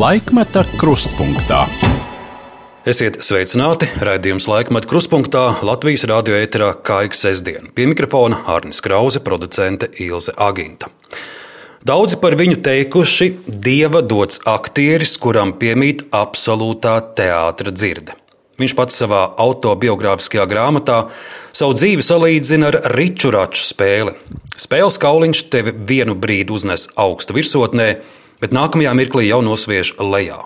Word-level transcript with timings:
Laikmeta 0.00 0.62
krustpunktā. 0.80 1.66
Esiet 2.88 3.18
sveicināti! 3.20 3.84
Raidījums 4.00 4.46
laikmet 4.48 4.86
krustpunktā 4.88 5.42
Latvijas 5.66 6.06
radio 6.08 6.38
ēterā 6.40 6.70
Kaiks 6.86 7.20
sestdien. 7.20 7.66
Pie 7.76 7.84
mikrofona 7.90 8.38
Arnis 8.48 8.80
Krause, 8.80 9.20
producente 9.20 9.90
Ilze 10.00 10.32
Aginta. 10.40 10.88
Daudzi 11.84 12.16
par 12.22 12.38
viņu 12.40 12.62
teikuši, 12.64 13.28
dieva 13.44 14.00
dots 14.00 14.40
aktieris, 14.48 15.18
kuram 15.20 15.52
piemīt 15.60 16.06
absolūtā 16.16 16.94
teātra 17.18 17.74
dzirde. 17.74 18.16
Viņš 18.62 18.76
pats 18.78 19.02
savā 19.02 19.26
autobiogrāfiskajā 19.44 20.46
grāmatā 20.48 21.02
savu 21.52 21.76
dzīvi 21.76 22.06
salīdzina 22.06 22.72
ar 22.72 22.80
riču 22.96 23.34
raču 23.36 23.68
spēli. 23.68 24.16
Spēles 24.56 24.96
kauliņš 25.02 25.44
tevi 25.52 25.76
vienu 25.92 26.16
brīdi 26.16 26.56
uznes 26.56 26.88
augstu 26.96 27.36
virsotnē, 27.36 27.90
bet 28.40 28.54
nākamajā 28.56 28.94
mirklī 28.98 29.28
jau 29.28 29.40
nosviež 29.44 29.94
lejā. 30.00 30.40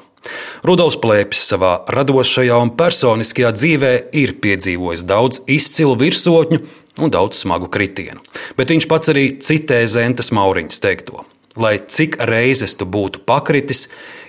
Rudolfs 0.64 0.96
Plēpis 1.02 1.42
savā 1.50 1.74
radošajā 1.92 2.56
un 2.62 2.72
personiskajā 2.78 3.52
dzīvē 3.58 3.92
ir 4.16 4.38
piedzīvojis 4.40 5.04
daudz 5.08 5.42
izcilu 5.52 5.98
virsotņu 6.00 6.62
un 7.04 7.12
daudz 7.12 7.42
smagu 7.42 7.68
kritienu, 7.68 8.22
bet 8.56 8.72
viņš 8.72 8.88
pats 8.88 9.12
arī 9.12 9.26
citē 9.42 9.82
Zentas 9.90 10.32
Mauriņas 10.34 10.80
teikto. 10.80 11.24
Lai 11.54 11.76
cik 11.78 12.16
reizes 12.26 12.72
tu 12.74 12.86
būtu 12.90 13.20
pakritis, 13.28 13.84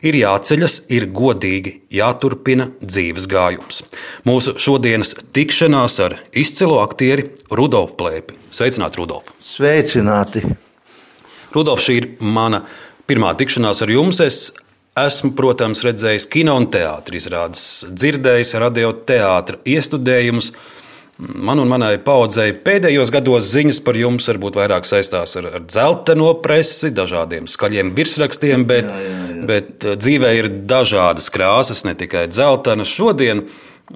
ir 0.05 0.13
jāceļas, 0.19 0.75
ir 0.93 1.07
godīgi 1.09 1.79
jāturpina 1.97 2.67
dzīves 2.83 3.25
gājums. 3.31 3.81
Mūsu 4.29 4.53
šodienas 4.61 5.15
tikšanās 5.33 5.97
ar 6.05 6.19
izcilu 6.37 6.77
aktieri 6.83 7.31
Rudolfu 7.49 7.97
Plēpi. 7.97 8.37
Sveicināti, 8.53 9.01
Rudolf! 9.01 9.33
Sveicināti! 9.41 10.45
Rudolf, 11.55 11.81
šī 11.81 11.97
ir 11.97 12.07
mana 12.19 12.61
pirmā 13.09 13.33
tikšanās 13.37 13.83
ar 13.85 13.93
jums. 13.93 14.21
Es 14.23 14.39
Esmu, 14.95 15.33
protams, 15.35 15.81
redzējis 15.83 16.23
kino 16.31 16.53
un 16.55 16.69
teātris 16.71 17.25
izrādes, 17.25 17.63
dzirdējis 17.91 18.53
radioteātra 18.63 19.57
iestudējumus. 19.67 20.53
Man 21.19 21.59
un 21.59 21.67
manai 21.67 21.97
paudzei 22.03 22.53
pēdējos 22.63 23.11
gados 23.11 23.49
ziņas 23.51 23.81
par 23.83 23.99
jums 23.99 24.27
varbūt 24.31 24.55
vairāk 24.55 24.87
saistās 24.87 25.35
ar, 25.39 25.49
ar 25.59 25.65
dzelteno 25.67 26.29
presi, 26.43 26.93
dažādiem 26.95 27.47
skaļiem 27.51 27.91
virsrakstiem, 27.95 28.63
bet, 28.67 28.87
jā, 28.87 29.03
jā, 29.03 29.19
jā. 29.33 29.43
bet 29.51 29.83
eh, 29.83 29.99
dzīvē 29.99 30.31
ir 30.39 30.49
dažādas 30.63 31.27
krāsas, 31.31 31.83
ne 31.87 31.95
tikai 31.99 32.29
dzeltena. 32.31 32.87
Šodien 32.87 33.45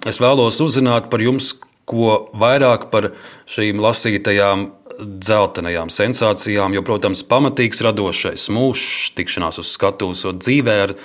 es 0.04 0.20
vēlos 0.20 0.60
uzzināt 0.64 1.08
par 1.12 1.24
jums, 1.24 1.54
ko 1.88 2.26
vairāk 2.36 2.90
par 2.92 3.14
šīm 3.48 3.80
lasītajām 3.88 4.68
dzeltenajām 5.00 5.92
sensācijām, 5.94 6.76
jo, 6.76 6.84
protams, 6.86 7.24
pamatīgs 7.28 7.84
radošais 7.86 8.50
mūžs, 8.54 9.14
tikšanās 9.18 9.62
uz 9.62 9.74
skatuves, 9.74 10.26
dzīvē 10.44 10.76
ar 10.86 10.96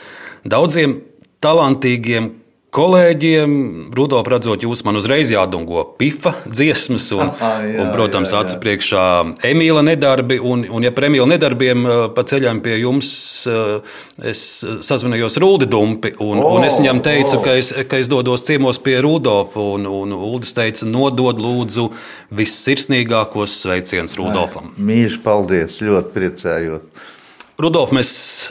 daudziem 0.45 0.99
talantīgiem 1.45 2.31
kolēģiem. 2.75 3.55
Rudolf, 3.95 4.29
redzot 4.31 4.65
jūs, 4.67 4.83
man 4.87 4.99
uzreiz 4.99 5.31
jādungo 5.33 5.85
pifa 5.99 6.35
dziesmas, 6.45 7.07
un, 7.17 7.31
jā, 7.39 7.53
un 7.83 7.93
protams, 7.95 8.33
jā, 8.33 8.41
jā. 8.41 8.43
acu 8.45 8.59
priekšā 8.65 9.05
Emīla 9.51 9.85
nedarbi. 9.87 10.41
Un, 10.43 10.67
un 10.67 10.87
ja 10.87 10.93
par 10.95 11.09
Emīla 11.09 11.29
nedarbiem 11.35 11.87
eh, 11.87 12.03
pa 12.17 12.27
ceļām 12.27 12.63
pie 12.65 12.79
jums, 12.83 13.13
eh, 13.51 13.97
es 14.33 14.45
sazvanījos 14.87 15.39
Rūdi 15.43 15.71
Dumpi, 15.71 16.15
un, 16.19 16.43
oh, 16.43 16.59
un 16.59 16.67
es 16.67 16.81
viņam 16.83 17.03
teicu, 17.05 17.39
oh. 17.39 17.45
ka, 17.47 17.57
es, 17.61 17.73
ka 17.91 18.01
es 18.03 18.11
dodos 18.11 18.47
ciemos 18.47 18.83
pie 18.83 18.99
Rudolfa, 19.05 19.63
un, 19.79 19.89
un 19.89 20.17
Uldis 20.19 20.55
teica, 20.57 20.89
nodod 20.89 21.41
lūdzu 21.43 21.89
vissirsnīgākos 22.35 23.61
sveicienus 23.65 24.19
Rudolfam. 24.19 24.75
Mīļš, 24.79 25.21
paldies, 25.25 25.81
ļoti 25.85 26.15
priecājos. 26.17 27.13
Rudolf, 27.55 27.93
mēs 27.95 28.09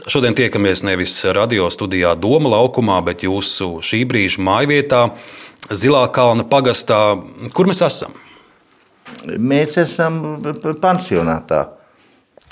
šodien 0.07 0.31
tiekamies 0.31 0.79
nevis 0.87 1.17
radio 1.35 1.65
studijā 1.67 2.13
Doma 2.15 2.53
laukumā, 2.53 3.01
bet 3.03 3.25
jūsu 3.25 3.81
šī 3.83 4.05
brīža 4.07 4.39
mājvietā, 4.39 5.09
Zilā 5.67 6.05
kalna 6.15 6.45
pagastā. 6.47 6.99
Kur 7.55 7.67
mēs 7.67 7.81
esam? 7.83 8.15
Mēs 9.27 9.75
esam 9.79 10.21
pansionātā. 10.79 11.65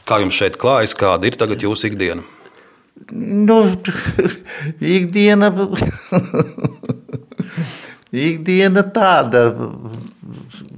Kā 0.08 0.20
jums 0.20 0.36
šeit 0.36 0.58
klājas, 0.60 0.96
kāda 1.00 1.30
ir 1.30 1.40
tagad 1.40 1.64
jūsu 1.64 1.88
ikdiena? 1.88 2.28
Nu, 3.16 3.62
ikdiena, 4.98 5.54
ikdiena 8.28 8.84
tāda, 8.92 9.48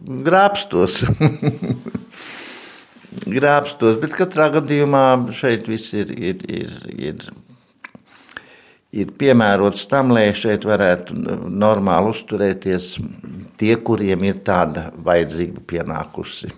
grābstos 0.05 1.01
grābstos, 3.29 3.99
bet 4.01 4.15
katrā 4.17 4.49
gadījumā 4.57 5.05
šeit 5.35 5.67
viss 5.71 5.93
ir, 5.95 6.11
ir, 6.13 6.41
ir, 6.49 6.73
ir, 6.93 7.21
ir 9.03 9.13
piemērots 9.19 9.85
tam, 9.91 10.13
lai 10.15 10.29
šeit 10.37 10.67
varētu 10.67 11.15
normāli 11.49 12.13
uzturēties 12.13 12.89
tie, 13.59 13.75
kuriem 13.77 14.27
ir 14.29 14.43
tāda 14.45 14.89
vajadzība 15.05 15.63
pienākusi. 15.69 16.51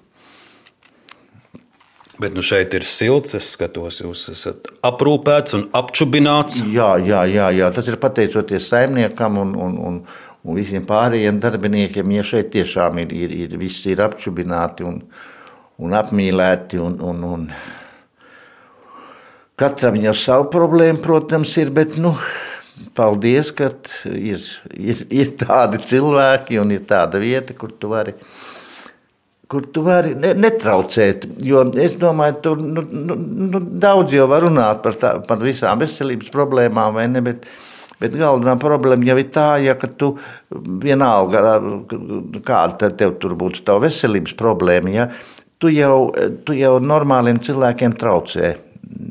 Bet 2.15 2.31
nu 2.31 2.43
šeit 2.45 2.71
ir 2.77 2.85
silts, 2.87 3.33
es 3.35 3.49
skatos, 3.57 3.99
jūs 3.99 4.21
esat 4.31 4.69
aprūpēts 4.87 5.57
un 5.57 5.65
apčubināts. 5.75 6.61
Jā, 6.71 6.93
jā, 7.03 7.25
jā, 7.27 7.49
jā. 7.51 7.67
tas 7.75 7.89
ir 7.91 7.99
pateicoties 7.99 8.69
saimniekam 8.71 9.41
un, 9.41 9.51
un, 9.59 9.75
un, 9.89 9.97
un 10.45 10.55
visiem 10.55 10.85
pārējiem 10.87 11.41
darbiniekiem. 11.43 12.13
Ja 12.15 12.23
šeit 12.23 12.53
tiešām 12.55 13.01
ir, 13.03 13.11
ir, 13.11 13.35
ir 13.43 13.57
viss 13.59 13.83
ir 13.91 13.99
apčubināti 14.05 14.87
un, 14.87 15.01
un 15.81 15.95
apmīlēti. 15.97 16.79
Un, 16.81 16.97
un, 17.03 17.23
un 17.35 17.47
katram 19.59 19.99
jau 20.01 20.15
savu 20.17 20.49
problēmu, 20.53 21.01
protams, 21.03 21.55
ir. 21.61 21.71
Bet, 21.75 21.99
nu, 22.01 22.15
paldies, 22.97 23.51
ka 23.55 23.71
ir, 24.11 24.41
ir, 24.75 25.05
ir 25.11 25.35
tādi 25.41 25.83
cilvēki 25.91 26.59
un 26.61 26.73
ir 26.75 26.87
tāda 26.87 27.21
vieta, 27.23 27.57
kur 27.57 27.75
tu 27.75 27.91
vari. 27.93 28.15
Kur 29.45 29.67
tu 29.69 29.83
vari 29.85 30.15
netraucēt. 30.17 31.27
Jo 31.45 31.67
es 31.77 31.99
domāju, 32.01 32.39
ka 32.41 32.55
nu, 32.57 32.81
nu, 32.81 33.17
nu, 33.53 33.59
daudz 33.77 34.15
jau 34.15 34.25
var 34.31 34.41
runāt 34.47 34.81
par, 34.81 34.97
tā, 34.97 35.11
par 35.27 35.37
visām 35.43 35.83
veselības 35.83 36.31
problēmām, 36.33 36.97
vai 36.97 37.05
ne? 37.11 37.21
Bet, 37.25 37.45
Bet 37.95 38.11
galvenā 38.19 38.57
problēma 38.59 39.07
jau 39.07 39.15
ir 39.21 39.27
tā, 39.31 39.45
ja 39.63 39.75
tu 39.79 40.09
vienalga, 40.83 41.55
kāda 42.43 42.89
tev 42.91 43.13
tur 43.23 43.37
būtu 43.39 43.63
tā 43.63 43.77
veselības 43.79 44.35
problēma, 44.35 44.91
ja, 44.91 45.05
tu 45.59 45.71
jau, 45.73 46.11
tu 46.45 46.55
jau 46.57 46.77
normāliem 46.83 47.41
cilvēkiem 47.43 47.97
traucē. 47.99 48.55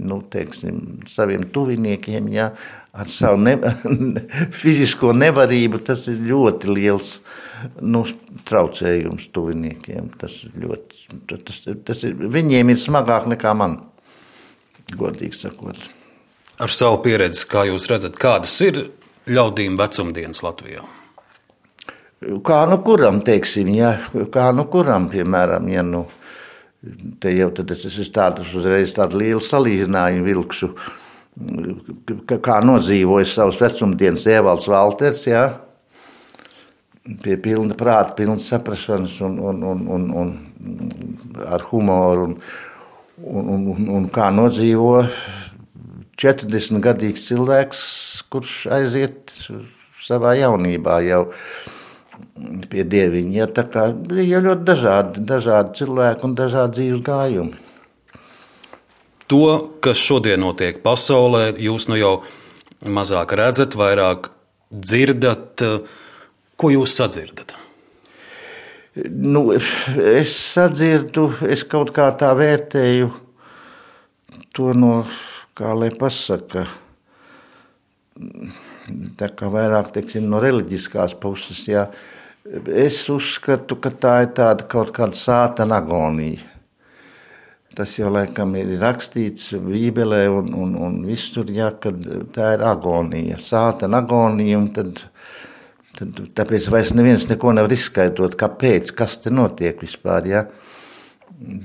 Nu, 0.05 0.21
teiksim, 0.31 1.03
saviem 1.10 1.49
tuviniekiem, 1.53 2.28
ja, 2.32 2.50
ar 2.94 3.09
savu 3.10 3.41
ne, 3.43 3.56
fizisko 4.62 5.12
nevarību, 5.16 5.81
tas 5.84 6.06
ir 6.12 6.22
ļoti 6.28 6.71
liels 6.71 7.10
nu, 7.82 8.05
traucējums 8.49 9.28
tuviniekiem. 9.34 10.12
Tas 10.21 10.38
ir 10.47 10.56
ļoti, 10.65 11.19
tas, 11.34 11.60
tas 11.88 12.06
ir, 12.06 12.16
viņiem 12.37 12.72
ir 12.72 12.81
smagāk 12.81 13.28
nekā 13.34 13.55
man, 13.59 13.81
godīgi 14.94 15.37
sakot. 15.43 15.81
Ar 16.62 16.71
savu 16.71 17.00
pieredzi, 17.03 17.49
kā 17.50 17.65
jūs 17.66 17.88
redzat, 17.91 18.19
kādas 18.21 18.55
ir 18.62 18.84
ļaudīm 19.26 19.78
vecumdienas 19.81 20.44
Latvijā? 20.44 20.84
Kā 22.47 22.61
nu 22.71 22.78
kuram, 22.87 23.19
teiksim, 23.26 23.72
ja, 23.75 23.97
kā 24.32 24.49
nu 24.56 24.65
kuram, 24.71 25.11
piemēram, 25.11 25.66
ja 25.69 25.82
nu, 25.84 26.05
Te 27.21 27.33
jau 27.33 27.50
es 27.65 27.84
esmu 27.89 28.05
tādus 28.12 28.50
uzreiz 28.59 28.93
tādu 28.97 29.22
lielu 29.22 29.41
salīdzinājumu 29.41 30.27
vilkšu, 30.27 30.69
kā 32.45 32.59
nodzīvoja 32.65 33.28
savus 33.31 33.61
vecumdienas 33.62 34.27
Ievalds 34.28 34.69
Valters, 34.69 35.23
jā, 35.27 35.47
pie 37.25 37.37
pilna 37.41 37.77
prāta, 37.77 38.14
pilnas 38.19 38.49
saprašanas 38.49 39.17
un, 39.25 39.38
un, 39.38 39.62
un, 39.70 39.87
un, 39.97 40.05
un 40.20 41.49
ar 41.49 41.64
humoru 41.70 42.29
un, 42.29 42.37
un, 43.25 43.49
un, 43.55 43.67
un, 43.75 43.88
un 43.99 44.06
kā 44.12 44.31
nodzīvo 44.32 45.06
40 46.20 46.81
gadīgs 46.85 47.26
cilvēks, 47.29 47.81
kurš 48.32 48.55
aiziet 48.73 49.35
savā 50.05 50.37
jaunībā 50.38 51.00
jau 51.05 51.25
pie 52.70 52.84
dieviņa. 52.84 53.34
Ja, 53.37 53.49
tā 53.50 53.66
kā 53.70 53.88
ir 53.90 54.44
ļoti 54.44 54.66
dažādi, 54.69 55.25
dažādi 55.28 55.81
cilvēki 55.81 56.28
un 56.28 56.37
dažādi 56.38 56.78
dzīves 56.78 57.05
gājumi. 57.06 57.61
To, 59.32 59.44
kas 59.84 60.00
šodien 60.05 60.43
notiek 60.44 60.82
pasaulē, 60.84 61.55
jūs 61.56 61.88
nu 61.88 61.99
jau 61.99 62.14
mazāk 62.84 63.32
redzat, 63.40 63.76
vairāk 63.78 64.28
dzirdat. 64.70 65.64
Ko 66.61 66.70
jūs 66.70 66.94
sadzirdat? 67.00 67.56
Nu, 68.94 69.49
es 69.50 70.37
sadzirdu, 70.55 71.26
es 71.50 71.64
kaut 71.67 71.90
kā 71.96 72.12
tā 72.14 72.31
vērtēju 72.38 73.08
to 74.55 74.70
no, 74.78 75.00
kā 75.58 75.72
lai 75.75 75.90
pasaka, 75.99 76.69
tā 79.19 79.31
kā 79.36 79.48
vairāk 79.52 79.92
teiksim, 79.94 80.26
no 80.31 80.40
reliģiskās 80.42 81.16
puses. 81.20 81.62
Jā. 81.69 81.86
Es 82.69 83.02
uzskatu, 83.12 83.78
ka 83.81 83.92
tā 83.92 84.16
ir 84.26 84.34
tāda 84.36 84.66
kaut 84.69 84.92
kāda 84.96 85.16
sātana 85.16 85.81
agonija. 85.81 86.50
Tas 87.75 87.96
jau 87.98 88.10
laikam 88.12 88.52
ir 88.54 88.76
rakstīts 88.78 89.48
Bībelē, 89.58 90.20
un, 90.31 90.52
un, 90.54 90.76
un 90.78 91.00
visur, 91.08 91.48
kad 91.82 92.04
tā 92.34 92.52
ir 92.54 92.62
agonija, 92.62 93.40
sātana 93.42 94.04
agonija. 94.04 94.60
Tad, 94.76 95.00
tad, 95.98 96.20
tāpēc 96.38 96.69
vairs 96.70 96.92
neviens 96.94 97.26
neko 97.32 97.56
nevar 97.56 97.75
izskaidrot, 97.75 98.36
kāpēc, 98.38 98.94
kas 98.94 99.19
te 99.25 99.34
notiek 99.34 99.82
vispār. 99.82 100.31
Ja. 100.31 100.44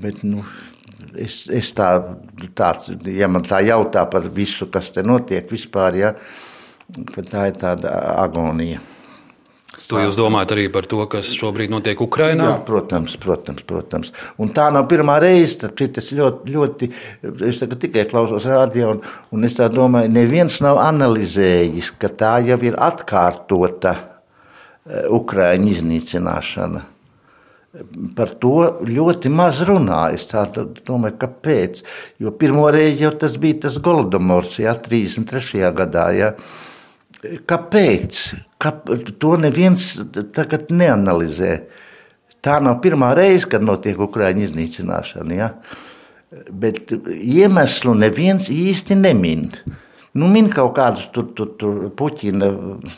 Bet, 0.02 0.24
nu, 0.26 0.42
es, 1.14 1.44
es 1.52 1.70
tā, 1.78 1.92
tāds, 2.58 2.90
ja 3.06 3.30
man 3.30 3.46
tā 3.46 3.62
jautā 3.68 4.02
par 4.10 4.26
visu, 4.34 4.66
kas 4.72 4.90
te 4.96 5.06
notiek 5.06 5.46
vispār, 5.52 6.00
ja, 6.00 6.14
tā 7.26 7.50
ir 7.50 7.60
tāda 7.60 7.94
agonija. 8.20 8.80
To 9.90 10.00
jūs 10.02 10.16
domājat 10.18 10.52
arī 10.54 10.64
par 10.72 10.86
to, 10.90 11.00
kas 11.10 11.32
šobrīd 11.38 11.70
notiek 11.70 11.98
Ukrajinā? 12.02 12.46
Jā, 12.46 12.58
protams, 12.66 13.16
protams, 13.22 13.64
protams. 13.66 14.12
Un 14.42 14.52
tā 14.54 14.68
nav 14.74 14.86
pirmā 14.90 15.16
reize. 15.22 15.60
Tad 15.62 15.98
es 15.98 16.10
ļoti, 16.14 16.54
ļoti 16.54 16.88
es 17.48 17.60
tikai 17.62 18.04
klausos 18.10 18.46
rādio, 18.50 18.92
un, 18.96 19.02
un 19.34 19.46
es 19.46 19.58
domāju, 19.58 20.10
neviens 20.14 20.60
nav 20.64 20.80
analizējis, 20.82 21.92
ka 22.02 22.10
tā 22.22 22.36
jau 22.46 22.58
ir 22.66 22.78
atkārtota 22.82 23.94
e, 23.96 25.04
Ukraiņu 25.18 25.70
iznīcināšana. 25.74 26.86
Par 28.18 28.32
to 28.42 28.56
ļoti 28.86 29.30
maz 29.30 29.62
runā. 29.66 30.08
Es 30.14 30.26
domāju, 30.86 31.14
kāpēc. 31.20 31.84
Jo 32.22 32.34
pirmo 32.34 32.66
reizi 32.74 33.06
jau 33.06 33.14
tas 33.14 33.38
bija 33.38 33.68
tas 33.68 33.78
Golodomors, 33.78 34.58
ja 34.58 34.74
33. 34.74 35.62
gadā. 35.78 36.10
Ja. 36.18 36.34
Kāpēc? 37.20 38.18
Kā, 38.60 38.72
to 39.20 39.36
neviens 39.40 39.92
tagad 40.32 40.70
neanalizē. 40.72 41.52
Tā 42.40 42.56
nav 42.64 42.78
pirmā 42.80 43.12
reize, 43.16 43.48
kad 43.50 43.64
notiek 43.64 44.00
Ukrāņu 44.00 44.46
iznīcināšana. 44.46 45.36
Ja? 45.36 45.50
Bet 46.48 46.94
iemeslu 47.12 47.92
neviens 47.98 48.48
īsti 48.52 48.96
nemin. 48.96 49.50
Nu, 50.16 50.26
min 50.26 50.48
kaut 50.50 50.72
kādus 50.74 51.10
tur, 51.14 51.28
tur, 51.36 51.52
tur 51.60 51.90
puķina, 51.94 52.48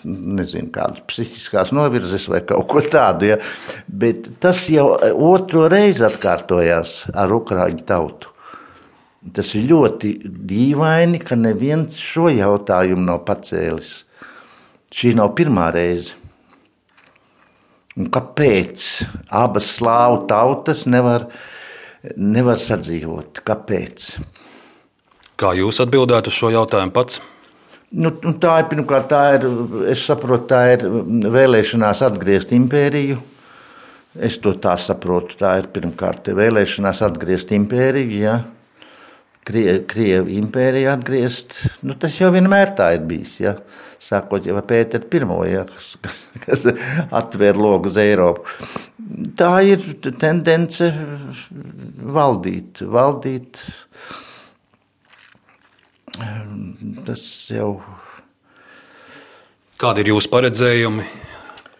nezinu, 0.07 0.71
kādas 0.73 1.03
psihiskās 1.11 1.75
novirzes 1.75 2.25
vai 2.31 2.41
kaut 2.47 2.69
ko 2.71 2.85
tādu. 2.87 3.33
Ja? 3.33 3.41
Bet 3.89 4.31
tas 4.41 4.63
jau 4.73 4.87
otro 5.27 5.67
reizi 5.73 6.07
atkārtojās 6.07 6.95
ar 7.11 7.35
Ukrāņu 7.35 7.85
tautu. 7.91 8.31
Tas 9.35 9.53
ir 9.59 9.69
ļoti 9.69 10.15
dīvaini, 10.25 11.21
ka 11.23 11.37
neviens 11.39 11.99
šo 11.99 12.31
jautājumu 12.33 13.05
nav 13.11 13.23
pacēlis. 13.27 13.93
Šī 14.93 15.15
nav 15.17 15.33
pirmā 15.39 15.71
reize. 15.73 16.19
Un 17.97 18.09
kāpēc 18.13 18.85
abas 19.43 19.69
slāvu 19.77 20.23
tautas 20.29 20.87
nevar, 20.89 21.27
nevar 22.17 22.61
sadzīvot? 22.61 23.43
Kāpēc? 23.45 24.07
Kā 25.41 25.53
jūs 25.59 25.81
atbildētu 25.85 26.33
uz 26.33 26.39
šo 26.39 26.53
jautājumu 26.55 26.95
pats? 26.97 27.21
Nu, 27.93 28.09
nu 28.25 28.33
tā 28.41 28.55
ir 28.63 28.71
pirmkārt, 28.71 29.11
tā 29.11 29.23
ir, 29.37 29.45
es 29.93 30.05
saprotu, 30.09 30.47
tā 30.55 30.63
ir 30.73 30.87
vēlēšanās 31.35 32.01
atgriezt 32.07 32.55
impēriju. 32.57 33.19
Es 34.17 34.39
to 34.45 34.55
tā 34.61 34.79
saprotu. 34.81 35.37
Tā 35.41 35.59
ir 35.61 35.69
pirmkārt 35.73 36.29
vēlēšanās 36.37 37.03
atgriezt 37.05 37.53
impēriju. 37.57 38.17
Ja? 38.23 38.39
Krievu 39.47 40.31
impēriju 40.39 40.93
atgriezt. 40.93 41.59
Nu, 41.83 41.97
tas 41.99 42.15
jau 42.21 42.31
vienmēr 42.35 42.77
tā 42.79 42.93
ir 42.97 43.07
bijis. 43.09 43.41
Ja? 43.43 43.57
sākot 44.03 44.47
ar 44.51 44.65
Pēteru 44.67 45.07
I, 45.47 45.53
ja, 45.53 45.65
kas, 45.69 45.95
kas 46.45 46.67
atvēra 47.11 47.59
logu 47.59 47.91
uz 47.93 47.99
Eiropu. 48.03 48.49
Tā 49.39 49.53
ir 49.67 49.83
tendence 50.19 50.91
valdīt, 52.03 52.83
valdīt. 52.83 53.61
Tas 57.07 57.23
jau. 57.51 57.77
Kādi 59.81 60.05
ir 60.05 60.13
jūsu 60.13 60.31
paredzējumi, 60.31 61.07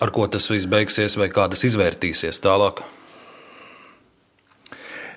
ar 0.03 0.11
ko 0.15 0.27
tas 0.31 0.49
viss 0.51 0.67
beigsies, 0.71 1.19
vai 1.19 1.29
kā 1.31 1.47
tas 1.51 1.63
izvērtīsies 1.69 2.43
tālāk? 2.43 2.83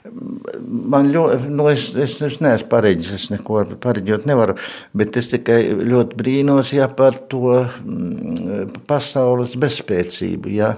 Man 0.05 1.09
ļoti, 1.09 1.49
nu 1.49 1.65
es, 1.71 1.87
es, 1.97 2.15
es 2.21 2.37
neesmu 2.43 2.69
pareģis, 2.69 3.11
es 3.15 3.25
neko 3.33 3.63
pareģot 3.81 4.27
nevaru, 4.29 4.53
bet 4.97 5.17
es 5.17 5.31
tikai 5.31 5.59
ļoti 5.81 6.19
brīnos, 6.19 6.71
ja 6.75 6.87
par 6.93 7.17
to 7.31 7.55
mm, 7.63 8.83
pasaules 8.89 9.55
bezspēcību, 9.61 10.53
ja, 10.53 10.75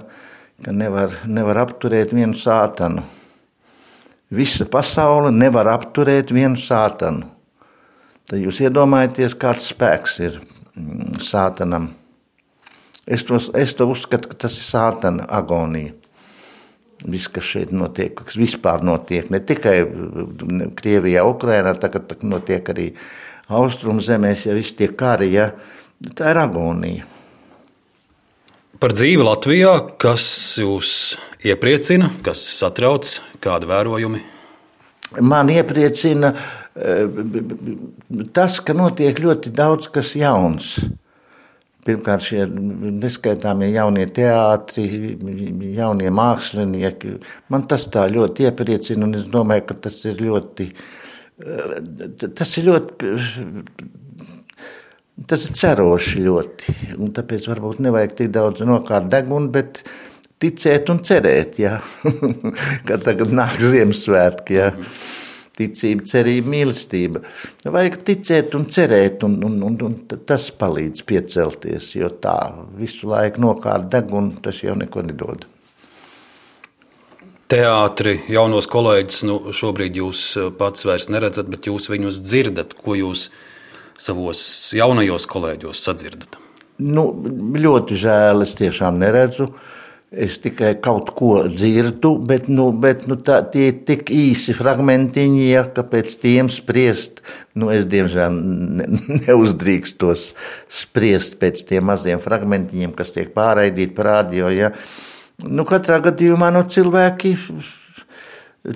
ka 0.64 0.72
nevar, 0.72 1.12
nevar 1.28 1.60
apturēt 1.66 2.14
vienu 2.16 2.36
sātanu. 2.38 3.04
Visa 4.32 4.64
pasaule 4.68 5.32
nevar 5.32 5.70
apturēt 5.72 6.32
vienu 6.32 6.60
sātanu. 6.60 7.28
Tad 8.28 8.42
jūs 8.42 8.60
iedomājaties, 8.64 9.36
kāds 9.40 9.70
spēks 9.72 10.18
ir 10.24 10.40
mm, 10.40 11.20
sātanam. 11.24 11.92
Es 13.08 13.24
to, 13.28 13.40
es 13.56 13.72
to 13.76 13.88
uzskatu, 13.88 14.32
ka 14.32 14.44
tas 14.44 14.56
ir 14.60 14.68
sātana 14.68 15.28
agonija 15.32 15.96
viss, 17.06 17.30
kas 17.30 17.46
šeit 17.46 17.72
notiek, 17.74 18.16
kas 18.18 18.38
vispār 18.38 18.82
notiek, 18.86 19.28
ne 19.30 19.40
tikai 19.44 19.76
Krievijā, 20.78 21.22
Ukrainā, 21.28 21.74
tagad 21.78 22.16
notiek 22.26 22.72
arī 22.74 22.88
austrumu 23.48 24.02
zemēs, 24.04 24.48
ja 24.48 24.56
viss 24.56 24.74
tie 24.76 24.90
kari, 24.96 25.30
ja, 25.36 25.52
tā 26.18 26.32
ir 26.34 26.42
agonija. 26.42 27.06
Par 28.78 28.94
dzīvi 28.94 29.24
Latvijā, 29.26 29.72
kas 29.98 30.24
jūs 30.60 30.90
iepriecina, 31.46 32.12
kas 32.22 32.44
satrauc, 32.60 33.16
kādi 33.42 33.66
vērojumi? 33.66 34.20
Man 35.24 35.50
iepriecina 35.50 36.30
eh, 36.30 37.08
tas, 38.36 38.60
ka 38.62 38.76
notiek 38.78 39.18
ļoti 39.18 39.50
daudz 39.56 39.88
kas 39.90 40.12
jauns. 40.18 40.76
Pirmkārt, 41.88 42.20
šie 42.26 42.42
neskaitāmie 42.44 43.70
jaunie 43.72 44.04
teātri, 44.12 45.14
jaunie 45.72 46.10
mākslinieki. 46.12 47.14
Man 47.48 47.64
tas 47.70 47.86
tā 47.92 48.02
ļoti 48.12 48.44
iepriecina, 48.44 49.06
un 49.06 49.16
es 49.16 49.24
domāju, 49.32 49.64
ka 49.70 49.76
tas 49.86 49.96
ir 50.04 50.20
ļoti. 50.20 50.66
Tas 52.36 52.52
ir 52.60 52.68
ļoti. 52.68 53.14
Tas 55.32 55.46
ir 55.48 55.56
ceroši 55.62 56.26
ļoti. 56.26 56.76
Un 56.98 57.14
tāpēc 57.16 57.48
varbūt 57.54 57.80
nevajag 57.86 58.18
tik 58.20 58.34
daudz 58.36 58.66
nokārt 58.68 59.08
degunu, 59.14 59.48
bet 59.54 59.80
ticēt 60.44 60.92
un 60.92 61.00
cerēt, 61.08 61.56
ja? 61.62 61.78
ka 62.88 63.00
tagad 63.00 63.32
nāk 63.32 63.56
Ziemassvētki. 63.64 64.60
Ja? 64.60 64.68
Ticība, 65.58 66.06
cerība, 66.08 66.52
mīlestība. 66.54 67.22
Vajag 67.66 68.00
ticēt 68.06 68.56
un 68.58 68.66
cerēt, 68.72 69.24
un, 69.26 69.36
un, 69.44 69.60
un, 69.66 69.76
un 69.88 69.96
tas 70.28 70.48
palīdz 70.54 71.04
piecelties, 71.08 71.92
jo 71.98 72.10
tā 72.22 72.38
visu 72.78 73.10
laiku 73.10 73.42
nokārt 73.44 73.90
degunu, 73.92 74.36
tas 74.42 74.62
jau 74.64 74.76
neko 74.78 75.04
nedod. 75.08 75.46
Teātri, 77.48 78.18
jaunos 78.28 78.68
kolēģus, 78.68 79.22
nu, 79.24 79.38
šobrīd 79.56 79.96
jūs 79.96 80.24
pats 80.60 80.84
vairs 80.84 81.08
neredzat, 81.08 81.48
bet 81.48 81.70
jūs 81.70 81.88
viņus 81.88 82.20
dzirdat. 82.20 82.74
Ko 82.76 82.98
jūs 82.98 83.30
savos 83.98 84.42
jaunajos 84.76 85.24
kolēģos 85.30 85.86
sadzirdat? 85.88 86.36
Nu, 86.78 87.08
ļoti 87.56 87.96
žēl, 87.98 88.44
es 88.44 88.52
tiešām 88.58 89.00
neredzu. 89.00 89.48
Uh, 89.48 89.77
Es 90.08 90.38
tikai 90.40 90.70
kaut 90.80 91.10
ko 91.12 91.42
dzirdu, 91.52 92.14
bet, 92.24 92.46
nu, 92.48 92.70
bet 92.72 93.02
nu, 93.10 93.18
tā, 93.20 93.42
tie 93.52 93.66
ir 93.68 93.82
tik 93.84 94.08
īsi 94.08 94.54
fragmentiņi, 94.56 95.42
ja, 95.50 95.66
ka 95.68 95.84
pēc 95.84 96.14
tiem 96.22 96.48
spriest, 96.48 97.20
nu, 97.52 97.68
es 97.68 97.84
diemžēl 97.92 98.32
ne, 98.32 98.86
neuzdrīkstos 99.26 100.30
spriest 100.72 101.36
pēc 101.42 101.60
tiem 101.68 101.84
maziem 101.92 102.24
fragmentiņiem, 102.24 102.96
kas 102.96 103.12
tiek 103.12 103.34
pārraidīti 103.36 103.92
par 103.98 104.08
radio. 104.14 104.48
Ja. 104.48 104.72
Nu, 105.44 105.68
katrā 105.68 106.00
gadījumā 106.08 106.48
nu, 106.56 106.64
cilvēki 106.64 107.36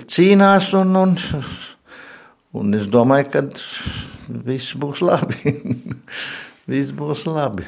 cīnās, 0.05 0.69
un, 0.77 0.93
un, 1.01 1.17
un 2.61 2.77
es 2.77 2.85
domāju, 2.93 3.31
ka 3.33 3.47
viss 4.45 4.77
būs 4.77 5.01
labi. 5.01 5.57
viss 6.69 6.93
būs 6.93 7.25
labi. 7.25 7.65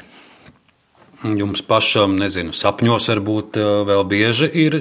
Jums 1.26 1.64
pašam, 1.66 2.18
nezinu, 2.22 2.54
sapņos 2.54 3.10
varbūt 3.10 3.58
eh, 3.58 3.70
vēl 3.90 4.04
bieži 4.10 4.50
ir 4.62 4.80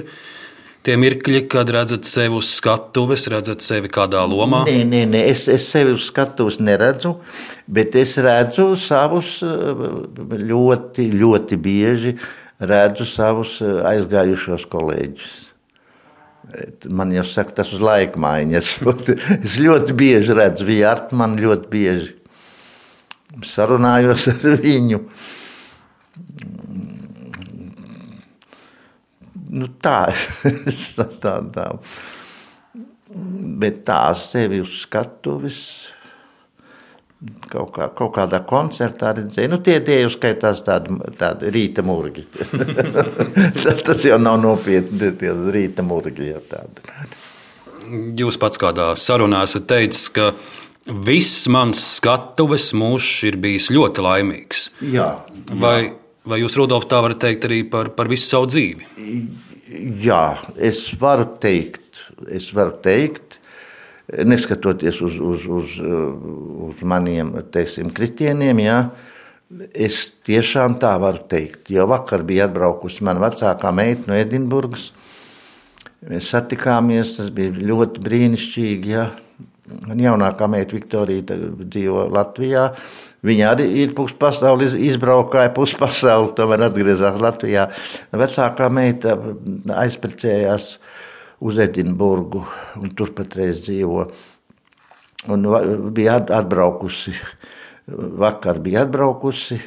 tie 0.85 0.97
mirkļi, 1.01 1.45
kad 1.49 1.69
redzat 1.73 2.05
sevi 2.05 2.37
uz 2.37 2.51
skatuves, 2.53 3.25
redzat 3.33 3.65
sevi 3.65 3.89
kādā 3.89 4.21
lomā? 4.29 4.63
Nē, 4.69 4.83
nē, 4.85 5.01
nē. 5.09 5.23
Es, 5.31 5.47
es 5.49 5.65
sevi 5.71 5.95
uz 5.95 6.05
skatuves 6.11 6.59
neredzu, 6.61 7.15
bet 7.65 7.97
es 7.97 8.17
redzu 8.21 8.71
savus 8.79 9.39
eh, 9.45 9.85
ļoti, 10.51 11.07
ļoti 11.15 11.59
bieži 11.61 12.13
redzu 12.61 13.07
savus 13.09 13.57
eh, 13.65 13.81
aizgājušos 13.95 14.67
kolēģus. 14.71 15.33
Man 16.93 17.09
jau 17.11 17.23
saka, 17.25 17.55
tas 17.57 17.71
uz 17.73 17.81
laika 17.83 18.21
maiņas. 18.21 18.75
es 19.41 19.57
ļoti 19.59 19.97
bieži 19.97 20.37
redzu 20.37 20.67
Vijārtu, 20.69 21.17
man 21.17 21.33
ļoti 21.41 21.71
bieži 21.73 22.13
sarunājos 23.43 24.29
ar 24.31 24.61
viņu. 24.61 25.01
Nu, 29.55 29.67
tā, 29.83 29.99
tā, 31.21 31.35
tā. 31.55 31.67
Bet 33.61 33.83
tā 33.87 33.99
sevi 34.19 34.59
uz 34.63 34.79
skatuves 34.81 35.59
kaut, 37.49 37.71
kā, 37.75 37.87
kaut 37.95 38.13
kādā 38.17 38.41
koncertā 38.47 39.13
redzēju. 39.17 39.51
Nu, 39.53 39.59
tie 39.63 39.77
tie 39.85 40.01
uzskaitās 40.07 40.63
tādi, 40.65 40.97
tādi 41.19 41.51
rīta 41.53 41.85
mūrgi. 41.85 42.25
Tas 43.85 44.05
jau 44.05 44.19
nav 44.21 44.39
nopietni, 44.43 45.13
tie 45.19 45.31
rīta 45.55 45.85
mūrgi 45.85 46.31
jau 46.33 46.43
tādi. 46.51 46.85
Jūs 48.19 48.39
pats 48.41 48.59
kādā 48.59 48.91
sarunā 48.97 49.43
esat 49.45 49.67
teicis, 49.69 50.07
ka 50.13 50.31
viss 51.05 51.45
mans 51.51 51.81
skatuves 51.95 52.71
mūžs 52.77 53.11
ir 53.29 53.37
bijis 53.41 53.69
ļoti 53.73 54.05
laimīgs. 54.05 54.65
Jā, 54.81 55.11
jā. 55.21 55.59
Vai, 55.61 55.77
vai 56.29 56.41
jūs, 56.41 56.57
Rudolf, 56.59 56.87
tā 56.91 56.99
varat 57.03 57.21
teikt 57.21 57.47
arī 57.47 57.63
par, 57.69 57.91
par 57.97 58.09
visu 58.11 58.27
savu 58.27 58.49
dzīvi? 58.51 58.87
Jā, 60.05 60.37
es 60.57 60.87
varu 60.99 61.27
teikt. 61.41 62.03
Es 62.31 62.51
varu 62.55 62.77
teikt, 62.83 63.39
neskatoties 64.07 65.01
uz, 65.03 65.17
uz, 65.19 65.47
uz, 65.49 65.73
uz 66.69 66.83
maniem 66.87 67.33
teiksim, 67.51 67.89
kritieniem, 67.93 68.61
jā, 68.63 68.77
es 69.73 70.13
tiešām 70.25 70.77
tā 70.81 70.93
varu 71.01 71.23
teikt. 71.29 71.71
Jo 71.73 71.87
vakar 71.89 72.23
bija 72.27 72.47
atbraukusi 72.49 73.05
mana 73.05 73.25
vecākā 73.25 73.73
meita 73.75 74.09
no 74.09 74.17
Edinburgas. 74.17 74.89
Mēs 76.05 76.29
satikāmies, 76.33 77.15
tas 77.17 77.31
bija 77.33 77.53
ļoti 77.55 78.01
brīnišķīgi. 78.05 78.93
Jā. 78.93 79.09
Man 79.65 79.97
jaunākā 79.97 80.45
meita 80.51 80.77
Viktorija 80.77 81.37
dzīvo 81.57 82.05
Latvijā. 82.13 82.67
Viņa 83.25 83.47
arī 83.55 83.65
ir 83.81 83.95
puspasauli 83.97 84.67
izbraukāja, 84.85 85.49
puspasauli 85.55 86.35
tomēr 86.37 86.67
atgriezās 86.67 87.17
Latvijā. 87.21 87.65
Vecākā 88.13 88.69
meita 88.69 89.15
aizprecējās 89.81 90.75
uz 91.41 91.59
Edinburgu 91.65 92.43
un 92.77 92.93
tur 92.93 93.15
patreiz 93.17 93.63
dzīvo. 93.65 94.05
Un 95.33 95.49
bija 95.97 96.19
atbraukusi, 96.21 97.15
vakar 98.21 98.61
bija 98.61 98.85
atbraukusi. 98.85 99.57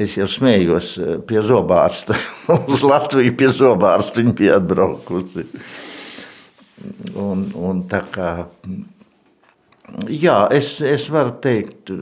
Es 0.00 0.14
jau 0.16 0.30
smējos 0.30 0.94
pie 1.28 1.40
zobārsta. 1.44 2.16
Uz 2.72 2.84
Latviju 2.86 3.34
pie 3.36 3.50
zobārsta 3.52 4.22
viņa 4.22 4.36
bija 4.38 4.60
atbraukusi. 4.62 5.44
Un, 7.18 7.48
un 7.58 7.82
tā 7.90 8.00
kā, 8.12 8.28
jā, 10.08 10.36
es, 10.54 10.76
es 10.84 11.06
varu 11.12 11.36
teikt, 11.44 11.92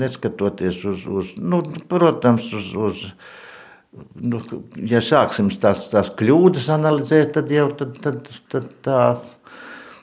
neskatoties 0.00 0.82
uz, 0.88 1.06
uz 1.06 1.32
nu, 1.38 1.62
protams, 1.90 2.48
uz, 2.56 2.70
uz 2.74 3.02
nu, 4.20 4.40
ja 4.88 5.00
sāksim 5.04 5.50
tās, 5.62 5.86
tās 5.92 6.12
kļūdas 6.18 6.68
analizēt, 6.76 7.34
tad 7.36 7.52
jau 7.54 7.68
tad, 7.78 7.96
tad, 8.02 8.30
tad 8.52 8.70
tā, 8.84 9.02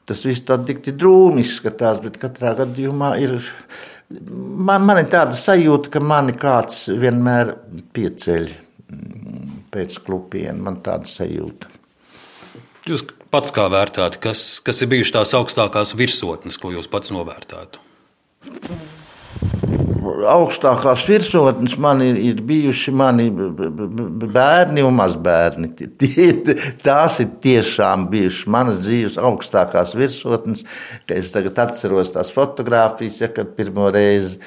tas 0.09 0.25
viss 0.27 0.45
tā 0.47 0.57
tik 0.65 0.83
drūmi 0.87 1.43
izskatās, 1.43 2.01
bet 2.03 2.19
katrā 2.21 2.55
gadījumā 2.63 3.15
ir. 3.23 3.39
Man, 4.13 4.83
man 4.85 4.99
ir 4.99 5.07
tāda 5.09 5.33
sajūta, 5.37 5.89
ka 5.95 6.01
mani 6.03 6.35
kāds 6.37 6.85
vienmēr 7.01 7.55
pieceļ 7.95 8.49
pēc 9.73 9.95
klupiena. 10.05 10.59
Man 10.67 10.81
tāda 10.85 11.09
sajūta. 11.09 11.71
Jūs 12.85 13.05
pats 13.33 13.53
kā 13.55 13.67
vērtējat, 13.73 14.19
kas, 14.23 14.47
kas 14.65 14.83
ir 14.85 14.91
bijušas 14.93 15.17
tās 15.17 15.37
augstākās 15.39 15.95
virsotnes, 15.97 16.59
ko 16.61 16.73
jūs 16.75 16.91
pats 16.91 17.13
novērtētu? 17.15 17.81
augstākās 20.27 21.03
virsotnes 21.07 21.75
man 21.81 22.01
ir, 22.03 22.17
ir 22.19 22.41
bijuši 22.45 22.93
mani 22.95 23.27
bērni 23.31 24.83
un 24.85 24.95
mazbērni. 24.97 25.71
Tās 26.85 27.19
ir 27.23 27.31
tiešām 27.43 28.07
bijušas 28.11 28.51
manas 28.51 28.81
dzīves 28.83 29.17
augstākās 29.21 29.95
virsotnes. 29.97 30.63
Es 31.11 31.33
tagad 31.35 31.59
atceros 31.65 32.13
tās 32.15 32.31
fotogrāfijas, 32.35 33.21
ja, 33.23 33.31
kad 33.33 33.55
pirmo 33.57 33.89
reizi 33.93 34.39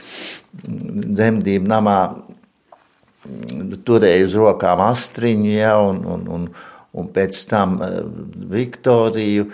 dzemdību 0.56 1.68
namā 1.70 1.98
turēju 3.86 4.28
uz 4.28 4.38
rokām 4.38 4.80
astriņu 4.86 5.52
ja, 5.56 5.76
un, 5.82 6.02
un, 6.06 6.26
un, 6.36 6.48
un 6.96 7.08
pēc 7.14 7.40
tam 7.50 7.78
eh, 7.84 7.98
Viktoriju. 8.52 9.48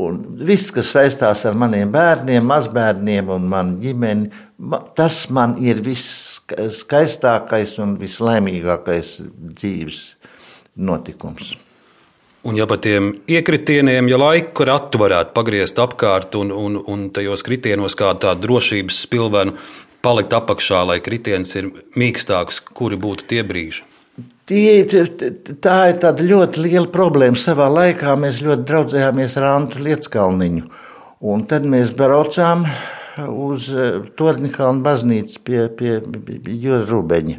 Un 0.00 0.20
viss, 0.40 0.70
kas 0.72 0.94
saistās 0.94 1.42
ar 1.44 1.56
maniem 1.60 1.90
bērniem, 1.92 2.46
mazbērniem 2.48 3.28
un 3.34 3.50
manu 3.50 3.76
ģimeni, 3.82 4.30
tas 4.96 5.26
man 5.28 5.58
ir 5.60 5.82
viskaistākais 5.84 7.76
un 7.84 7.98
vislaimīgākais 8.00 9.18
dzīves 9.52 10.00
notikums. 10.80 11.52
Un 12.44 12.56
ja 12.56 12.66
par 12.68 12.80
tiem 12.84 13.14
iekritieniem, 13.28 14.08
ja 14.08 14.18
laiku 14.20 14.66
ratu 14.68 15.00
varētu 15.00 15.32
pagriezt 15.36 15.78
apkārt 15.80 16.34
un, 16.36 16.52
un, 16.52 16.76
un 16.92 17.06
tajos 17.12 17.44
kritienos 17.44 17.96
kā 17.96 18.10
tādu 18.20 18.48
drošības 18.48 18.98
spilvenu 19.06 19.56
palikt 20.04 20.36
apakšā, 20.36 20.82
lai 20.84 20.98
kritiens 21.00 21.54
ir 21.56 21.70
mīkstāks, 21.96 22.60
kuri 22.76 23.00
būtu 23.00 23.28
tie 23.32 23.44
brīži? 23.48 23.84
Tie, 24.44 24.84
tā 25.64 25.76
ir 25.88 26.26
ļoti 26.28 26.66
liela 26.66 26.90
problēma. 26.92 27.38
Savā 27.40 27.70
laikā 27.72 28.12
mēs 28.20 28.42
ļoti 28.44 28.66
draudzējāmies 28.68 29.38
ar 29.40 29.46
Antu 29.54 29.80
Lietskalniņu. 29.86 30.66
Un 31.24 31.46
tad 31.48 31.64
mēs 31.64 31.94
braucām 31.96 32.66
uz 33.24 33.70
eh, 33.72 34.02
Torņkalnu 34.18 34.84
baznīcu 34.84 35.40
pie, 35.46 35.60
pie 35.72 35.94
Jūra 36.52 36.82
Rubeņa. 36.90 37.38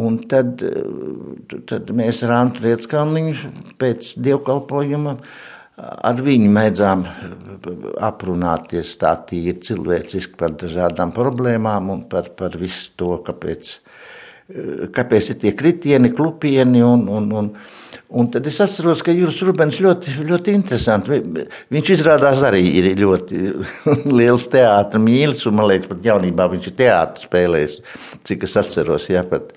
Un 0.00 0.16
tad, 0.30 0.64
eh, 0.64 1.58
tad 1.68 1.92
mēs 1.92 2.22
ar 2.24 2.38
Antu 2.38 2.64
Lietskalniņu 2.64 3.52
pēc 3.76 4.14
dievkalpojuma 4.24 5.18
ar 5.76 6.20
viņu 6.22 6.50
mēdzām 6.54 7.04
aprunāties 8.06 8.94
tā 9.00 9.12
tīri 9.28 9.58
cilvēciski 9.66 10.38
par 10.38 10.54
dažādām 10.56 11.12
problēmām 11.14 11.90
un 11.90 12.04
par, 12.08 12.30
par 12.38 12.54
visu 12.58 12.92
to, 12.96 13.16
kāpēc 13.26 13.74
kāpēc 14.94 15.30
ir 15.32 15.40
tie 15.40 15.52
kritieni, 15.56 16.12
klupieni. 16.14 16.82
Un, 16.84 17.06
un, 17.08 17.30
un, 17.32 17.50
un 18.14 18.30
tad 18.32 18.46
es 18.50 18.60
atceros, 18.60 19.02
ka 19.04 19.14
Juris 19.14 19.40
Rubens 19.46 19.80
ļoti, 19.82 20.18
ļoti 20.28 20.56
interesanti. 20.58 21.20
Viņš 21.74 21.92
izrādās 21.96 22.44
arī 22.46 22.64
ir 22.80 22.90
ļoti 23.00 23.40
liels 24.18 24.48
teātris 24.52 25.04
mīlis, 25.04 25.46
un 25.48 25.58
man 25.60 25.70
liekas, 25.72 25.90
pat 25.92 26.10
jaunībā 26.10 26.48
viņš 26.52 26.68
ir 26.70 26.76
teātris 26.82 27.28
spēlējis, 27.28 27.80
cik 28.28 28.44
es 28.48 28.58
atceros. 28.60 29.08
Jā, 29.12 29.24
pat, 29.28 29.54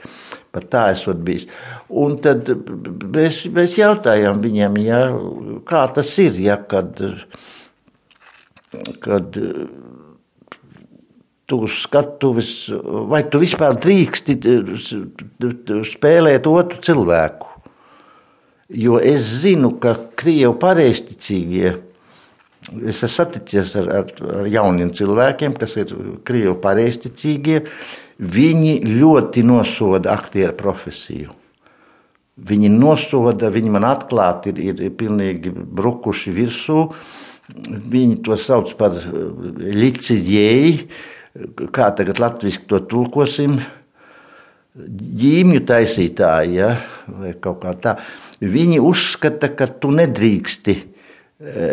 pat 0.55 0.69
tā 0.71 0.85
esot 0.95 1.19
bijis. 1.25 1.49
Un 1.87 2.17
tad 2.23 2.49
mēs, 3.11 3.43
mēs 3.53 3.77
jautājām 3.79 4.41
viņam, 4.43 4.79
ja, 4.83 5.03
kā 5.67 5.83
tas 5.95 6.13
ir, 6.23 6.39
ja, 6.47 6.57
kad, 6.63 7.03
kad 9.03 9.37
tu 11.47 11.63
skatuves, 11.71 12.67
vai 13.07 13.21
tu 13.31 13.39
vispār 13.39 13.77
drīksti 13.79 14.35
spēlēt 15.87 16.49
otru 16.51 16.81
cilvēku. 16.83 17.47
Jo 18.67 18.97
es 18.99 19.23
zinu, 19.45 19.71
ka 19.79 19.95
krievu 20.19 20.57
pareizticīgie, 20.59 21.71
es 22.83 22.99
esmu 22.99 23.13
saticies 23.13 23.77
ar, 23.79 23.87
ar, 24.01 24.11
ar 24.41 24.51
jauniem 24.51 24.91
cilvēkiem, 24.91 25.55
kas 25.55 25.77
ir 25.79 25.95
krievu 26.27 26.57
pareizticīgie, 26.59 27.63
viņi 28.19 28.83
ļoti 28.99 29.47
nosoda 29.47 30.19
aktieru 30.19 30.51
profesiju. 30.59 31.31
Viņi 32.37 32.69
nosoda, 32.75 33.47
viņi 33.49 33.71
man 33.71 33.87
atklāti 33.87 34.51
ir, 34.51 34.59
ir, 34.73 34.81
ir 34.89 34.97
pilnīgi 34.99 35.55
brukuši 35.55 36.35
virsū. 36.35 36.89
Viņi 37.87 38.19
to 38.27 38.35
sauc 38.35 38.75
par 38.75 38.99
licijēju 38.99 41.15
kā 41.73 41.89
tagad 41.97 42.21
latviešu 42.21 42.65
to 42.69 42.81
tulkosim, 42.89 43.57
ģīmju 44.77 45.63
taisītāji, 45.67 46.59
ja, 46.59 46.73
vai 47.07 47.33
kaut 47.41 47.63
kā 47.63 47.73
tā, 47.81 47.95
viņi 48.41 48.79
uzskata, 48.83 49.49
ka 49.57 49.69
tu 49.81 49.91
nedrīksti 49.95 50.75
e, 50.77 51.67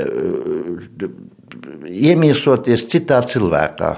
iemiesoties 1.92 2.88
citā 2.92 3.20
cilvēkā. 3.28 3.92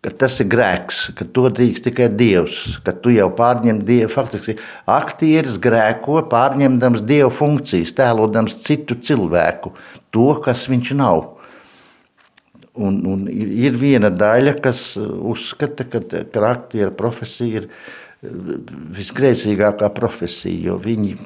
Ka 0.00 0.10
tas 0.16 0.38
ir 0.40 0.46
grēks, 0.48 1.10
ka 1.12 1.26
to 1.28 1.50
drīkst 1.52 1.84
tikai 1.90 2.06
Dievs, 2.08 2.78
ka 2.86 2.94
tu 2.96 3.10
jau 3.12 3.26
pārņem 3.36 3.82
Dievu. 3.84 4.08
Faktiski 4.14 4.54
aktieris 4.88 5.58
grēko, 5.60 6.22
pārņemdams 6.30 7.02
Dieva 7.04 7.28
funkcijas, 7.28 7.92
tēlodams 7.98 8.56
citu 8.64 8.96
cilvēku, 8.96 9.74
to, 10.08 10.30
kas 10.40 10.64
viņš 10.72 10.94
nav. 10.96 11.39
Un, 12.78 13.00
un 13.10 13.24
ir 13.26 13.74
viena 13.74 14.12
daļa, 14.14 14.54
kas 14.62 14.94
uzskata, 15.00 15.88
ka, 15.90 16.02
ka 16.06 16.42
aktieru 16.52 16.92
profesija 16.94 17.64
ir 17.64 17.66
eh, 17.66 18.36
visgrēcīgākā 18.94 19.90
profesija, 19.96 20.68
jo 20.70 20.76
viņi 20.82 21.16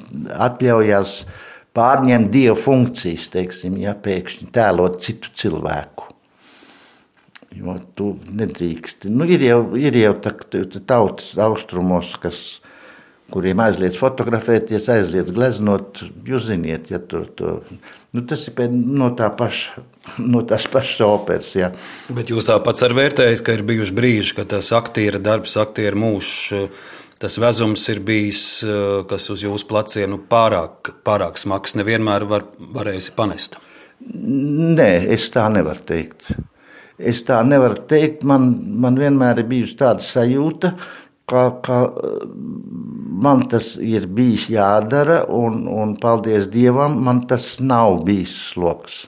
atļaujas 0.47 1.19
pārņemt 1.75 2.31
dievu 2.33 2.57
funkcijas, 2.57 3.29
teiksim, 3.35 3.77
ja 3.83 3.93
pēkšņi 3.93 4.49
tēlot 4.55 5.01
citu 5.05 5.33
cilvēku. 5.37 6.09
Jo 7.55 7.77
tu 7.95 8.15
nedrīkst. 8.35 9.07
Nu, 9.13 9.27
ir 9.31 9.43
jau, 9.45 9.59
ir 9.79 9.95
jau 9.95 10.15
tā, 10.19 10.33
tautas 10.81 11.29
austrumos, 11.39 12.15
kas, 12.19 12.39
kuriem 13.31 13.61
aizliedz 13.63 13.99
fotografēties, 13.99 14.89
aizliedz 14.91 15.31
gleznot. 15.35 16.01
Jūs 16.27 16.49
ziniet, 16.49 16.91
ja 16.91 16.99
tur 16.99 17.29
to. 17.37 17.59
Nu, 18.15 18.23
tas 18.23 18.45
ir 18.47 18.69
no, 18.71 19.09
tā 19.17 19.27
paša, 19.35 19.81
no 20.23 20.39
tās 20.47 20.67
pašas 20.71 21.01
operas. 21.03 21.51
Jā. 21.57 21.71
Bet 22.15 22.31
jūs 22.31 22.47
tāpat 22.47 22.83
arī 22.87 22.99
vērtējat, 23.01 23.41
ka 23.43 23.55
ir 23.57 23.65
bijuši 23.67 23.95
brīži, 23.97 24.35
kad 24.37 24.53
tas 24.53 24.71
aktiera 24.77 25.19
darbs, 25.19 25.57
aktiera 25.59 25.99
mūžs, 25.99 26.31
tas 27.19 27.35
vezums 27.41 27.83
ir 27.91 27.99
bijis, 28.07 28.45
kas 29.09 29.27
uz 29.33 29.43
jūsu 29.43 29.67
pleciem 29.67 30.13
nu, 30.13 30.21
pārāk, 30.31 30.93
pārāk 31.07 31.41
smags, 31.41 31.75
nevienmēr 31.75 32.27
var, 32.29 32.47
varēsi 32.77 33.15
panest. 33.17 33.59
Nē, 34.05 34.91
es 35.15 35.27
tā 35.33 35.49
nevaru 35.51 35.83
teikt. 35.87 36.29
Es 36.95 37.25
tā 37.27 37.41
nevaru 37.43 37.83
teikt. 37.89 38.23
Man, 38.27 38.47
man 38.79 38.95
vienmēr 38.99 39.41
ir 39.41 39.49
bijusi 39.49 39.75
tāda 39.81 40.03
sajūta, 40.03 40.71
ka, 40.77 40.93
ka 41.29 41.79
man 43.25 43.47
tas 43.49 43.75
ir 43.81 44.05
bijis 44.11 44.49
jādara, 44.53 45.23
un, 45.31 45.65
un 45.71 45.95
paldies 46.01 46.49
Dievam, 46.53 46.99
man 47.05 47.25
tas 47.29 47.55
nav 47.63 48.03
bijis 48.05 48.35
sloks. 48.53 49.05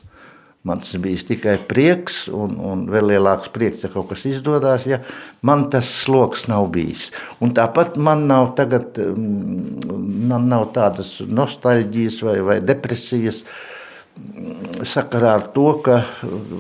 Man 0.68 0.82
tas 0.84 0.98
bija 1.00 1.24
tikai 1.30 1.56
prieks, 1.70 2.26
un, 2.34 2.58
un 2.60 2.82
vēl 2.92 3.14
lielāks 3.14 3.52
prieks, 3.56 3.86
ja 3.86 3.92
kaut 3.94 4.10
kas 4.10 4.26
izdodas. 4.28 4.88
Ja 4.90 5.00
man 5.48 5.68
tas 5.72 5.88
sloks 6.04 6.48
nav 6.52 6.68
bijis. 6.74 7.08
Un 7.40 7.54
tāpat 7.56 7.96
man 8.04 8.26
nav, 8.28 8.52
tagad, 8.58 8.98
mm, 9.00 9.88
man 10.28 10.50
nav 10.52 10.68
tādas 10.76 11.18
nostalģijas 11.24 12.20
vai, 12.28 12.38
vai 12.44 12.58
depresijas 12.66 13.44
sakarā 14.84 15.38
ar 15.38 15.48
to, 15.54 15.70
ka 15.86 16.02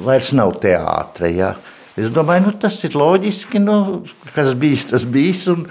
vairs 0.06 0.32
nav 0.38 0.56
teātris. 0.64 1.36
Ja. 1.42 1.52
Es 1.98 2.12
domāju, 2.14 2.46
nu, 2.46 2.54
tas 2.62 2.78
ir 2.86 2.94
loģiski, 2.98 3.62
nu, 3.64 3.78
kas 4.36 4.52
bijis, 4.60 4.86
tas 4.92 5.06
bijis. 5.10 5.48
Un, 5.50 5.66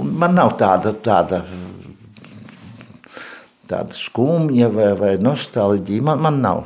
un 0.00 0.14
man 0.22 0.32
nav 0.38 0.54
tāda, 0.60 0.94
tāda, 1.04 1.42
tāda 3.68 3.96
skumja 3.96 4.70
vai, 4.72 4.94
vai 4.96 5.12
nostalģija. 5.20 6.06
Man, 6.08 6.24
man 6.24 6.40
nav. 6.44 6.64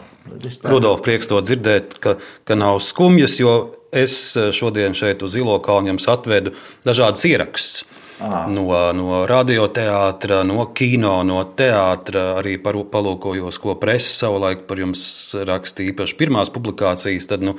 Rudolf, 0.62 1.02
prieks 1.02 1.26
to 1.26 1.40
dzirdēt, 1.42 1.98
ka, 2.02 2.14
ka 2.46 2.56
nav 2.58 2.78
skumjas, 2.86 3.40
jo 3.42 3.54
es 3.90 4.14
šodien 4.54 4.94
šeit 4.94 5.24
uz 5.26 5.34
Ilo 5.34 5.58
kalnu 5.64 5.90
jums 5.90 6.06
atvedu 6.10 6.54
dažādas 6.86 7.26
ierakstus. 7.26 7.88
No, 8.20 8.66
no 8.92 9.22
radioteātra, 9.24 10.42
no 10.44 10.66
kino, 10.76 11.14
no 11.24 11.40
teātra. 11.56 12.34
Arī 12.36 12.58
par, 12.60 12.76
palūkojos, 12.92 13.56
ko 13.62 13.78
presa 13.80 14.12
savulaik 14.12 14.66
par 14.68 14.82
jums 14.82 15.02
rakstīja 15.48 15.94
īpaši 15.94 16.18
pirmās 16.20 16.52
publikācijas. 16.52 17.30
Tad, 17.30 17.46
nu, 17.48 17.56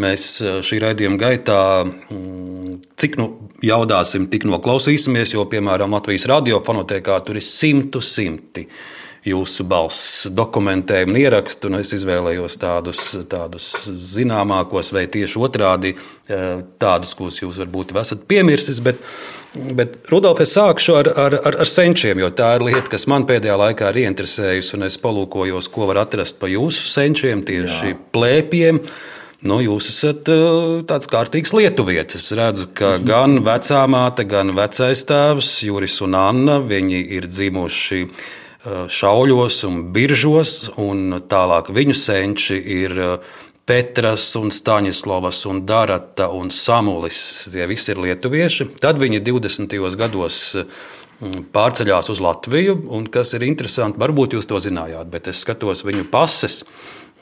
Mēs 0.00 0.26
eh, 0.40 0.60
šī 0.64 0.80
raidījuma 0.86 1.20
gaitā, 1.20 1.60
mm, 1.84 2.80
cik 2.96 3.18
nu 3.20 3.28
jaudāsim, 3.64 4.30
tik 4.32 4.46
noklausīsimies, 4.48 5.36
jo, 5.36 5.44
piemēram, 5.50 5.92
Latvijas 5.98 6.24
radiofonotēkā 6.32 7.18
tur 7.26 7.36
ir 7.36 7.44
simtu 7.44 8.00
simti 8.00 8.66
jūsu 9.22 9.66
balss 9.70 10.24
dokumentējumu 10.34 11.14
un 11.14 11.20
ierakstu, 11.20 11.68
un 11.70 11.78
es 11.78 11.92
izvēlējos 11.94 12.56
tādus, 12.58 13.04
tādus 13.30 13.68
zināmākos, 13.92 14.90
vai 14.96 15.04
tieši 15.12 15.38
otrādi 15.38 15.92
eh, 15.94 16.64
tādus, 16.82 17.14
kurus 17.18 17.38
jūs 17.44 17.60
varbūt 17.62 17.94
esat 18.00 18.26
piemirsis. 18.32 18.80
Bet, 18.82 18.98
bet 19.78 20.10
Rudolf, 20.10 20.42
es 20.42 20.56
sākšu 20.56 20.98
ar, 20.98 21.14
ar, 21.28 21.38
ar, 21.38 21.62
ar 21.66 21.70
senčiem, 21.70 22.24
jo 22.24 22.32
tā 22.34 22.54
ir 22.56 22.66
lieta, 22.72 22.88
kas 22.96 23.06
man 23.12 23.28
pēdējā 23.28 23.60
laikā 23.66 23.92
ir 23.92 24.06
ieinteresējusi, 24.06 24.78
un 24.80 24.88
es 24.88 24.98
palūkojos, 25.04 25.70
ko 25.70 25.92
var 25.92 26.06
atrast 26.06 26.40
pa 26.40 26.50
jūsu 26.50 26.88
senčiem, 26.90 27.44
tieši 27.46 27.92
Jā. 27.92 27.98
plēpiem. 28.16 28.86
Nu, 29.42 29.58
jūs 29.58 29.88
esat 29.90 30.28
uh, 30.30 30.82
tāds 30.86 31.08
kārtīgs 31.10 31.50
lietuvietis. 31.56 32.28
Es 32.28 32.34
redzu, 32.38 32.68
ka 32.78 32.96
mhm. 32.96 33.06
gan 33.08 33.40
vecā 33.46 33.82
māte, 33.90 34.26
gan 34.28 34.54
vecais 34.54 35.02
tēvs, 35.08 35.54
Juris 35.66 35.98
un 36.06 36.14
Anna, 36.18 36.60
viņi 36.62 37.00
ir 37.18 37.26
dzimuši 37.26 38.02
uh, 38.06 38.84
šauļos 38.86 39.62
un 39.66 39.80
biržos, 39.94 40.70
un 40.78 41.18
tālāk 41.26 41.72
viņu 41.74 41.98
senči 41.98 42.60
ir 42.82 42.94
uh, 42.94 43.34
Petras 43.66 44.28
un 44.38 44.50
Staņislavas 44.54 45.44
un 45.50 45.60
Darata 45.66 46.28
un 46.34 46.50
Samulis. 46.50 47.48
Tie 47.50 47.66
visi 47.70 47.92
ir 47.94 48.00
lietuvieši. 48.02 48.72
Tad 48.82 48.98
viņi 49.02 49.22
20. 49.22 49.78
gados 49.98 50.40
pārceļās 51.54 52.10
uz 52.10 52.20
Latviju, 52.22 52.74
un 52.90 53.06
kas 53.06 53.36
ir 53.36 53.44
interesanti, 53.46 54.00
varbūt 54.02 54.34
jūs 54.34 54.48
to 54.50 54.58
zinājāt, 54.62 55.06
bet 55.12 55.30
es 55.30 55.44
skatos 55.44 55.84
viņu 55.86 56.08
pases. 56.10 56.62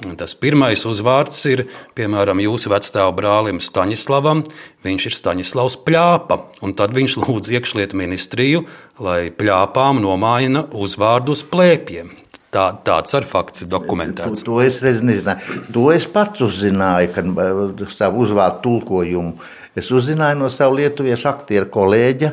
Tas 0.00 0.32
pirmais 0.38 0.80
uzvārds 0.88 1.42
ir, 1.50 1.66
piemēram, 1.98 2.40
jūsu 2.40 2.70
vecstāva 2.72 3.12
brālim 3.16 3.60
Staņislavam. 3.60 4.40
Viņš 4.86 5.06
ir 5.10 5.16
Staņislavs 5.16 5.76
Pļāpa, 5.84 6.38
un 6.64 6.72
tad 6.78 6.94
viņš 6.96 7.18
lūdz 7.20 7.52
iekšlietu 7.58 7.98
ministriju, 8.00 8.64
lai 9.04 9.28
Pļāpām 9.28 10.00
nomaina 10.00 10.64
uzvārdu 10.72 11.36
uz 11.36 11.44
plēpiem. 11.44 12.14
Tā, 12.50 12.64
tāds 12.82 13.12
ar 13.14 13.26
fakts 13.30 13.62
ir 13.62 13.68
dokumentēts. 13.70 14.42
To, 14.42 14.56
to 14.56 14.64
es 14.64 14.80
nezināju. 14.82 15.60
To 15.76 15.84
es 15.94 16.08
pats 16.10 16.42
uzzināju, 16.42 17.12
kad 17.14 17.28
uh, 17.30 17.84
savu 17.94 18.24
uzvārdu 18.24 18.64
tulkojumu. 18.64 19.36
Es 19.78 19.92
uzzināju 19.94 20.40
no 20.40 20.48
savu 20.50 20.80
lietuviešu 20.80 21.28
aktieru 21.30 21.68
kolēģa, 21.70 22.32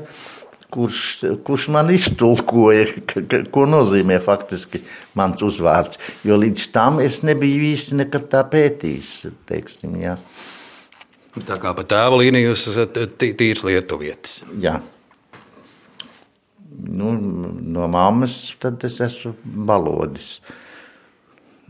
kurš, 0.73 0.99
kurš 1.47 1.67
man 1.73 1.91
iztulkoja, 1.93 2.85
ko 3.53 3.65
nozīmē 3.69 4.19
faktiski 4.23 4.81
mans 5.17 5.41
uzvārds. 5.45 5.99
Jo 6.27 6.37
līdz 6.39 6.67
tam 6.75 7.01
es 7.03 7.21
nebiju 7.27 7.71
īsti 7.71 8.01
nekad 8.03 8.27
tā 8.33 8.43
pētījis. 8.51 9.13
Teiksim, 9.49 9.95
jā. 10.01 10.17
tā 11.37 11.57
kā 11.61 11.73
pa 11.77 11.87
tēva 11.87 12.19
līniju 12.21 12.51
jūs 12.51 12.67
esat 12.73 13.01
tīrs 13.17 13.65
lietuvietis. 13.67 14.41
Jā. 14.63 14.79
Nu, 16.77 17.15
no 17.17 17.87
mammas 17.89 18.37
tad 18.61 18.83
es 18.85 18.99
esmu 19.01 19.33
balodis. 19.67 20.37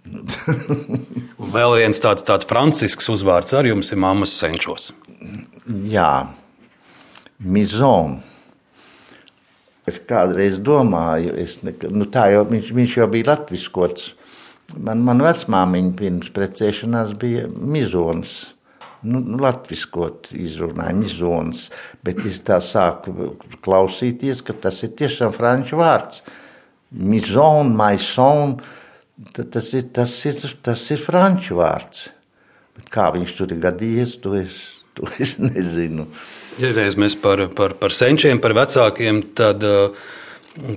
Un 1.42 1.52
vēl 1.52 1.78
viens 1.82 2.00
tāds, 2.00 2.24
tāds 2.28 2.48
francisks 2.48 3.10
uzvārds 3.12 3.54
ar 3.56 3.68
jums 3.68 3.92
ir 3.92 4.00
mammas 4.00 4.36
senčos. 4.40 4.92
Jā, 5.88 6.30
Mizona. 7.44 8.24
Es 9.88 10.02
kādreiz 10.04 10.60
domāju, 10.60 11.32
es 11.39 11.62
ne, 11.63 11.71
nu 11.95 12.10
tā 12.12 12.28
jau, 12.34 12.43
viņš, 12.50 12.71
viņš 12.76 12.95
jau 13.00 13.08
bija 13.12 13.32
latviskots. 13.32 14.12
Man, 14.84 15.00
man 15.08 15.23
vecmāmiņa 15.23 15.93
pirms 15.95 16.32
precēšanās 16.36 17.13
bija 17.19 17.45
Mizonas. 17.47 18.36
Nu, 19.08 19.21
nu 19.21 19.38
latviskot 19.39 20.32
izrunāja 20.36 20.95
Mizonas, 20.97 21.67
bet 22.04 22.19
es 22.28 22.41
tā 22.43 22.58
sāku 22.63 23.36
klausīties, 23.63 24.41
ka 24.43 24.56
tas 24.58 24.82
ir 24.84 24.95
tiešām 24.97 25.32
franču 25.36 25.80
vārds. 25.80 26.23
Mizona, 26.91 27.69
maison, 27.78 28.58
tas 29.38 29.71
ir, 29.78 29.88
tas 29.95 30.13
ir, 30.28 30.41
tas 30.65 30.84
ir 30.91 31.04
franču 31.04 31.60
vārds. 31.62 32.08
Bet 32.78 32.91
kā 32.93 33.08
viņš 33.15 33.38
tur 33.38 33.54
ir 33.54 33.62
gadījies, 33.63 34.17
to 34.23 34.36
es, 34.39 34.60
to 34.97 35.08
es 35.21 35.38
nezinu. 35.45 36.10
Ja 36.58 36.72
reiz 36.74 36.98
mēs 36.98 37.17
par, 37.22 37.43
par, 37.56 37.76
par 37.78 37.93
senčiem, 37.93 38.39
par 38.41 38.56
vecākiem, 38.58 39.22
tad 39.38 39.62
uh, 39.65 39.93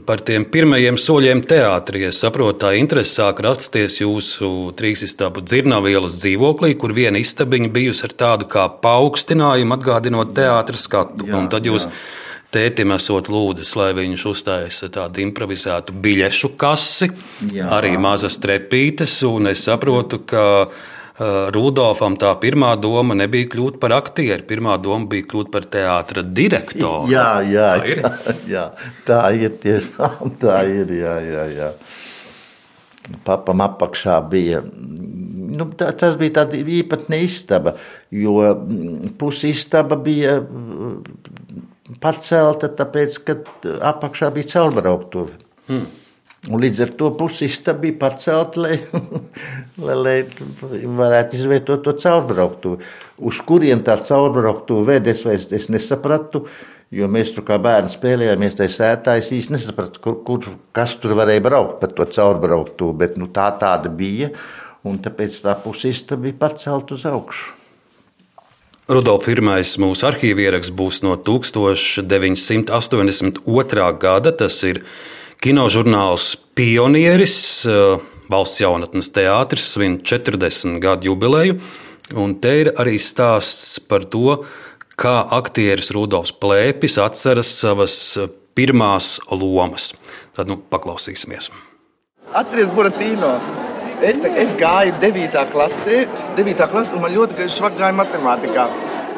par 0.07 0.21
tiem 0.27 0.45
pirmajiem 0.53 0.99
soļiem 1.01 1.43
teātrī. 1.49 2.05
Es 2.11 2.21
saprotu, 2.21 2.59
tā 2.65 2.75
interese 2.79 3.17
sāk 3.17 3.41
rasties 3.45 4.01
jūsu 4.03 4.51
trīs 4.77 5.05
istabu 5.07 5.45
dzirnavielas 5.45 6.19
dzīvoklī, 6.21 6.75
kur 6.81 6.95
viena 6.97 7.21
istabiņa 7.23 7.73
bijusi 7.73 8.07
ar 8.09 8.17
tādu 8.25 8.51
kā 8.51 8.67
paaugstinājumu, 8.85 9.77
atgādinot 9.79 10.35
teātras 10.37 10.85
skatu. 10.89 11.29
Jā, 11.31 11.39
un 11.41 11.49
tad 11.53 11.69
jūs 11.69 11.89
jā. 11.89 11.95
tētim 12.59 12.93
esot 12.97 13.33
lūdzis, 13.33 13.73
lai 13.81 13.91
viņš 13.97 14.29
uzstājas 14.35 14.85
tādu 14.93 15.25
improvizētu 15.25 15.97
biļešu 15.97 16.55
kasi, 16.61 17.13
jā. 17.55 17.73
arī 17.79 17.97
mazas 17.97 18.37
trepītes, 18.43 19.23
un 19.29 19.55
es 19.55 19.65
saprotu, 19.71 20.21
ka 20.29 20.49
Eh, 20.69 20.99
Rudolfam 21.21 22.15
tā 22.17 22.31
pirmā 22.41 22.71
doma 22.81 23.13
nebija 23.19 23.51
kļūt 23.53 23.77
par 23.83 23.93
aktieru. 23.99 24.47
Pirmā 24.49 24.79
doma 24.81 25.05
bija 25.11 25.27
kļūt 25.29 25.51
par 25.53 25.67
teātra 25.69 26.25
direktoru. 26.25 27.11
Jā, 27.13 27.43
jā, 27.45 27.67
tā 27.77 27.91
ir. 27.91 28.01
Jā, 28.01 28.13
jā, 28.55 28.65
tā 29.09 29.21
ir 29.37 29.59
tiešām 29.61 30.33
tā 30.41 30.63
ir. 30.71 30.95
Jā, 30.97 31.19
jā, 31.27 31.45
jā. 31.59 31.69
Papam 33.27 33.61
apakšā 33.67 34.17
bija. 34.33 34.63
Nu, 34.65 35.69
tā, 35.77 35.91
tas 35.99 36.17
bija 36.17 36.39
tāds 36.41 36.57
īpatnē 36.57 37.21
istaba, 37.27 37.75
jo 38.15 38.39
mm, 38.41 39.17
pusi 39.21 39.51
istaba 39.53 39.99
bija 40.01 40.39
mm, 40.41 41.97
pacelta, 42.01 42.71
tāpēc, 42.81 43.19
ka 43.27 43.41
apakšā 43.93 44.31
bija 44.33 44.55
caurbrauktuve. 44.55 45.37
Hmm. 45.69 45.89
Un 46.49 46.57
līdz 46.63 46.79
ar 46.87 46.93
to 46.97 47.11
pusista 47.19 47.75
bija 47.77 47.99
pacelta, 48.01 48.63
lai, 48.65 48.77
lai, 49.85 49.97
lai 50.01 50.17
varētu 51.03 51.37
izvietot 51.37 51.85
to 51.85 51.93
caurbrauktuvi. 52.01 52.77
Uz 53.29 53.37
kurien 53.45 53.81
tā 53.85 53.99
caurbrauktuve 54.01 54.95
ved, 54.95 55.05
es, 55.13 55.21
es, 55.29 55.45
es 55.53 55.69
nesapratu. 55.73 56.47
Jo 56.91 57.07
mēs 57.07 57.31
tur 57.37 57.45
kā 57.47 57.55
bērni 57.63 57.93
spēlējāmies 57.93 58.57
tajā 58.59 58.71
sētā. 58.75 59.13
Es 59.21 59.29
īsti 59.37 59.53
nesapratu, 59.55 60.01
kur, 60.03 60.17
kur, 60.27 60.41
kas 60.75 60.97
tur 60.99 61.13
varēja 61.19 61.43
braukt 61.45 61.77
pa 61.83 61.87
to 61.93 62.05
caurbrauktuvi. 62.09 62.95
Bet 63.05 63.13
nu, 63.21 63.27
tā 63.31 63.47
tāda 63.61 63.89
bija. 63.93 64.29
Un 64.89 64.95
tāpēc 65.05 65.33
tā 65.45 65.53
pusista 65.61 66.17
bija 66.19 66.41
pacelta 66.41 66.95
uz 66.97 67.05
augšu. 67.07 67.47
Rudolf 68.91 69.23
pirmais 69.29 69.71
mūsu 69.79 70.03
arhīva 70.09 70.41
ieraksts 70.49 70.75
būs 70.75 70.97
no 71.05 71.13
1982. 71.15 73.91
gada. 74.03 74.31
Tas 74.41 74.57
ir 74.67 74.77
kinožurnāls 75.41 76.35
Pionieris. 76.57 77.67
Valsts 78.31 78.61
jaunatnes 78.63 79.09
teātris 79.11 79.73
svin 79.75 79.97
40 80.07 80.79
gadu 80.83 81.09
jubileju, 81.09 81.57
un 82.15 82.37
te 82.39 82.53
ir 82.61 82.69
arī 82.79 82.95
stāsts 83.03 83.81
par 83.83 84.05
to, 84.13 84.45
kā 85.01 85.17
aktieris 85.35 85.91
Rudolfs 85.97 86.31
Plēpis 86.39 87.01
atceras 87.03 87.51
savas 87.65 87.97
pirmās 88.55 89.17
lomas. 89.33 89.95
Tad 90.37 90.47
nu, 90.53 90.61
paklausīsimies. 90.71 91.51
Atcerieties, 92.31 92.71
Buratīno! 92.77 93.33
Es, 94.07 94.21
es 94.39 94.55
gāju 94.57 94.95
9. 95.03 95.43
klasē, 95.51 96.05
9. 96.39 96.63
klasē, 96.71 96.95
un 96.95 97.03
man 97.05 97.17
ļoti 97.17 97.49
švaki 97.51 97.83
gāja 97.83 97.97
matemātikā. 97.99 98.69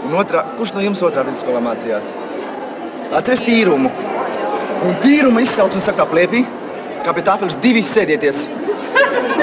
Un 0.09 0.17
otrā, 0.19 0.47
kurš 0.57 0.73
no 0.79 0.87
jums 0.87 1.05
otrā 1.05 1.27
vidusskolā 1.29 1.61
mācījās? 1.69 2.09
Atcerieties 3.13 3.45
tīrumu. 3.45 3.93
Un 4.83 4.99
tīrumu 5.03 5.43
izsauc 5.45 5.75
un 5.79 5.85
saka 5.85 6.07
plēpī, 6.11 6.43
kā 7.07 7.15
pie 7.15 7.25
tāfeles 7.27 7.59
divi 7.63 7.85
sēdieties. 7.87 8.49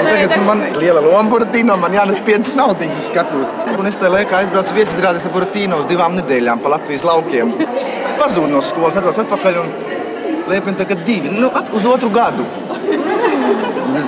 Un 0.00 0.06
tagad 0.06 0.32
nu, 0.36 0.42
man 0.46 0.62
ir 0.64 0.76
liela 0.80 1.00
loma 1.04 1.28
Buratīno, 1.32 1.76
man 1.80 1.94
jānes 1.96 2.20
piecas 2.24 2.54
naudiņas 2.56 3.00
uz 3.02 3.08
skatuves. 3.10 3.54
Un 3.76 3.88
es 3.88 3.98
tajā 4.00 4.14
laikā 4.14 4.38
aizbraucu 4.40 4.76
viesizrādes 4.76 5.26
ar 5.28 5.34
Buratīno 5.34 5.80
uz 5.82 5.88
divām 5.90 6.16
nedēļām 6.20 6.62
pa 6.64 6.72
Latvijas 6.76 7.04
laukiem. 7.08 7.52
Pazūdu 8.20 8.52
no 8.52 8.62
skolas, 8.64 8.96
atbraucu 9.00 9.24
atpakaļ 9.24 9.60
un 9.64 9.72
Liepin 10.50 10.74
tagad 10.74 11.04
divi, 11.06 11.30
nu, 11.30 11.50
uz 11.78 11.84
otru 11.86 12.08
gadu. 12.10 12.42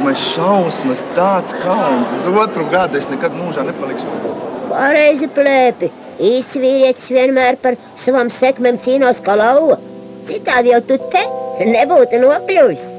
Domāju, 0.02 0.16
šausmas, 0.18 1.04
tāds 1.14 1.54
kauns. 1.62 2.10
Uz 2.16 2.26
otru 2.26 2.66
gadu 2.72 2.98
es 2.98 3.06
nekad 3.12 3.36
mūžā 3.36 3.62
nepalikšu. 3.68 4.32
Pareizi 4.72 5.28
plēpi. 5.30 5.92
Īsts 6.32 6.58
vīrietis 6.58 7.12
vienmēr 7.14 7.60
par 7.62 7.78
savām 8.00 8.30
sekmēm 8.32 8.80
cīnās 8.82 9.22
kā 9.22 9.36
lauva. 9.38 9.78
Citādi 10.26 10.70
jau 10.74 10.82
tu 10.86 10.98
te 11.12 11.22
nebūtu 11.66 12.20
nokļuvis. 12.22 12.90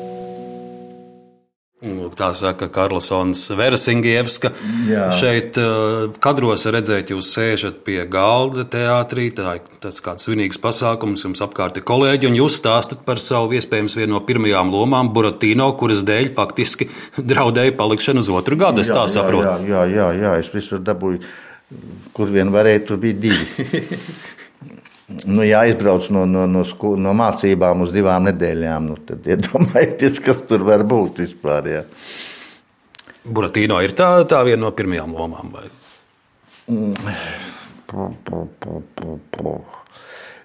Nu, 1.84 2.08
tā 2.16 2.30
saka 2.32 2.70
Karlsons 2.72 3.42
Versingievska. 3.60 4.54
Jā. 4.88 5.10
Šeit 5.20 5.58
uh, 5.60 6.14
kadros 6.24 6.64
redzēt, 6.72 7.12
jūs 7.12 7.34
sēžat 7.36 7.82
pie 7.84 7.98
galda 8.08 8.64
teātrī. 8.64 9.28
Tā 9.36 9.58
ir 9.60 9.82
tas 9.84 10.00
kāds 10.04 10.24
svinīgs 10.30 10.62
pasākums, 10.64 11.26
jums 11.28 11.44
apkārt 11.44 11.82
ir 11.82 11.84
kolēģi, 11.88 12.30
un 12.32 12.40
jūs 12.40 12.62
stāstat 12.62 13.04
par 13.08 13.20
savu 13.24 13.58
iespējams 13.60 13.98
vienu 14.00 14.16
no 14.16 14.24
pirmajām 14.24 14.72
lomām, 14.72 15.12
Buratino, 15.16 15.74
kuras 15.80 16.06
dēļ 16.08 16.32
faktiski 16.38 16.88
draudēja 17.32 17.76
palikšanu 17.80 18.24
uz 18.24 18.32
otru 18.32 18.60
gadu. 18.64 18.86
Es 18.86 18.92
tā 18.94 19.04
saprotu. 19.12 19.50
Jā, 19.50 19.58
jā, 19.68 19.88
jā, 19.92 20.12
jā, 20.24 20.38
es 20.40 20.54
visur 20.56 20.80
dabūju, 20.80 21.20
kur 22.16 22.32
vien 22.32 22.52
varēja, 22.54 22.88
tur 22.88 23.04
bija 23.04 23.20
divi. 23.28 24.00
Nu, 25.08 25.44
ja 25.44 25.60
aizbrauc 25.68 26.08
no, 26.16 26.24
no, 26.26 26.46
no, 26.48 26.63
sko, 26.63 26.94
no 26.96 27.12
mācībām 27.18 27.84
uz 27.84 27.92
divām 27.92 28.30
nedēļām, 28.30 28.86
nu, 28.88 28.98
tad 29.04 29.26
iedomājieties, 29.28 30.22
kas 30.24 30.44
tur 30.48 30.63
var 30.68 30.86
būt 30.88 31.20
vispār. 31.26 31.68
Jā. 31.68 31.82
Buratino 33.24 33.80
ir 33.84 33.96
tā, 33.98 34.10
tā 34.30 34.39
viena 34.48 34.66
no 34.66 34.72
pirmajām 34.76 35.16
lomām. 35.16 35.52
Vai? 35.54 35.68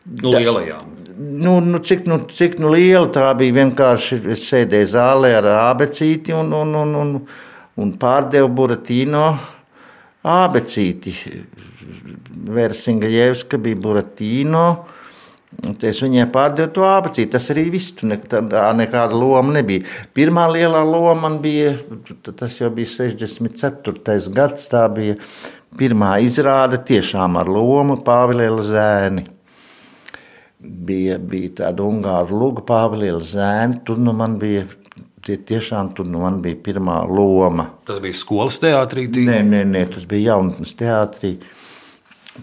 Nu, 0.08 0.32
lielajām. 0.32 0.94
Nu, 1.18 1.58
nu, 1.60 1.78
cik, 1.84 2.06
nu, 2.08 2.20
cik 2.32 2.58
nu 2.62 2.72
liela 2.72 3.06
tā 3.12 3.28
bija? 3.38 3.58
Vienkārši 3.60 4.20
es 4.34 4.46
sēdēju 4.48 4.90
zālē 4.94 5.34
ar 5.38 5.48
abecīti 5.54 6.34
un, 6.36 6.52
un, 6.56 6.74
un, 6.82 6.94
un, 7.02 7.14
un 7.78 7.94
pārdevu 8.00 8.50
Buratino 8.58 9.26
abecīti. 10.24 11.14
Versinga 12.46 13.10
Jevska 13.10 13.58
bija 13.62 13.80
Buratino. 13.82 14.64
Es 15.82 16.02
viņai 16.04 16.26
pārdevu 16.32 16.72
to 16.76 16.84
abecīti. 16.86 17.30
Tas 17.34 17.48
arī 17.54 17.68
viss. 17.72 17.94
Tur 17.96 18.12
nekāda 18.12 19.14
loma 19.14 19.56
nebija. 19.56 19.86
Pirmā 20.14 20.44
lielā 20.52 20.84
loma 20.84 21.16
man 21.24 21.40
bija, 21.42 21.72
tas 22.28 22.60
jau 22.60 22.70
bija 22.74 22.92
64. 22.92 24.20
gads. 24.34 24.68
Tā 24.70 24.84
bija 24.92 25.16
pirmā 25.78 26.18
izrāde 26.24 26.78
tiešām 26.92 27.40
ar 27.40 27.50
lomu 27.50 27.98
Pāvila 28.04 28.62
Zēni 28.62 29.26
bija, 30.60 31.18
bija 31.18 31.54
tāda 31.62 31.86
ungāru 31.86 32.38
luga, 32.38 32.64
Pāvila 32.66 33.22
zēna. 33.22 33.82
Tur 33.84 34.00
nu 34.02 34.14
man 34.16 34.38
bija. 34.40 34.66
Tie 35.28 35.34
tiešām 35.44 35.90
tur 35.98 36.06
nu 36.08 36.22
bija 36.40 36.56
pirmā 36.64 37.00
loma. 37.10 37.66
Tas 37.84 37.98
bija 38.00 38.16
skolas 38.16 38.60
teātrī. 38.62 39.08
tī? 39.12 39.26
Nē, 39.26 39.42
nē, 39.44 39.64
nē 39.66 39.82
tas 39.92 40.06
bija 40.08 40.32
jaunatnes 40.32 40.72
teātrī. 40.78 41.34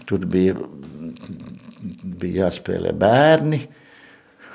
Tur 0.06 0.26
bija, 0.28 0.54
bija 2.20 2.46
jāspēlē 2.46 2.92
bērni. 2.98 3.62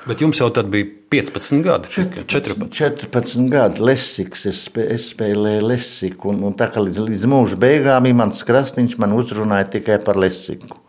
Bet 0.02 0.22
jums 0.22 0.40
jau 0.40 0.48
tad 0.50 0.66
bija 0.70 0.88
15 1.14 1.62
gadi, 1.62 1.90
tikai 1.94 2.24
14. 2.26 2.70
14 2.74 3.50
gadi 3.52 3.84
lesiks, 3.86 4.46
es, 4.50 4.64
spē, 4.66 4.88
es 4.96 5.10
spēlēju 5.12 5.66
lesiku. 5.68 6.32
Un, 6.32 6.40
un 6.48 6.56
tā 6.58 6.66
kā 6.74 6.82
līdz, 6.82 7.04
līdz 7.06 7.26
mūža 7.30 7.58
beigām 7.62 8.08
Imants 8.10 8.42
Krasniņš 8.48 8.96
man 9.02 9.14
uzrunāja 9.14 9.68
tikai 9.76 10.00
par 10.02 10.18
lesiku. 10.18 10.80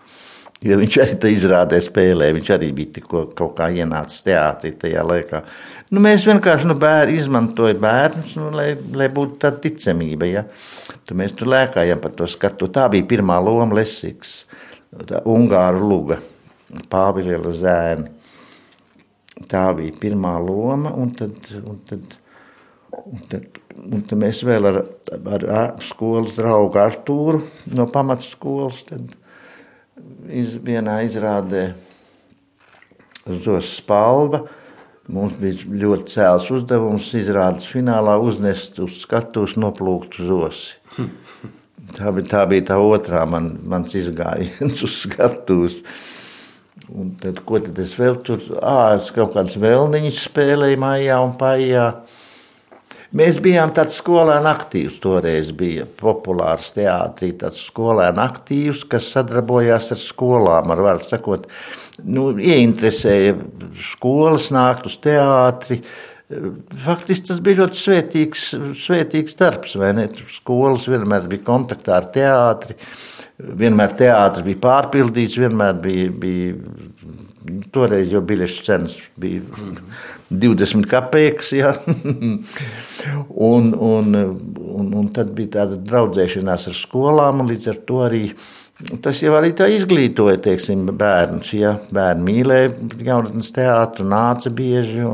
Jo 0.63 0.77
viņš 0.79 0.97
arī 1.03 1.15
tā 1.19 1.29
izrādē 1.33 1.79
spēlēja. 1.83 2.35
Viņš 2.37 2.49
arī 2.55 2.69
bija 2.75 2.97
tikko 2.97 3.25
kaut 3.35 3.57
kā 3.57 3.67
ienācis 3.75 4.23
teātrī 4.23 4.71
tajā 4.79 5.03
laikā. 5.03 5.41
Nu, 5.91 5.99
mēs 6.03 6.23
vienkārši 6.27 6.69
nu, 6.69 6.77
bēr, 6.79 7.11
izmantojam 7.11 7.81
bērnus, 7.83 8.37
nu, 8.39 8.47
lai, 8.55 8.69
lai 8.95 9.09
būtu 9.11 9.41
tāda 9.43 9.59
ticamība. 9.65 10.29
Ja? 10.29 10.45
Tad 11.03 11.17
mēs 11.19 11.35
tur 11.35 11.51
lēkājam 11.51 11.99
par 12.03 12.15
to 12.15 12.27
skatu. 12.31 12.69
Tā 12.71 12.87
bija 12.93 13.09
pirmā 13.09 13.41
loma 13.43 13.75
Lesiks, 13.75 14.43
tā 15.09 15.19
Ungāru 15.29 15.83
luga, 15.89 16.21
Pāvila 16.89 17.51
zēni. 17.53 18.07
Tā 19.49 19.65
bija 19.75 19.97
pirmā 19.99 20.37
loma, 20.39 20.93
un 20.95 21.11
tad, 21.17 21.35
un 21.59 21.81
tad, 21.89 22.15
un 23.03 23.25
tad, 23.29 23.59
un 23.83 24.05
tad 24.07 24.21
mēs 24.21 24.39
vēl 24.47 24.69
ar, 24.69 24.79
ar, 25.17 25.45
ar 25.49 25.75
skolas 25.83 26.37
draugu 26.37 26.79
Artūru 26.79 27.41
no 27.73 27.87
pamatskolas 27.91 28.83
tad 28.87 29.11
iz, 30.29 30.57
vienā 30.57 31.01
izrādē 31.07 31.71
Zos 33.43 33.75
Spalva. 33.77 34.43
Mums 35.11 35.35
bija 35.35 35.67
ļoti 35.83 36.13
cēls 36.13 36.47
uzdevums 36.55 37.09
izrādes 37.19 37.67
finālā 37.67 38.15
uznest 38.23 38.79
uz 38.83 39.01
skatuves 39.01 39.57
noplūktu 39.59 40.29
zosi. 40.29 40.77
Tā 41.93 42.09
bija 42.15 42.29
tā, 42.31 42.41
bija 42.49 42.69
tā 42.71 42.77
otrā 42.79 43.25
man, 43.29 43.57
mans 43.67 43.93
izgājiens 43.99 44.79
uz 44.87 45.01
skatuves. 45.03 45.81
Un 46.89 47.11
tad, 47.19 47.41
ko 47.47 47.59
tad 47.63 47.77
es 47.83 47.93
vēl 47.99 48.15
tur? 48.25 48.41
Ā, 48.63 48.95
es 48.97 49.11
kaut 49.13 49.35
kādas 49.35 49.59
vēlniņas 49.59 50.23
spēlēju 50.29 50.79
mājā 50.81 51.19
un 51.23 51.35
pājā. 51.39 51.85
Mēs 53.13 53.37
bijām 53.43 53.69
tāds 53.77 53.99
skolēnu 54.01 54.49
aktīvs. 54.49 54.95
Toreiz 55.03 55.51
bija 55.53 55.85
populārs 55.99 56.71
teātrī, 56.73 57.29
tāds 57.37 57.59
skolēnu 57.67 58.23
aktīvs, 58.23 58.87
kas 58.89 59.11
sadarbojās 59.13 59.91
ar 59.93 59.99
skolām. 60.01 60.73
Ar 60.73 60.81
vārdu 60.81 61.11
sakot, 61.11 61.45
nu, 62.01 62.31
ieinteresēja 62.41 63.35
skolas 63.91 64.49
nākt 64.55 64.89
uz 64.89 64.97
teātri. 65.03 65.83
Faktiski 66.81 67.29
tas 67.29 67.41
bija 67.45 67.61
ļoti 67.61 67.81
svētīgs, 67.83 68.47
svētīgs 68.81 69.37
darbs. 69.37 69.77
Skolas 70.33 70.87
vienmēr 70.89 71.29
bija 71.29 71.45
kontaktā 71.45 71.99
ar 71.99 72.09
teātri. 72.15 72.79
Vienmēr 73.61 73.93
teātris 73.99 74.45
bija 74.47 74.61
pārpildīts, 74.63 75.37
vienmēr 75.41 75.77
bija, 75.85 76.09
bija 76.17 77.61
toreiz 77.73 78.09
jau 78.13 78.21
biļešu 78.25 78.65
cenas 78.65 78.97
bija 79.19 79.41
20 80.29 80.87
kapeikas. 80.89 81.51
Ja? 81.57 81.75
un, 83.51 83.73
un, 83.73 84.15
un, 84.15 84.91
un 84.93 85.07
tad 85.13 85.31
bija 85.37 85.59
tāda 85.59 85.79
draudzēšanās 85.83 86.67
ar 86.71 86.77
skolām, 86.77 87.43
un 87.43 87.51
līdz 87.53 87.71
ar 87.73 87.81
to 87.87 88.03
arī 88.07 88.25
tas 89.03 89.19
jau 89.21 89.35
arī 89.37 89.53
tā 89.55 89.69
izglītoja 89.71 90.39
teiksim, 90.43 90.85
bērnus. 90.99 91.53
Ja? 91.57 91.77
Bērni 91.93 92.27
mīlēja 92.29 92.73
jaunatnes 93.09 93.51
teātru, 93.55 94.07
nāca 94.09 94.51
bieži. 94.53 95.07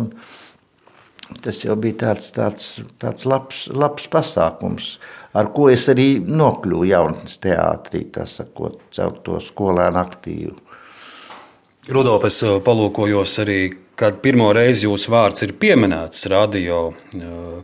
Tas 1.43 1.59
jau 1.61 1.75
bija 1.77 1.99
tāds, 2.07 2.31
tāds, 2.33 2.69
tāds 2.97 3.27
labs, 3.29 3.67
labs 3.69 4.07
pasākums, 4.09 4.95
ar 5.37 5.51
ko 5.53 5.67
es 5.69 5.83
arī 5.91 6.15
nokļuvu 6.25 6.87
jaunatnes 6.89 7.37
teātrī, 7.43 8.07
tā 8.09 8.25
sakot, 8.25 8.79
caur 8.95 9.19
to 9.25 9.37
skolēnu 9.43 10.01
aktīvu. 10.01 10.55
Rudolf, 11.93 12.25
es 12.25 12.41
uh, 12.45 12.57
palūkojos 12.65 13.35
arī, 13.45 13.59
kad 13.99 14.21
pirmo 14.23 14.45
reizi 14.55 14.85
jūsu 14.87 15.11
vārds 15.11 15.43
ir 15.43 15.51
pieminēts 15.59 16.21
radio, 16.31 16.93
uh, 16.93 16.95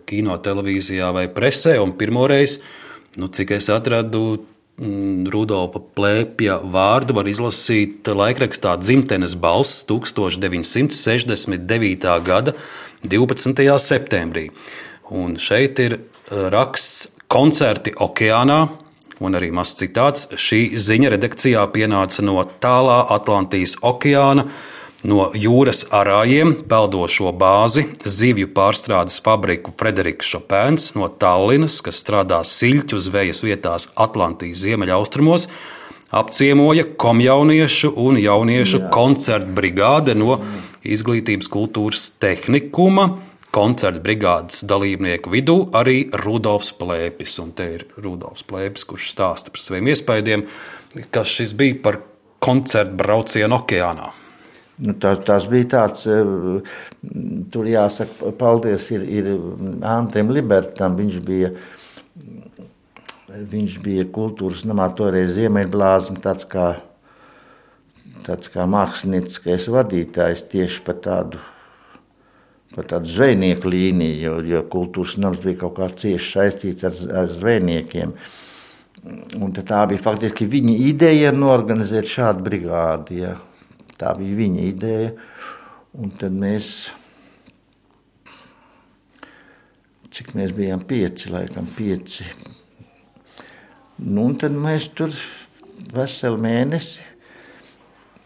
kino, 0.07 0.35
televīzijā 0.43 1.13
vai 1.15 1.29
presē, 1.31 1.77
un 1.79 1.93
pirmo 1.95 2.27
reizi, 2.27 2.59
nu, 3.21 3.27
cik 3.31 3.51
es 3.55 3.69
atradu, 3.71 4.43
mm, 4.81 5.29
Rudolfa 5.31 5.79
plēpja 5.95 6.59
vārdu 6.73 7.13
var 7.15 7.25
izlasīt 7.31 8.07
laikrakstā 8.11 8.75
dzimtenes 8.81 9.35
balss 9.39 9.85
1969. 9.87 12.19
gada 12.27 12.51
12. 13.07 13.79
septembrī. 13.79 14.51
Un 15.15 15.39
šeit 15.39 15.79
ir 15.79 15.99
raksts 16.29 17.15
koncerti 17.31 17.91
okeānā, 18.01 18.69
un 19.23 19.35
arī 19.37 19.51
mazs 19.55 19.75
citāts. 19.79 20.27
Šī 20.35 20.75
ziņa 20.81 21.09
redakcijā 21.15 21.63
pienāca 21.73 22.21
no 22.25 22.43
tālā 22.43 23.05
Atlantijas 23.15 23.75
okeāna, 23.85 24.43
no 25.03 25.29
jūras 25.35 25.83
arājiem, 25.93 26.53
peldošo 26.69 27.33
bāzi, 27.35 27.85
zivju 28.05 28.49
pārstrādes 28.55 29.19
fabriku 29.25 29.73
Frederiks 29.77 30.29
Šopēns, 30.31 30.93
no 30.95 31.09
Tallinas, 31.09 31.81
kas 31.85 32.01
strādā 32.03 32.41
siļķu 32.47 33.01
zvejas 33.01 33.43
vietās 33.45 33.89
Atlantijas 33.95 34.63
ziemeļaustrumos, 34.63 35.49
apciemoja 36.15 36.87
komjauniešu 37.01 37.91
un 37.99 38.19
jauniešu 38.21 38.79
Jā. 38.79 38.89
koncertu 38.93 39.55
brigāde 39.57 40.15
no 40.17 40.39
Izglītības 40.85 41.49
kultūras 41.51 42.11
tehnikuma 42.21 43.09
koncerta 43.55 44.01
brigādes 44.03 44.65
dalībnieku 44.67 45.31
vidū 45.31 45.55
arī 45.75 46.09
Rudolfs 46.25 46.73
Plēpis. 46.75 47.37
Un 47.43 47.53
te 47.55 47.69
ir 47.77 47.87
Rudolfs 47.95 48.43
Plēpis, 48.47 48.83
kurš 48.89 49.09
stāsta 49.13 49.53
par 49.53 49.63
saviem 49.63 49.93
iespaidiem, 49.93 50.45
kas 51.15 51.31
šis 51.37 51.55
bija 51.57 51.79
par 51.87 52.01
koncertu 52.43 52.99
braucienu 52.99 53.61
okeānā. 53.61 54.11
Nu, 54.77 54.91
tas, 54.99 55.21
tas 55.23 55.45
bija 55.47 55.69
tāds, 55.71 56.03
eh, 56.11 56.27
tur 57.51 57.67
jāsaka, 57.69 58.33
paldies 58.35 58.89
ir, 58.91 59.05
ir 59.07 59.29
Antrim 59.87 60.33
Libertam. 60.35 60.97
Viņš 60.99 61.21
bija, 61.23 61.53
viņš 63.31 63.79
bija 63.85 64.03
kultūras 64.11 64.65
namā 64.67 64.89
toreiz 64.97 65.31
Ziemeļblāzma, 65.37 66.19
tāds 66.23 66.47
kā, 66.51 66.73
tāds 68.27 68.51
kā 68.51 68.67
mākslinieckais 68.67 69.69
vadītājs 69.71 70.47
tieši 70.51 70.83
par 70.83 70.99
tādu 71.07 71.43
par 72.75 72.87
tādu 72.91 73.07
zvejnieku 73.07 73.71
līniju, 73.71 74.15
jo, 74.19 74.33
jo 74.51 74.61
kultūras 74.67 75.15
nams 75.23 75.39
bija 75.43 75.61
kaut 75.63 75.77
kā 75.77 75.87
cieši 76.01 76.31
saistīts 76.33 76.83
ar, 76.83 76.97
ar 77.21 77.29
zvejniekiem. 77.31 78.11
Un 79.39 79.53
tā 79.55 79.85
bija 79.87 80.01
faktiski 80.01 80.47
viņa 80.49 80.73
ideja 80.89 81.31
norganizēt 81.31 82.09
šādu 82.09 82.43
brigādi. 82.43 83.21
Ja. 83.21 83.37
Tā 83.99 84.11
bija 84.19 84.39
viņa 84.41 84.67
ideja. 84.67 85.13
Un 85.95 86.11
tad 86.19 86.35
mēs, 86.35 86.69
cik 90.11 90.33
mēs 90.35 90.51
bijām 90.57 90.83
pieci, 90.87 91.31
laikam 91.31 91.69
pieci. 91.77 92.27
Nu, 94.03 94.25
un 94.25 94.35
tad 94.35 94.55
mēs 94.59 94.89
tur 94.97 95.15
veselu 95.95 96.39
mēnesi 96.43 97.05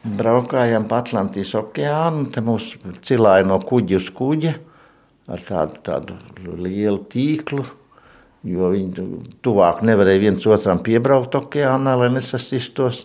braukājām 0.03 0.87
pa 0.89 1.01
Atlantijas 1.03 1.51
okeānu, 1.59 2.25
un 2.29 2.47
mūs 2.47 2.71
cilāja 3.05 3.45
no 3.47 3.59
kuģa 3.61 3.99
uz 3.99 4.09
kuģa 4.15 4.55
ar 5.29 5.43
tādu, 5.45 5.81
tādu 5.85 6.17
lielu 6.57 7.03
tīklu, 7.11 7.65
jo 8.49 8.69
viņi 8.73 9.07
tuvāk 9.45 9.83
nevarēja 9.85 10.23
viens 10.23 10.47
otram 10.49 10.81
piebraukt 10.83 11.35
okeānā, 11.37 11.97
lai 11.99 12.09
nesasistos. 12.15 13.03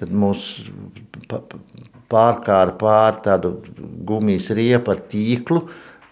Tad 0.00 0.10
mūs 0.16 0.64
pārkāra 2.12 2.76
pāri 2.78 3.22
tādu 3.24 3.54
gumijas 4.06 4.50
riepu 4.56 4.94
ar 4.94 5.00
tīklu. 5.10 5.62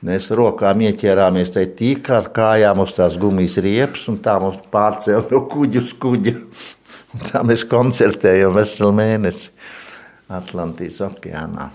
Mēs 0.09 0.31
rokām 0.33 0.81
ieķērāmies 0.87 1.53
tajā 1.53 1.75
tīklā, 1.77 2.23
ar 2.23 2.31
kājām 2.37 2.81
uz 2.81 2.95
tās 2.97 3.19
gumijas 3.21 3.59
riepas, 3.61 4.07
un 4.09 4.17
tā 4.25 4.39
mums 4.41 4.63
pārcēla 4.73 5.27
no 5.29 5.43
kuģa 5.53 5.85
uz 5.85 5.93
kuģa. 6.01 6.35
Un 7.11 7.27
tā 7.27 7.45
mēs 7.45 7.67
koncertējām 7.69 8.57
veselu 8.57 8.97
mēnesi. 8.97 9.53
Atlantijas 10.31 11.01
okeānā. 11.05 11.69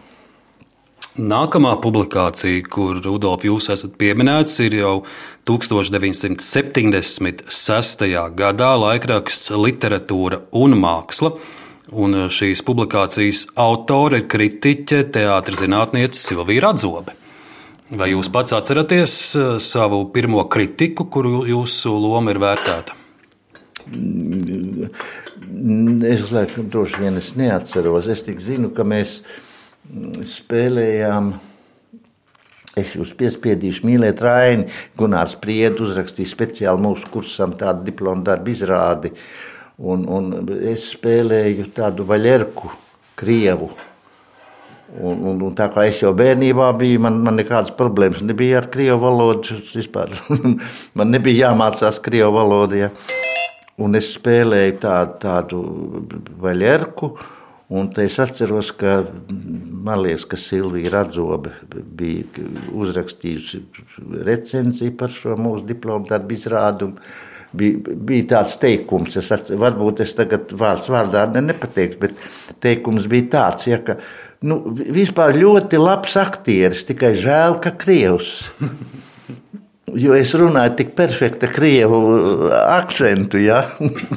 Nākamā 1.15 1.77
publikācija, 1.79 2.59
kur 2.67 2.97
Rudolf 2.99 3.45
jūs 3.47 3.69
esat 3.71 3.93
pieminēts, 3.95 4.59
ir 4.65 4.73
jau 4.81 5.07
1976. 5.47 8.03
gadā 8.35 8.71
laikraksts 8.81 9.53
Literatūra 9.55 10.41
un 10.59 10.75
māksla. 10.81 11.31
Un 11.93 12.17
šīs 12.33 12.63
publikācijas 12.65 13.43
autore 13.61 14.23
ir 14.23 14.29
kritiķe, 14.31 15.03
teātris 15.13 15.61
zinātniece 15.61 16.17
Silvija 16.17 16.65
Radzobe. 16.65 17.13
Vai 17.93 18.09
jūs 18.09 18.31
pats 18.33 18.55
atceraties 18.57 19.15
eh, 19.37 19.49
savu 19.61 20.07
pirmo 20.13 20.47
kritiku, 20.49 21.05
kuru 21.13 21.43
jūsu 21.45 21.93
loma 21.93 22.33
ir 22.33 22.41
vērtēta? 22.41 22.95
Es 26.09 26.31
laikam 26.33 26.71
droši 26.73 27.03
vien 27.03 27.19
es 27.21 27.35
neatceros. 27.37 28.09
Es 28.09 28.25
tik 28.25 28.41
zinu, 28.41 28.71
ka 28.73 28.81
mēs 28.87 29.19
spēlējām. 30.25 31.35
Es 32.75 32.95
jūs 32.97 33.13
piespiedīšu 33.15 33.85
mīlēt 33.85 34.23
Raini. 34.25 34.65
Gunārs 34.97 35.37
Priedu 35.39 35.85
uzrakstīja 35.85 36.33
speciāli 36.33 36.81
mūsu 36.83 37.13
kursam 37.13 37.53
tādu 37.55 37.85
diplomu 37.91 38.25
darbu 38.25 38.51
izrādi. 38.51 39.13
Un, 39.75 40.05
un 40.07 40.31
es 40.63 40.85
spēlēju 40.93 41.67
tādu 41.75 42.05
vaļerku, 42.07 42.69
krievu. 43.19 43.69
Un, 44.95 45.19
un, 45.27 45.41
un 45.43 45.55
tā 45.57 45.67
kā 45.73 45.83
es 45.89 45.99
jau 45.99 46.13
bērnībā 46.15 46.69
biju, 46.79 47.01
man, 47.03 47.17
man 47.25 47.35
nekādas 47.35 47.73
problēmas 47.75 48.21
nebija 48.23 48.61
ar 48.61 48.69
krievu 48.71 49.01
valodu. 49.03 49.57
Vispār. 49.73 50.13
man 50.97 51.11
nebija 51.11 51.49
jāmācās 51.49 51.99
krievu 52.05 52.37
valodu. 52.37 52.79
Ja. 52.85 52.91
Un 53.81 53.99
es 53.99 54.13
spēlēju 54.15 54.77
tādu, 54.85 55.17
tādu 55.25 55.63
vaļerku. 56.39 57.11
Un 57.75 57.89
es 57.99 58.15
atceros, 58.21 58.69
ka 58.77 58.99
man 59.27 60.03
liekas, 60.05 60.27
ka 60.29 60.37
Silvija 60.37 60.91
Radzobe 60.93 61.51
bija 61.97 62.45
uzrakstījusi 62.71 63.63
recenziju 64.27 64.93
par 64.99 65.11
šo 65.11 65.33
mūsu 65.35 65.65
diplomu 65.73 66.05
darbu 66.07 66.37
izrādi. 66.37 66.91
Bija, 67.55 67.95
bija 68.09 68.27
tāds 68.35 68.57
teikums, 68.61 69.15
es 69.21 69.31
varbūt 69.55 70.03
es 70.05 70.13
tagad 70.17 70.51
vārds 70.57 70.89
vārdā 70.91 71.25
ne, 71.33 71.43
nepateikšu, 71.51 72.01
bet 72.01 72.19
teikums 72.63 73.07
bija 73.11 73.29
tāds, 73.37 73.69
ja, 73.71 73.79
ka 73.85 73.97
nu, 74.45 74.59
vispār 74.73 75.37
ļoti 75.39 75.79
labs 75.79 76.17
aktieris, 76.19 76.85
tikai 76.89 77.13
žēl, 77.19 77.59
ka 77.63 77.75
krievs. 77.79 78.37
Jo 79.95 80.15
es 80.17 80.33
runāju 80.35 80.73
tik 80.79 80.91
perfekta 80.97 81.47
krievu 81.51 81.99
akcentu. 82.49 83.39
Ja? 83.39 83.61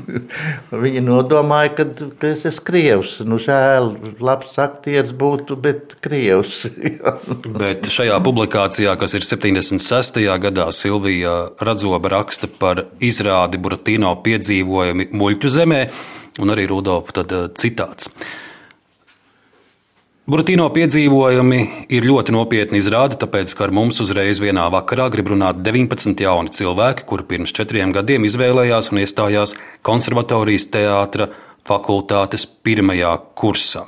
Viņi 0.85 1.03
nodomāja, 1.07 1.73
ka, 1.79 1.87
ka 2.19 2.33
es 2.33 2.45
esmu 2.49 2.65
krievs. 2.67 3.13
Nu, 3.29 3.39
žēl, 3.43 3.93
labs 4.25 4.57
aktieris 4.63 5.15
būtu, 5.19 5.59
bet 5.63 5.95
krievs. 6.05 6.65
bet 7.63 7.87
šajā 7.95 8.19
publikācijā, 8.25 8.97
kas 8.99 9.15
ir 9.19 9.27
76. 9.29 10.21
gadā, 10.43 10.69
Silvija 10.75 11.37
Radzoba 11.63 12.13
raksta 12.17 12.51
par 12.51 12.87
izrādi 13.05 13.61
Buratino 13.63 14.17
piedzīvojumi 14.25 15.11
muļķu 15.15 15.55
zemē, 15.61 15.81
un 16.43 16.55
arī 16.55 16.67
Rudolfa 16.71 17.27
citāts. 17.59 18.11
Buratino 20.29 20.67
piedzīvojumi 20.69 21.59
ir 21.97 22.05
ļoti 22.05 22.35
nopietni 22.35 22.83
izrādi, 22.83 23.17
tāpēc, 23.17 23.55
ka 23.57 23.63
ar 23.65 23.71
mums 23.73 23.97
uzreiz 24.05 24.37
vienā 24.43 24.67
vakarā 24.75 25.07
grib 25.09 25.31
runāt 25.33 25.63
19 25.65 26.21
jauni 26.21 26.53
cilvēki, 26.53 27.07
kuri 27.09 27.25
pirms 27.31 27.55
četriem 27.57 27.95
gadiem 27.97 28.27
izvēlējās 28.29 28.91
un 28.93 29.01
iestājās 29.01 29.55
konservatorijas 29.89 30.69
teātra 30.75 31.31
fakultātes 31.65 32.45
pirmajā 32.45 33.15
kursā. 33.41 33.87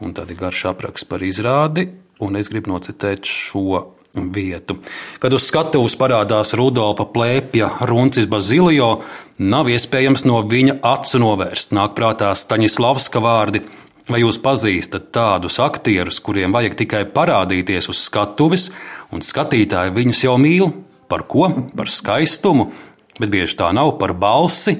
Un 0.00 0.16
tad 0.16 0.32
ir 0.32 0.40
garš 0.40 0.64
apraksts 0.72 1.10
par 1.10 1.20
izrādi, 1.20 1.90
un 2.24 2.40
es 2.40 2.48
gribu 2.48 2.72
nocitēt 2.72 3.28
šo 3.28 3.84
vietu. 4.16 4.80
Kad 5.20 5.36
uz 5.36 5.44
skatuves 5.50 6.00
parādās 6.00 6.56
Rudolfa 6.56 7.10
plēpja 7.12 7.74
Runcis 7.92 8.32
Bazilio, 8.32 9.02
nav 9.36 9.68
iespējams 9.68 10.24
no 10.24 10.40
viņa 10.48 10.80
acu 10.80 11.20
novērst. 11.28 11.76
Nāk 11.76 11.92
prātā 11.98 12.32
Staņislavska 12.32 13.20
vārdi 13.20 13.66
Vai 14.04 14.20
jūs 14.20 14.36
pazīstat 14.36 15.06
tādus 15.16 15.56
aktierus, 15.64 16.18
kuriem 16.20 16.52
vajag 16.52 16.74
tikai 16.82 17.06
parādīties 17.08 17.88
uz 17.88 18.02
skatuves, 18.04 18.66
un 19.08 19.24
skatītāji 19.24 19.94
viņus 19.96 20.24
jau 20.26 20.34
mīl? 20.40 20.74
Par 21.08 21.24
ko? 21.30 21.48
Par 21.72 21.88
skaistumu, 21.88 22.68
bet 23.16 23.32
bieži 23.32 23.56
tā 23.56 23.70
nav 23.72 23.94
par 24.00 24.12
balsi, 24.12 24.76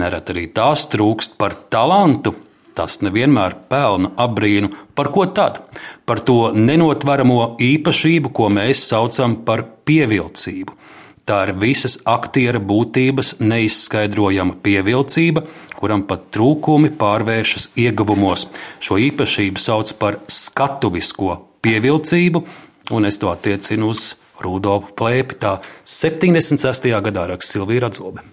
nereti 0.00 0.32
arī 0.32 0.46
tās 0.56 0.86
trūkst 0.88 1.36
par 1.40 1.58
talantu. 1.72 2.32
Tas 2.72 3.02
nevienmēr 3.04 3.58
pelna 3.68 4.14
apbrīnu. 4.24 4.70
Par 4.96 5.10
ko 5.12 5.26
tad? 5.36 5.58
Par 6.08 6.22
to 6.24 6.54
nenotveramo 6.56 7.58
īpašību, 7.60 8.32
ko 8.32 8.48
mēs 8.48 8.86
saucam 8.88 9.42
par 9.44 9.66
pievilcību. 9.84 10.78
Tā 11.22 11.36
ir 11.46 11.52
visas 11.54 12.00
aktiera 12.08 12.58
būtības 12.58 13.36
neizskaidrojama 13.38 14.56
pievilcība, 14.64 15.44
kuram 15.78 16.02
pat 16.08 16.24
trūkumi 16.34 16.90
pārvēršas 16.98 17.68
ieguvumos. 17.78 18.48
Šo 18.82 18.98
īpašību 18.98 19.62
sauc 19.62 19.94
par 20.00 20.18
skatuvisko 20.26 21.36
pievilcību, 21.62 22.42
un 22.98 23.06
es 23.06 23.20
to 23.22 23.30
attiecinu 23.30 23.92
uz 23.94 24.08
Rudolfu 24.42 24.96
Plēpi. 24.98 25.38
Tā 25.38 25.54
76. 25.86 26.90
gadā 27.06 27.28
raksta 27.30 27.58
Silvija 27.60 27.86
Radzobe. 27.86 28.26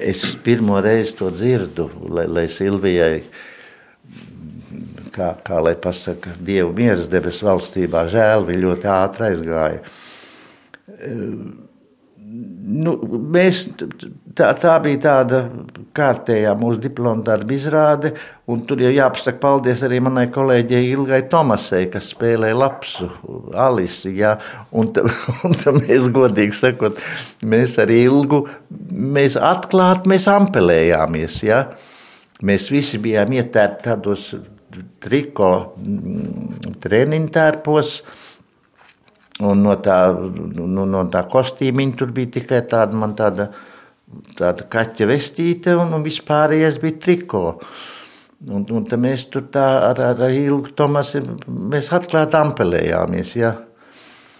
Es 0.00 0.24
pirmo 0.40 0.80
reizi 0.80 1.18
to 1.18 1.28
dzirdu, 1.34 1.90
lai, 2.08 2.24
lai 2.24 2.48
Silvijai, 2.48 3.18
kā, 5.12 5.34
kā 5.44 5.60
lai 5.60 5.76
pasaka, 5.76 6.32
Dievu 6.40 6.72
mieras 6.78 7.04
debesu 7.12 7.50
valstībā, 7.50 8.08
žēl, 8.08 8.48
viņa 8.48 8.64
ļoti 8.64 8.94
ātri 8.96 9.28
aizgāja 9.28 9.82
Nu, 12.30 12.92
mēs, 13.34 13.64
tā, 14.38 14.52
tā 14.60 14.74
bija 14.84 15.00
tāda 15.02 15.40
kārtējā 15.96 16.52
mūsu 16.58 16.78
diploma 16.84 17.24
darba 17.26 17.56
izrāde, 17.56 18.12
tur 18.68 18.82
jau 18.84 18.92
jāpasaka 18.94 19.40
paldies 19.42 19.82
arī 19.86 19.98
manai 20.04 20.28
kolēģei 20.30 20.92
Ilgai 20.92 21.24
Tomasei, 21.32 21.88
kas 21.90 22.12
spēlēja 22.12 22.58
lapsu 22.60 23.08
Alisi, 23.58 24.12
jā, 24.20 24.36
un, 24.70 24.92
ta, 24.94 25.02
un 25.48 25.58
ta 25.58 25.74
mēs 25.74 26.06
godīgi 26.14 26.54
sakot, 26.60 27.02
mēs 27.42 27.74
ar 27.82 27.90
Ilgu, 27.94 28.44
mēs 28.90 29.34
atklāt, 29.34 30.06
mēs 30.10 30.28
ampelējāmies, 30.30 31.42
jā. 31.48 31.64
Mēs 32.46 32.70
visi 32.72 33.02
bijām 33.02 33.34
ietērti 33.36 33.88
tādos 33.88 34.30
triko 35.02 35.50
mm, 35.76 36.78
treniņu 36.80 37.34
tērpos, 37.34 37.96
Un 39.40 39.62
no 39.64 39.76
tā, 39.80 39.98
nu, 40.12 40.84
no 40.84 41.04
tā 41.12 41.22
kostīmiņa 41.30 41.96
tur 41.96 42.12
bija 42.16 42.34
tikai 42.36 42.60
tāda, 42.68 42.96
man 42.96 43.14
tāda, 43.16 43.48
tāda 44.36 44.66
kaķa 44.68 45.08
vestīte, 45.08 45.72
un, 45.80 45.94
un 45.96 46.04
vispārējais 46.04 46.80
bija 46.82 46.98
triko. 47.00 47.44
Un, 48.50 48.64
un 48.64 48.84
tad 48.88 49.00
mēs 49.00 49.26
tur 49.32 49.46
tā 49.52 49.64
ar, 49.90 50.00
ar 50.12 50.20
Ilgu 50.28 50.72
Tomasu, 50.76 51.22
mēs 51.48 51.90
atklāti 51.96 52.38
ampelējāmies, 52.40 53.34
jā. 53.36 53.54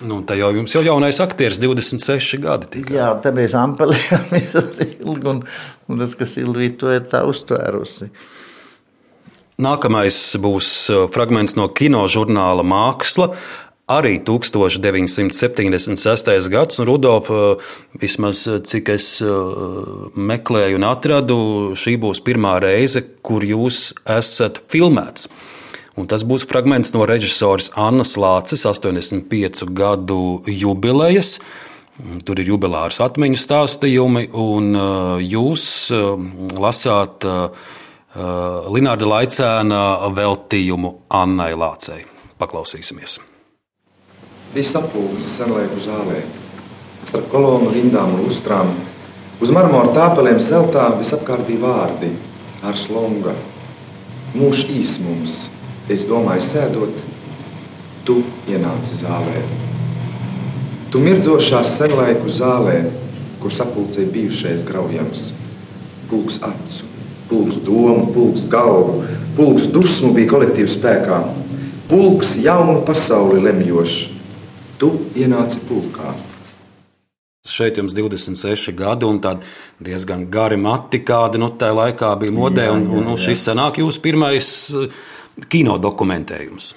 Nu, 0.01 0.23
tā 0.25 0.39
jau 0.41 0.49
jums 0.57 0.73
jau 0.73 0.81
jaunais 0.81 1.19
aktieris, 1.21 1.59
26 1.61 2.41
gadi. 2.41 2.69
Tikai. 2.77 2.95
Jā, 2.97 3.11
tā 3.21 3.33
mēs 3.37 3.57
ampelējāmies 3.61 4.55
ar 4.61 4.69
Ilgu, 4.87 5.35
un, 5.35 5.43
un 5.89 6.05
tas, 6.05 6.17
kas 6.17 6.37
Ilvija 6.41 6.77
to 6.81 6.93
ir 6.97 7.09
tā 7.13 7.25
uztvērusi. 7.29 8.09
Nākamais 9.61 10.17
būs 10.41 10.71
uh, 10.89 11.03
fragments 11.13 11.57
no 11.59 11.67
kino 11.77 12.07
žurnāla 12.09 12.65
Māksla 12.65 13.35
arī 13.91 14.21
1976. 14.23 16.49
gads, 16.51 16.79
un 16.79 16.87
Rudolf, 16.87 17.31
eh, 17.31 17.57
vismaz 18.01 18.47
eh, 18.47 18.61
cik 18.63 18.89
es 18.95 19.23
eh, 19.23 19.29
meklēju 20.15 20.77
un 20.79 20.85
atradu, 20.87 21.37
šī 21.79 21.97
būs 22.01 22.21
pirmā 22.27 22.61
reize, 22.63 23.03
kur 23.23 23.43
jūs 23.47 23.95
esat 24.07 24.61
filmēts. 24.71 25.29
Un 25.99 26.07
tas 26.09 26.23
būs 26.25 26.49
fragments 26.49 26.95
no 26.95 27.07
režisoras 27.09 27.71
Annas 27.77 28.17
Lācis 28.17 28.65
85 28.65 29.65
gadu 29.75 30.43
jubilejas. 30.47 31.41
Tur 32.25 32.41
ir 32.41 32.47
jubilārs 32.55 33.01
atmiņu 33.05 33.37
stāstījumi, 33.37 34.31
un 34.33 34.73
jūs 35.21 35.93
lasāt 36.57 37.27
Linārda 38.17 39.07
Laicēna 39.13 40.09
veltījumu 40.17 40.95
Annai 41.21 41.53
Lācei. 41.53 42.01
Paklausīsimies! 42.41 43.30
Viss 44.51 44.75
apgūlis 44.75 45.29
senlaiku 45.31 45.79
zālē. 45.79 46.25
Starp 47.07 47.29
kolonu 47.31 47.69
rindām 47.71 48.17
un 48.17 48.25
lustrām, 48.25 48.73
uz 49.39 49.53
marmora 49.55 49.93
tāpelēm 49.95 50.41
zeltā 50.43 50.89
visapkārt 50.99 51.47
bija 51.47 51.63
vārdi 51.63 52.11
ar 52.67 52.75
slonga. 52.75 53.37
Mūžs 54.35 54.65
īs 54.75 54.97
mums, 55.05 55.37
es 55.87 56.03
domāju, 56.11 56.43
sēdot, 56.49 56.99
tu 58.03 58.19
ienāci 58.51 58.99
zālē. 59.05 59.47
Tu 60.91 61.07
mirdzošās 61.07 61.77
senlaiku 61.79 62.27
zālē, 62.27 62.81
kur 63.39 63.55
sapulcē 63.55 64.11
bijušais 64.11 64.67
graujams. 64.67 65.29
Pulks 66.11 66.43
acu, 66.43 66.91
pulks 67.31 67.63
domu, 67.63 68.09
pulks 68.11 68.51
galvu, 68.51 69.05
pulks 69.39 69.71
dusmu 69.71 70.11
bija 70.19 70.35
kolektīvs 70.35 70.81
spēkā. 70.81 71.27
Pulks 71.87 72.41
jaunu 72.43 72.81
pasauli 72.87 73.47
lemjošs 73.47 74.09
tu 74.81 74.91
ienāci 75.19 75.63
pulkā. 75.69 76.15
Šeit 77.51 77.79
jums 77.81 77.95
ir 77.97 78.05
26 78.05 78.75
gadi, 78.77 79.09
un 79.09 79.21
diezgan 79.81 80.27
gari 80.33 80.59
mati, 80.61 81.01
kāda 81.05 81.41
nu, 81.41 81.51
tajā 81.59 81.77
laikā 81.77 82.13
bija 82.21 82.37
modē. 82.37 82.67
Jā, 82.69 82.75
jā. 82.75 82.77
Un, 82.77 83.09
un 83.15 83.19
šis 83.21 83.47
sanāk 83.49 83.81
jūsu 83.81 84.03
pirmais 84.05 84.51
eh, 84.77 84.93
kino 85.51 85.79
dokumentējums. 85.81 86.75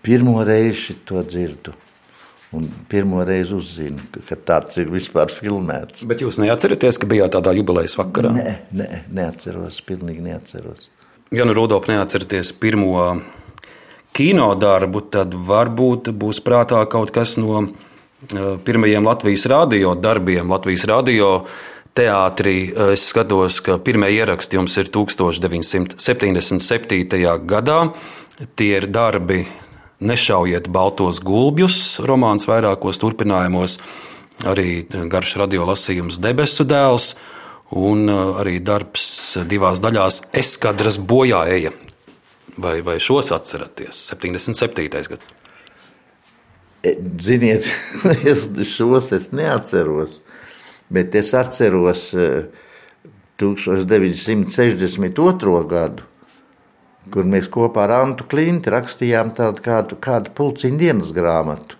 Pirmo 0.00 0.40
reizi 0.48 0.96
to 1.04 1.22
dzirdu. 1.22 1.76
Un 2.56 2.64
pirmo 2.90 3.20
reizi 3.22 3.54
uzzinu, 3.54 4.00
ka 4.26 4.34
tāds 4.34 4.80
ir 4.82 4.88
vispār 4.90 5.30
filmēts. 5.30 6.02
Bet 6.10 6.24
jūs 6.24 6.40
neatceraties, 6.42 6.98
ka 6.98 7.06
bijāt 7.06 7.36
tādā 7.36 7.52
jubilejas 7.54 7.94
vakarā? 8.00 8.32
Nē, 8.34 8.54
nē 8.74 8.88
neatceros. 9.20 9.78
Pilnīgi 9.86 10.24
neatceros. 10.24 10.88
Ja 11.30 11.44
nu 11.46 11.54
Rudolf 11.54 11.86
neatceraties 11.86 12.50
pirmo 12.58 13.20
kino 14.12 14.54
darbu, 14.58 15.00
tad 15.12 15.34
varbūt 15.34 16.08
būs 16.16 16.40
prātā 16.44 16.88
kaut 16.90 17.10
kas 17.14 17.36
no 17.40 17.62
eh, 17.62 17.68
pirmajiem 18.64 19.06
Latvijas 19.06 19.46
radio 19.50 19.94
darbiem. 19.94 20.50
Latvijas 20.50 20.84
radio 20.90 21.46
teātrī 21.96 22.70
eh, 22.70 22.92
es 22.96 23.02
skatos, 23.12 23.60
ka 23.64 23.78
pirmie 23.82 24.10
ieraksti 24.16 24.56
jums 24.58 24.76
ir 24.80 24.86
1977. 24.92 27.46
gadā. 27.46 27.80
Tie 28.56 28.76
ir 28.78 28.86
darbi 28.88 29.46
Nešaujiet 30.00 30.68
baltos 30.72 31.20
gulbjus, 31.20 32.00
romāns 32.08 32.48
vairākos 32.48 32.96
turpinājumos, 33.02 33.76
arī 34.48 34.88
garš 35.12 35.36
radio 35.42 35.68
lasījums 35.68 36.16
Debesu 36.24 36.64
dēls, 36.64 37.20
un 37.76 38.08
eh, 38.08 38.40
arī 38.40 38.64
darbs 38.64 39.36
divās 39.44 39.76
daļās 39.84 40.32
Eskadras 40.40 40.96
bojāēja. 40.98 41.89
Vai, 42.60 42.82
vai 42.84 42.98
šos 43.00 43.30
atceraties? 43.32 43.96
77. 44.10 45.08
gads. 45.08 45.30
E, 46.84 46.92
ziniet, 47.20 47.64
es 48.30 48.48
šos 48.74 49.12
es 49.16 49.30
neatceros, 49.36 50.20
bet 50.92 51.14
es 51.16 51.32
atceros 51.36 52.10
1962. 53.40 55.00
E, 55.00 55.02
gadu, 55.70 56.02
kur 57.12 57.24
mēs 57.24 57.48
kopā 57.52 57.80
ar 57.86 57.92
Antu 58.02 58.24
Klintu 58.28 58.70
rakstījām 58.74 59.28
tādu 59.36 59.58
kādu, 59.64 59.96
kādu 60.00 60.30
pulciņu 60.36 60.78
dienas 60.80 61.12
grāmatu. 61.16 61.72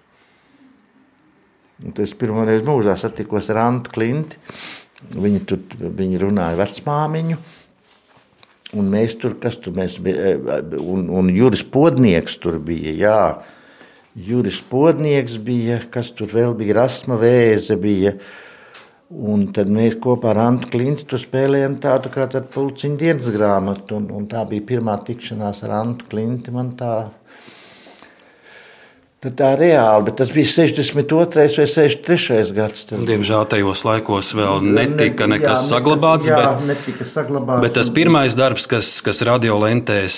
Un 1.80 1.96
es 2.04 2.12
pirmo 2.16 2.44
reizi 2.44 2.66
mūžā 2.68 2.94
satikos 3.00 3.48
ar 3.52 3.58
Antu 3.66 3.88
Klintu. 3.94 4.36
Viņi, 5.00 5.40
tur, 5.48 5.60
viņi 5.96 6.18
runāja 6.20 6.58
vecmāmiņu, 6.60 7.36
Un 8.78 8.90
mēs 8.92 9.16
tur, 9.18 9.35
kas 9.42 9.56
tur 9.59 9.74
mēs 9.74 9.96
bijām, 10.02 10.44
eh, 10.46 10.76
un, 10.78 11.09
un 11.11 11.30
Juris 11.35 11.64
Podnieks 11.66 12.38
tur 12.42 12.61
bija, 12.62 12.92
jā. 12.94 13.22
Juris 14.14 14.61
Podnieks 14.70 15.38
bija, 15.42 15.80
kas 15.90 16.12
tur 16.14 16.30
vēl 16.30 16.54
bija, 16.59 16.76
Rasma 16.83 17.18
Vēze 17.18 17.76
bija. 17.80 18.14
Un 19.11 19.48
tad 19.50 19.66
mēs 19.74 19.96
kopā 19.98 20.30
ar 20.30 20.38
Antu 20.44 20.68
Klintu 20.70 21.18
spēlējām 21.18 21.80
tādu 21.83 22.12
kā 22.14 22.28
tādu 22.30 22.46
pulciņu 22.54 22.98
dienas 22.98 23.26
grāmatu. 23.35 23.96
Un, 23.98 24.06
un 24.14 24.28
tā 24.30 24.44
bija 24.46 24.68
pirmā 24.68 24.94
tikšanās 25.02 25.64
ar 25.66 25.74
Antu 25.80 26.06
Klintu. 26.12 26.54
Man 26.54 26.70
tā 26.78 26.92
Tad 29.20 29.35
tā 29.37 29.50
reāli, 29.52 30.06
bet 30.06 30.14
tas 30.16 30.30
bija 30.33 30.48
62. 30.48 31.24
vai 31.37 31.66
63. 31.68 32.54
gads. 32.56 32.87
Diemžēl 32.88 33.42
tajos 33.52 33.83
laikos 33.85 34.30
vēl 34.33 34.64
netika 34.64 35.28
nekas 35.28 35.66
jā, 35.66 35.74
saglabāts. 35.74 36.30
Jā, 36.30 36.38
bet, 36.40 36.62
netika 36.70 37.04
saglabāts. 37.04 37.61
Bet 37.66 37.76
tas 37.76 37.90
pirmais 37.92 38.33
darbs, 38.38 38.64
kas, 38.70 38.94
kas 39.04 39.20
radiolentēs 39.28 40.16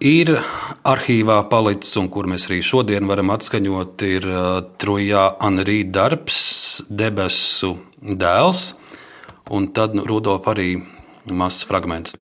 ir 0.00 0.32
arhīvā 0.80 1.42
palicis 1.52 2.00
un 2.00 2.08
kur 2.08 2.30
mēs 2.32 2.48
arī 2.48 2.62
šodien 2.64 3.04
varam 3.12 3.36
atskaņot, 3.36 4.08
ir 4.08 4.32
uh, 4.32 4.50
Trujā 4.80 5.28
Anrī 5.44 5.82
darbs, 5.84 6.40
debesu 6.88 7.74
dēls, 8.00 8.70
un 9.52 9.68
tad 9.76 9.92
nu, 9.92 10.08
Rudolf 10.08 10.48
arī 10.48 10.70
mazs 11.28 11.68
fragments. 11.68 12.16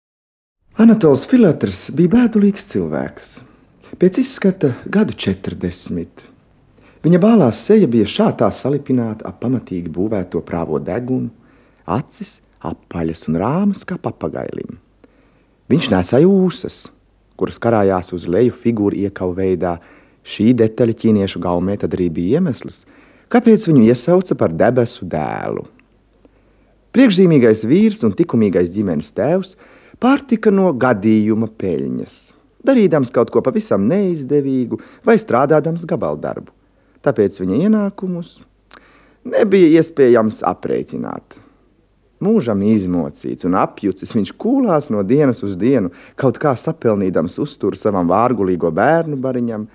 Anatols 0.81 1.29
Filatrs 1.29 1.91
bija 1.93 2.17
bēdulīgs 2.17 2.73
cilvēks. 2.73 3.35
Pēc 3.95 4.17
izskata 4.19 4.73
gadu 4.91 5.15
40. 5.15 6.23
Viņa 7.05 7.19
bālās 7.23 7.61
seja 7.63 7.87
bija 7.87 8.09
šādā 8.11 8.49
salipināta 8.51 9.29
ap 9.29 9.37
pamatīgi 9.45 9.93
būvēto 9.95 10.41
prāvo 10.43 10.81
degunu, 10.83 11.31
acis 11.87 12.41
apaļas 12.59 13.23
un 13.31 13.39
rāmas 13.39 13.87
kā 13.87 13.95
papagailim. 14.03 14.81
Viņš 15.71 15.91
nesāja 15.95 16.27
ūsas, 16.27 16.81
kuras 17.39 17.63
karājās 17.63 18.11
uz 18.17 18.27
leju 18.27 18.57
figūru 18.65 18.99
iekau 19.05 19.31
veidā. 19.37 19.77
Šī 20.27 20.51
detaļa 20.59 20.99
ķīniešu 21.05 21.45
gaumē 21.47 21.79
tad 21.79 21.95
arī 21.95 22.11
bija 22.11 22.41
iemesls, 22.41 22.83
kāpēc 23.31 23.71
viņu 23.71 23.87
iesauca 23.93 24.35
par 24.41 24.59
debesu 24.59 25.07
dēlu. 25.07 25.69
Priekšzīmīgais 26.91 27.63
vīrs 27.63 28.03
un 28.03 28.19
likumīgais 28.19 28.75
ģimenes 28.75 29.15
tēvs 29.15 29.55
pārtika 30.03 30.51
no 30.51 30.73
gadījuma 30.75 31.53
peļņas 31.61 32.34
darīdams 32.67 33.13
kaut 33.15 33.31
ko 33.35 33.43
pavisam 33.45 33.87
neizdevīgu 33.91 34.81
vai 35.07 35.17
strādādams 35.21 35.87
gabaldarbu. 35.89 36.53
Tāpēc 37.05 37.41
viņa 37.41 37.65
ienākumus 37.67 38.39
nebija 39.29 39.81
iespējams 39.81 40.43
aprēķināt. 40.49 41.41
Mūžam 42.25 42.63
izmocīts 42.65 43.45
un 43.45 43.57
apjucis, 43.61 44.15
viņš 44.17 44.33
kūlās 44.41 44.89
no 44.95 45.03
dienas 45.05 45.43
uz 45.45 45.59
dienu, 45.61 45.91
kaut 46.17 46.39
kā 46.41 46.55
sapelnīdams 46.57 47.37
uzturu 47.43 47.77
savam 47.77 48.09
vārgulīgo 48.09 48.71
bērnu 48.73 49.19
bariņam. 49.21 49.67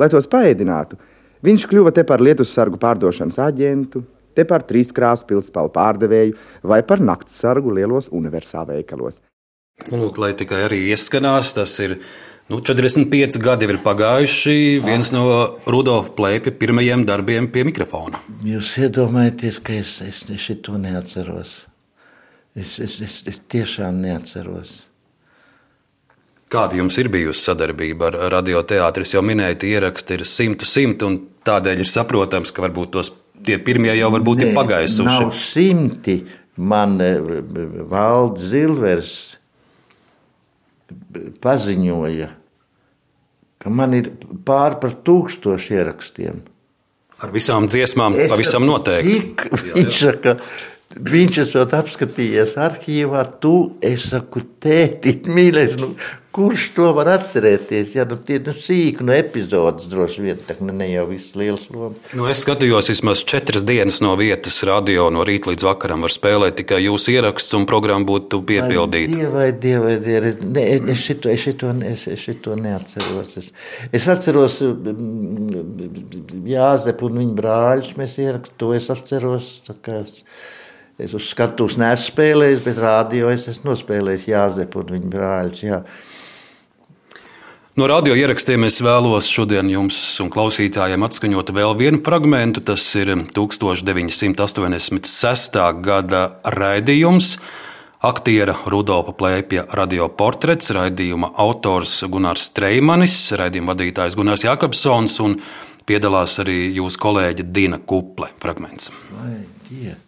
Lai 0.00 0.08
tos 0.12 0.26
paēdinātu, 0.32 0.98
viņš 1.46 1.68
kļuva 1.70 1.92
te 1.94 2.02
par 2.08 2.24
lietus 2.24 2.50
sargu 2.56 2.80
pārdošanas 2.82 3.38
aģentu, 3.44 4.02
te 4.34 4.44
par 4.48 4.66
trīs 4.66 4.90
krāsu 4.96 5.28
pilspālu 5.28 5.70
pārdevēju 5.76 6.34
vai 6.66 6.82
par 6.82 7.04
nakts 7.04 7.38
sargu 7.44 7.72
lielos 7.76 8.10
universālveikalos. 8.12 9.22
Lūk, 9.84 10.16
lai 10.18 10.32
tikai 10.32 10.62
arī 10.66 10.78
ieskanās, 10.90 11.52
tas 11.54 11.74
ir 11.84 11.98
nu, 12.48 12.62
45 12.64 13.36
gadi 13.44 13.68
ir 13.68 13.78
pagājuši. 13.84 14.56
Viens 14.86 15.12
no 15.12 15.26
Rudolfa 15.68 16.14
plēpja 16.16 16.54
pirmajiem 16.56 17.04
darbiem 17.06 17.50
pie 17.52 17.66
mikrofona. 17.68 18.22
Jūs 18.46 18.72
iedomājaties, 18.86 19.60
ka 19.60 19.76
es, 19.76 20.00
es 20.02 20.24
šo 20.48 20.80
neatceros. 20.80 21.58
Es, 22.56 22.78
es, 22.80 22.96
es, 23.04 23.20
es 23.28 23.40
tiešām 23.52 24.00
neatceros. 24.00 24.80
Kāda 26.48 26.78
jums 26.78 26.96
ir 27.02 27.10
bijusi 27.12 27.42
sadarbība 27.44 28.08
ar 28.08 28.18
radioteātri? 28.38 29.04
Es 29.04 29.12
jau 29.12 29.20
minēju, 29.26 29.60
ka 29.60 29.68
ieraksti 29.68 30.16
ir 30.16 30.26
simtu 30.30 30.66
simtu, 30.66 31.10
un 31.10 31.20
tādēļ 31.44 31.82
ir 31.84 31.90
saprotams, 31.90 32.54
ka 32.54 32.64
varbūt 32.64 32.94
tos 32.96 33.12
tie 33.44 33.58
pirmie 33.60 33.92
jau 33.98 34.08
varbūt 34.14 34.40
Nē, 34.40 34.48
ir 34.48 34.56
pagaisuši. 34.56 35.08
Nav 35.10 35.32
simti. 35.36 36.20
Man 36.56 36.96
eh, 37.04 37.18
valde 37.90 38.40
Zilvers 38.40 39.35
paziņoja, 41.42 42.28
ka 43.62 43.72
man 43.72 43.96
ir 43.98 44.12
pār 44.46 44.78
par 44.82 44.94
tūkstošu 45.06 45.76
ierakstiem. 45.78 46.44
Ar 47.16 47.32
visām 47.32 47.64
dziesmām, 47.70 48.18
es, 48.20 48.28
pavisam 48.32 48.66
noteikti. 48.68 49.14
Cik, 49.16 49.46
viņš 49.72 50.00
saka, 50.02 50.36
Viņš 50.94 51.40
esot 51.42 51.72
apskatījies 51.74 52.54
arhīvā, 52.62 53.24
tu, 53.42 53.56
saku, 53.98 54.44
tēti, 54.62 55.18
mīļais, 55.26 55.74
nu, 55.82 55.88
kurš 56.36 56.68
to 56.76 56.92
var 56.94 57.10
atcerēties? 57.10 57.96
Ja, 57.98 58.04
nu, 58.08 58.16
tie 58.22 58.38
nu, 58.44 58.54
sīki 58.54 59.04
no 59.04 59.12
epizodes 59.16 59.90
droši 59.90 60.24
vien, 60.24 60.40
tā 60.46 60.54
nu, 60.62 60.70
ne 60.76 60.86
jau 60.92 61.08
viss 61.10 61.34
liels 61.36 61.66
loma. 61.74 61.98
Nu, 62.16 62.28
es 62.30 62.44
skatījos 62.46 62.92
vismaz 62.92 63.24
četras 63.28 63.66
dienas 63.66 63.98
no 64.04 64.14
vietas 64.20 64.62
radio, 64.68 65.10
no 65.12 65.26
rīta 65.26 65.50
līdz 65.50 65.66
vakaram 65.66 66.06
var 66.06 66.14
spēlēt 66.14 66.60
tikai 66.62 66.82
jūsu 66.86 67.16
ieraksts 67.16 67.58
un 67.58 67.66
programma 67.68 68.06
būtu 68.08 68.40
piepildīta. 68.46 69.18
Dievai, 69.18 69.50
dievai, 69.66 69.96
dievai, 70.06 70.34
ne, 70.46 70.66
es, 70.94 71.02
šito, 71.02 71.34
es, 71.34 71.44
šito, 71.48 71.74
es, 71.92 72.06
es 72.14 72.26
šito 72.30 72.56
neatceros. 72.60 73.36
Es, 73.42 73.52
es 73.90 74.12
atceros 74.14 74.62
mm, 74.62 76.44
Jāzepu 76.46 77.10
un 77.10 77.24
viņa 77.24 77.40
brāļus, 77.42 77.96
mēs 77.98 78.20
ierakstu, 78.22 78.60
to 78.62 78.76
es 78.78 78.92
atceros, 78.94 79.56
tā 79.66 79.76
kā 79.82 80.04
es, 80.98 81.14
uz 81.16 81.24
skatuves 81.30 81.76
nesu 81.80 82.04
spēlējis, 82.12 82.60
bet 82.64 82.76
rādio 82.82 83.30
es 83.32 83.48
esmu 83.52 83.66
nospēlējis 83.72 84.28
Jāzepu 84.32 84.74
un 84.82 84.88
viņa 84.96 85.08
brāļus. 85.12 85.60
Jā. 85.66 85.78
No 87.76 87.84
radio 87.90 88.14
ierakstiem 88.16 88.64
es 88.64 88.78
vēlos 88.80 89.26
šodien 89.28 89.68
jums 89.68 89.98
un 90.24 90.30
klausītājiem 90.32 91.02
atskaņot 91.04 91.52
vēl 91.52 91.74
vienu 91.76 92.00
fragment. 92.04 92.56
Tas 92.64 92.86
ir 92.96 93.12
1986. 93.36 95.60
gada 95.84 96.22
raidījums. 96.56 97.36
Aktiera 98.06 98.54
Rudolfa 98.72 99.12
Plēpja 99.16 99.66
radioportrets, 99.76 100.70
raidījuma 100.72 101.28
autors 101.42 102.04
Gunārs 102.08 102.48
Streimanis, 102.48 103.32
raidījuma 103.36 103.72
vadītājs 103.74 104.16
Gunārs 104.16 104.44
Jakobsons 104.48 105.20
un 105.24 105.36
piedalās 105.88 106.38
arī 106.40 106.72
jūsu 106.76 107.00
kolēģe 107.02 107.42
Dina 107.52 107.78
Kuple 107.84 108.28
fragments. 108.40 108.92
Vai, 109.12 109.44
yeah. 109.68 110.00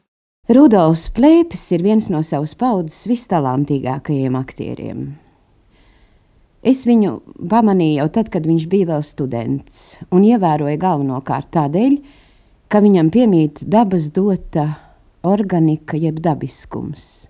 Rudolfs 0.49 1.11
Plēpis 1.13 1.67
ir 1.77 1.83
viens 1.85 2.07
no 2.09 2.23
savas 2.25 2.55
paudzes 2.57 3.03
vistalantīgākajiem 3.11 4.37
aktieriem. 4.39 5.03
Es 6.65 6.87
viņu 6.89 7.19
pamanīju 7.51 7.99
jau 7.99 8.07
tad, 8.15 8.31
kad 8.33 8.49
viņš 8.49 8.65
bija 8.73 8.89
vēl 8.95 9.05
students, 9.05 9.99
un 10.09 10.25
ievēroju 10.25 10.81
galvenokārt 10.81 11.51
tādēļ, 11.53 11.99
ka 12.73 12.81
viņam 12.81 13.11
piemīt 13.13 13.61
dabas 13.61 14.09
dota 14.17 14.65
organika 15.21 16.01
jeb 16.01 16.23
dabiskums. 16.25 17.29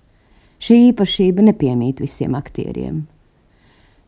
Šī 0.62 0.78
īpašība 0.92 1.42
nepiemīt 1.50 1.98
visiem 1.98 2.38
aktieriem. 2.38 3.02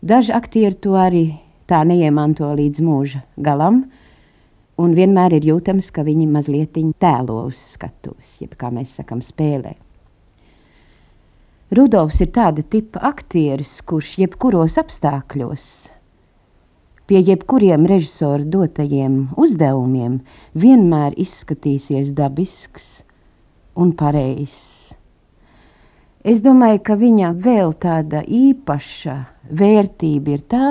Daži 0.07 0.39
aktieri 0.39 0.79
to 0.79 0.95
arī 0.95 1.25
tā 1.67 1.83
neiemanto 1.83 2.47
līdz 2.55 2.87
mūža 2.87 3.25
galam, 3.43 3.89
un 4.81 4.97
vienmēr 4.97 5.37
ir 5.37 5.47
jūtams, 5.51 5.91
ka 5.93 6.05
viņi 6.07 6.27
mazliet 6.31 6.79
tēlo 7.03 7.45
uz 7.51 7.61
skatuves, 7.77 8.41
jeb 8.41 8.57
kā 8.59 8.73
mēs 8.75 8.97
sakām, 8.97 9.23
spēlē. 9.25 9.77
Rudolfs 11.71 12.19
ir 12.25 12.33
tāda 12.35 12.65
tipa 12.67 12.99
aktieris, 13.13 13.77
kurš 13.87 14.17
jebkuros 14.25 14.75
apstākļos, 14.81 15.67
pie 17.07 17.21
jebkuriem 17.23 17.87
režisoru 17.87 18.49
dotajiem 18.51 19.21
uzdevumiem, 19.39 20.19
vienmēr 20.55 21.15
izskatīsies 21.19 22.11
dabisks 22.17 23.05
un 23.79 23.95
pareizs. 23.95 24.95
Es 26.27 26.43
domāju, 26.45 26.83
ka 26.85 26.99
viņa 27.01 27.31
vēl 27.41 27.71
tāda 27.81 28.21
īpaša 28.27 29.15
vērtība 29.57 30.35
ir 30.35 30.43
tā, 30.51 30.67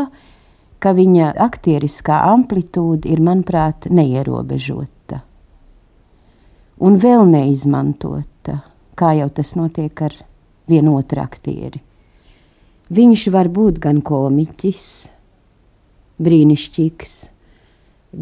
ka 0.80 0.94
viņa 0.96 1.34
aktieriskā 1.38 2.22
amplitūda 2.32 3.10
ir, 3.12 3.24
manuprāt, 3.24 3.90
neierobežota 3.92 5.00
un 6.80 6.96
vēl 7.00 7.28
neizmantota, 7.28 8.62
kā 8.96 9.14
jau 9.20 9.28
tas 9.34 9.54
notiek 9.60 10.02
ar 10.04 10.16
vienu 10.70 10.96
otru 11.00 11.24
aktieri. 11.24 11.82
Viņš 12.90 13.28
var 13.34 13.50
būt 13.54 13.78
gan 13.84 14.00
komiķis, 14.06 14.86
brīnišķīgs, 16.24 17.14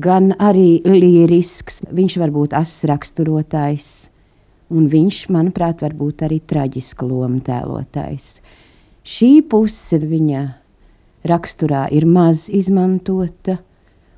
gan 0.04 0.34
arī 0.44 0.82
līrisks, 0.84 1.80
viņš 1.88 2.18
var 2.20 2.34
būt 2.36 2.56
asraksturotājs, 2.58 3.88
un 4.74 4.90
viņš, 4.92 5.22
manuprāt, 5.32 5.82
var 5.86 5.96
būt 5.96 6.26
arī 6.28 6.42
traģisku 6.44 7.08
lomu 7.08 7.40
tēlotājs. 7.46 8.42
Šī 9.08 9.32
puse 9.48 10.02
viņa 10.02 10.42
raksturā 11.30 11.88
ir 11.94 12.08
maz 12.10 12.48
izmantota, 12.54 13.58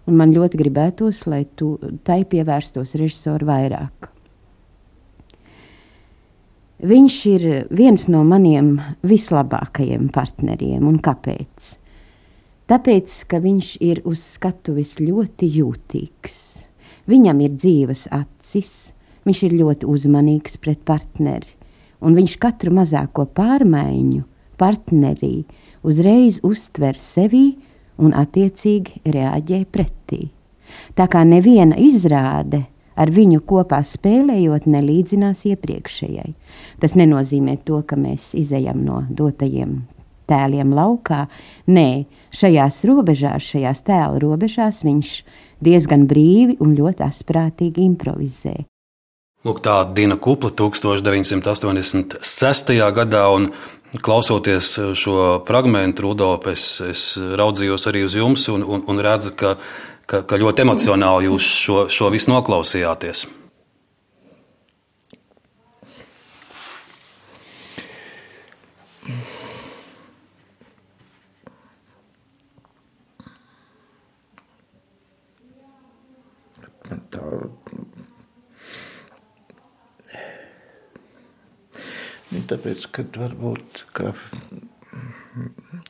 man 0.09 0.33
ļoti 0.33 0.59
gribētos, 0.59 1.25
lai 1.29 1.43
tu 1.55 1.75
tai 2.07 2.23
pievērstos 2.29 2.95
režisoru 2.99 3.49
vairāk. 3.49 4.09
Viņš 6.79 7.15
ir 7.27 7.45
viens 7.75 8.05
no 8.07 8.21
maniem 8.23 8.77
vislabākajiem 9.03 10.07
partneriem, 10.15 10.85
un 10.87 10.95
kāpēc? 11.03 11.73
Tāpēc, 12.71 13.15
ka 13.27 13.41
viņš 13.43 13.73
ir 13.83 13.99
uz 14.07 14.21
skatuves 14.37 14.95
ļoti 15.01 15.49
jūtīgs. 15.57 16.37
Viņam 17.09 17.41
ir 17.43 17.55
dzīves 17.57 18.05
acis, 18.15 18.71
viņš 19.27 19.41
ir 19.47 19.57
ļoti 19.59 19.89
uzmanīgs 19.89 20.59
pret 20.61 20.85
partneri, 20.87 21.51
un 22.05 22.15
viņš 22.15 22.37
katru 22.39 22.71
mazāko 22.77 23.25
pārmaiņu 23.35 24.23
partnerī 24.59 25.41
uzreiz 25.83 26.39
uztver 26.43 26.99
sevi 26.99 27.53
un 27.99 28.15
attiecīgi 28.15 29.03
reaģē 29.11 29.63
pretī. 29.71 30.27
Tā 30.95 31.07
kā 31.11 31.23
neviena 31.25 31.77
izrāde 31.81 32.63
ar 32.99 33.11
viņu 33.15 33.41
kopā 33.47 33.79
spēlējot 33.85 34.67
nelīdzinās 34.69 35.45
iepriekšējai. 35.49 36.33
Tas 36.83 36.97
nenozīmē 36.99 37.57
to, 37.67 37.81
ka 37.87 37.95
mēs 37.99 38.33
izejam 38.37 38.83
no 38.85 39.03
dotajiem 39.09 39.79
tēliem 40.29 40.73
laukā. 40.77 41.25
Nē, 41.73 42.05
šajās 42.35 42.83
robežās, 42.89 43.43
šajās 43.53 43.79
tēla 43.87 44.19
robežās 44.21 44.83
viņš 44.85 45.13
diezgan 45.65 46.05
brīvi 46.09 46.59
un 46.63 46.75
ļoti 46.77 47.01
asprātīgi 47.07 47.79
improvizē. 47.87 48.55
Lūk, 49.47 49.61
tā 49.63 49.87
Dina 49.95 50.17
Kupla 50.19 50.51
1986. 50.51 52.19
gadā, 52.91 53.23
un 53.31 53.55
Klausoties 53.97 54.77
eh, 54.77 54.93
šo 54.93 55.43
fragment, 55.47 55.99
Rudolf, 55.99 56.45
es, 56.51 56.65
es 56.85 57.03
raudzījos 57.17 57.89
arī 57.89 58.05
uz 58.05 58.13
jums 58.17 58.45
un, 58.53 58.61
un, 58.61 58.85
un 58.85 59.01
redzu, 59.01 59.33
ka, 59.33 59.55
ka, 60.05 60.21
ka 60.29 60.37
ļoti 60.37 60.65
emocionāli 60.65 61.29
jūs 61.31 61.49
šo, 61.65 61.79
šo 61.89 62.13
visu 62.13 62.29
noklausījāties. 62.35 63.25
Tā 77.09 77.25
Nu, 82.18 82.18
tāpēc, 82.29 82.85
kad 82.93 83.17
varbūt 83.17 83.83
ka 83.97 84.13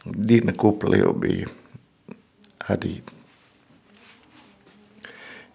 Dina 0.04 0.54
Kupla 0.56 1.00
jau 1.00 1.12
bija 1.20 1.50
arī 2.72 3.00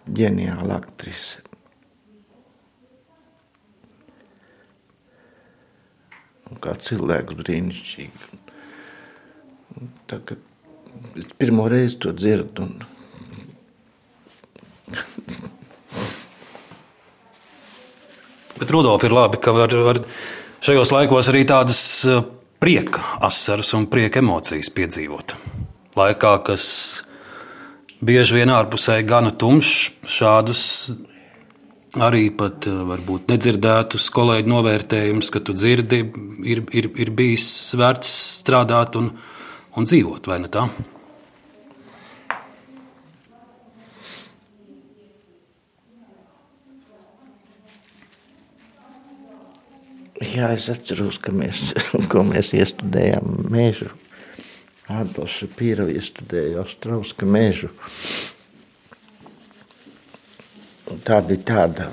ģeniāla 0.05 0.77
aktrise. 0.77 1.41
Kā 6.61 6.75
cilvēks 6.81 7.37
brīnišķīgi. 7.39 8.41
Tagad 10.09 10.45
pirmo 11.41 11.65
reizi 11.69 11.97
to 12.05 12.13
dzirdu. 12.15 12.67
Un, 12.69 12.85
Bet 18.55 18.71
Rudolf 18.71 19.03
ir 19.03 19.11
labi, 19.11 19.37
ka 19.41 19.51
var, 19.51 19.73
var 19.83 19.99
šajos 20.65 20.91
laikos 20.93 21.29
arī 21.29 21.43
tādas 21.47 21.81
eh, 22.09 22.21
prieka 22.61 23.03
asaras 23.25 23.73
un 23.77 23.89
prieka 23.91 24.21
emocijas 24.23 24.71
piedzīvot. 24.73 25.35
Laikā, 25.95 26.31
kas 26.47 26.65
bieži 28.05 28.39
vien 28.39 28.51
ārpusē 28.53 28.97
gana 29.07 29.31
tumšs, 29.31 29.75
šādus 30.09 30.63
arī 32.01 32.27
pat 32.37 32.65
eh, 32.69 32.81
varbūt 32.89 33.29
nedzirdētus 33.33 34.09
kolēģu 34.15 34.53
novērtējumus, 34.55 35.31
ka 35.33 35.43
tu 35.45 35.55
dzirdi, 35.57 36.01
ir, 36.49 36.65
ir, 36.73 36.89
ir 37.05 37.13
bijis 37.15 37.47
vērts 37.77 38.17
strādāt 38.41 38.97
un, 38.99 39.13
un 39.75 39.89
dzīvot, 39.89 40.31
vai 40.31 40.41
ne 40.43 40.51
tā? 40.51 40.65
Jā, 50.23 50.53
es 50.55 50.69
atceros, 50.71 51.19
ka 51.19 51.33
mēs, 51.35 51.73
ko 52.11 52.23
mēs 52.27 52.53
iestudējām 52.55 53.49
mežu. 53.51 53.91
Ādams 54.85 55.39
Šapīra 55.41 55.87
iestudēja 55.91 56.61
Austrauska 56.61 57.27
mežu. 57.27 57.71
Tā 61.05 61.17
bija 61.25 61.41
tāda 61.49 61.89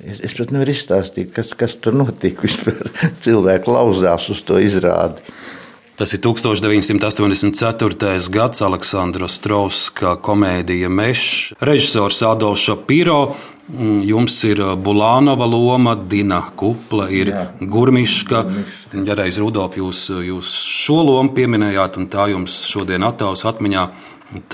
Es, 0.00 0.18
es 0.24 0.34
pat 0.34 0.52
nevaru 0.54 0.72
izstāstīt, 0.72 1.32
kas, 1.34 1.52
kas 1.58 1.76
tur 1.82 1.96
notika. 1.96 2.46
Vispār 2.46 2.78
cilvēki 3.24 3.72
lauzās 3.72 4.28
uz 4.32 4.42
to 4.46 4.58
izrādi. 4.62 5.22
Tas 6.00 6.14
ir 6.16 6.22
1984. 6.24 8.28
gads 8.32 8.62
Aleksandra 8.64 9.26
Strauska 9.28 10.14
komēdija 10.24 10.88
Mešs, 10.88 11.50
režisors 11.60 12.22
Adolfs 12.24 12.62
Šapiro. 12.64 13.34
Mm, 13.68 13.98
jums 14.08 14.38
ir 14.48 14.62
uh, 14.64 14.70
Bulānova 14.80 15.44
loma, 15.44 15.92
Dina 15.94 16.38
Kupla, 16.56 17.10
ir 17.12 17.32
Jā. 17.34 17.42
Gurmiška. 17.60 18.40
Ja 19.04 19.18
reiz 19.20 19.36
Rudolf 19.42 19.76
jūs, 19.76 20.06
jūs 20.24 20.54
šo 20.86 21.02
lomu 21.10 21.34
pieminējāt, 21.36 22.00
un 22.00 22.08
tā 22.08 22.30
jums 22.32 22.56
šodien 22.72 23.04
attaus 23.04 23.44
atmiņā, 23.52 23.84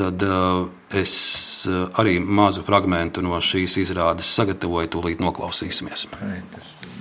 tad 0.02 0.26
uh, 0.26 0.66
es 0.90 1.14
uh, 1.70 1.86
arī 2.02 2.18
mazu 2.18 2.66
fragment 2.66 3.22
no 3.22 3.38
šīs 3.38 3.78
izrādes 3.86 4.34
sagatavoju, 4.34 4.96
tūlīt 4.98 5.22
noklausīsimies. 5.22 6.08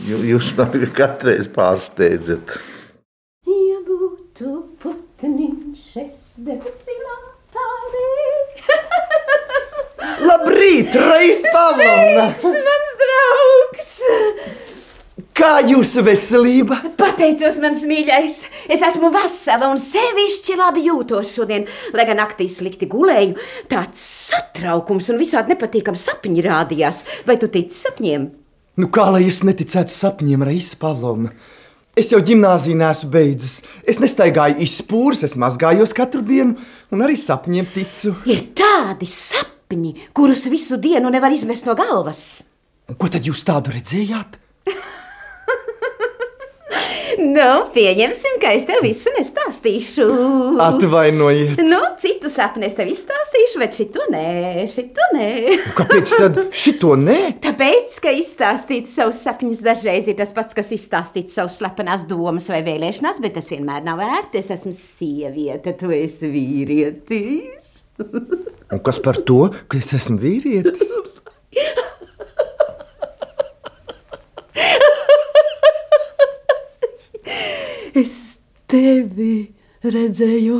Jūs 0.05 0.53
man 0.61 0.89
katru 0.93 1.33
reizi 1.33 1.53
pārsteidzat 1.57 2.57
es 6.45 6.51
debesilā 6.51 7.15
tālī. 7.53 8.09
Labrīt, 10.27 10.93
Reis 10.93 11.41
Pavlovna! 11.51 12.27
Mans 12.43 12.93
draugs! 13.01 13.91
Kā 15.35 15.59
jūsu 15.67 16.03
veselība? 16.05 16.77
Pateicos, 16.95 17.57
mans 17.63 17.83
mīļais. 17.87 18.37
Es 18.71 18.83
esmu 18.85 19.09
vesela 19.11 19.67
un 19.71 19.81
sevišķi 19.81 20.55
labi 20.59 20.85
jūtos 20.87 21.33
šodien, 21.35 21.67
lai 21.93 22.05
gan 22.07 22.21
naktī 22.21 22.47
slikti 22.51 22.87
gulēju. 22.87 23.35
Tāds 23.71 23.99
satraukums 24.29 25.09
un 25.11 25.19
visādi 25.19 25.55
nepatīkams 25.55 26.07
sapņi 26.07 26.45
rādījās. 26.45 27.03
Vai 27.27 27.39
tu 27.41 27.51
tici 27.51 27.75
sapņiem? 27.81 28.29
Nu, 28.79 28.91
kā 28.91 29.09
lai 29.11 29.25
es 29.27 29.41
neticētu 29.47 29.91
sapņiem, 29.91 30.43
Reisa 30.47 30.79
Pavlovna? 30.79 31.33
Es 31.95 32.09
jau 32.11 32.19
gimnāziju 32.19 32.75
nesu 32.75 33.07
beidzis. 33.07 33.61
Es 33.87 34.01
nestaigāju 34.03 34.59
izpūrs, 34.65 35.21
es 35.23 35.37
mazgājos 35.39 35.95
katru 35.95 36.19
dienu 36.27 36.57
un 36.91 37.03
arī 37.05 37.15
sapņiem 37.19 37.69
ticu. 37.71 38.11
Ir 38.27 38.41
tādi 38.57 39.07
sapņi, 39.07 39.93
kurus 40.11 40.43
visu 40.51 40.75
dienu 40.75 41.11
nevar 41.13 41.31
izmest 41.31 41.69
no 41.69 41.75
galvas. 41.79 42.43
Un 42.91 42.99
ko 42.99 43.07
tad 43.07 43.23
jūs 43.23 43.45
tādu 43.47 43.71
redzējāt? 43.77 44.35
Nu, 47.19 47.51
pieņemsim, 47.71 48.37
ka 48.41 48.51
es 48.55 48.65
tev 48.67 48.81
visu 48.83 49.11
nestāstīšu. 49.15 50.05
Atvainojiet. 50.61 51.61
Nu, 51.63 51.79
citu 52.01 52.29
sapni 52.31 52.67
es 52.67 52.75
tev 52.77 52.89
izstāstīšu, 52.91 53.61
bet 53.61 53.77
šito 53.77 54.07
nē, 54.11 54.65
šito 54.71 55.07
nē. 55.15 55.29
Kāpēc 55.77 56.13
tad 56.15 56.39
šito 56.55 56.95
nē? 56.99 57.17
Tāpēc, 57.45 57.99
ka 58.03 58.13
izstāstīt 58.15 58.89
savus 58.91 59.21
sapņus 59.25 59.63
dažreiz 59.65 60.09
ir 60.11 60.19
tas 60.19 60.33
pats, 60.35 60.57
kas 60.57 60.73
izstāstīt 60.75 61.31
savus 61.33 61.59
slepenās 61.61 62.07
domas 62.09 62.49
vai 62.51 62.61
vēlēšanās, 62.67 63.21
bet 63.23 63.37
tas 63.39 63.51
vienmēr 63.53 63.85
nav 63.87 64.01
vērts. 64.03 64.41
Es 64.43 64.51
esmu 64.57 64.75
sieviete, 64.75 65.75
tu 65.79 65.93
esi 65.95 66.31
vīrietis. 66.31 67.71
Un 68.03 68.81
kas 68.83 68.99
par 68.99 69.21
to, 69.23 69.45
ka 69.71 69.79
es 69.79 69.93
esmu 69.95 70.19
vīrietis? 70.19 70.95
Es 77.95 78.15
tevi 78.67 79.45
redzēju. 79.85 80.57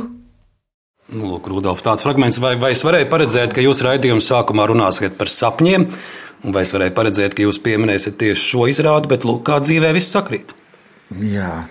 Nu, 1.12 1.26
lūk, 1.30 1.46
Rudolf, 1.52 1.82
tāds 1.86 2.02
fragments, 2.02 2.38
vai, 2.42 2.54
vai 2.58 2.72
es 2.74 2.82
varēju 2.82 3.10
paredzēt, 3.12 3.52
ka 3.54 3.62
jūs 3.62 3.82
raidījuma 3.84 4.24
sākumā 4.24 4.64
runāsiet 4.70 5.14
par 5.18 5.30
sapņiem, 5.30 5.84
vai 6.50 6.64
es 6.66 6.72
varēju 6.74 6.94
paredzēt, 6.96 7.36
ka 7.36 7.44
jūs 7.44 7.60
pieminēsiet 7.62 8.16
tieši 8.18 8.42
šo 8.42 8.66
izrādi, 8.72 9.10
bet 9.12 9.26
lūk, 9.28 9.44
kā 9.46 9.60
dzīvē 9.62 9.92
viss 9.94 10.16
sakrīt. 10.16 10.56
Jā. 11.22 11.66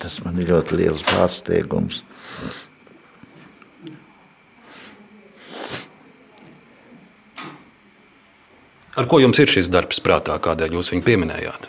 Tas 0.00 0.18
man 0.24 0.36
ir 0.40 0.50
ļoti 0.52 0.76
liels 0.80 1.04
pārsteigums. 1.08 2.02
Ar 8.98 9.06
ko 9.06 9.20
jums 9.22 9.38
ir 9.38 9.50
šis 9.50 9.68
darbs 9.70 10.00
prātā, 10.02 10.34
kādēļ 10.42 10.74
jūs 10.74 10.90
viņu 10.90 11.04
pieminējāt? 11.06 11.68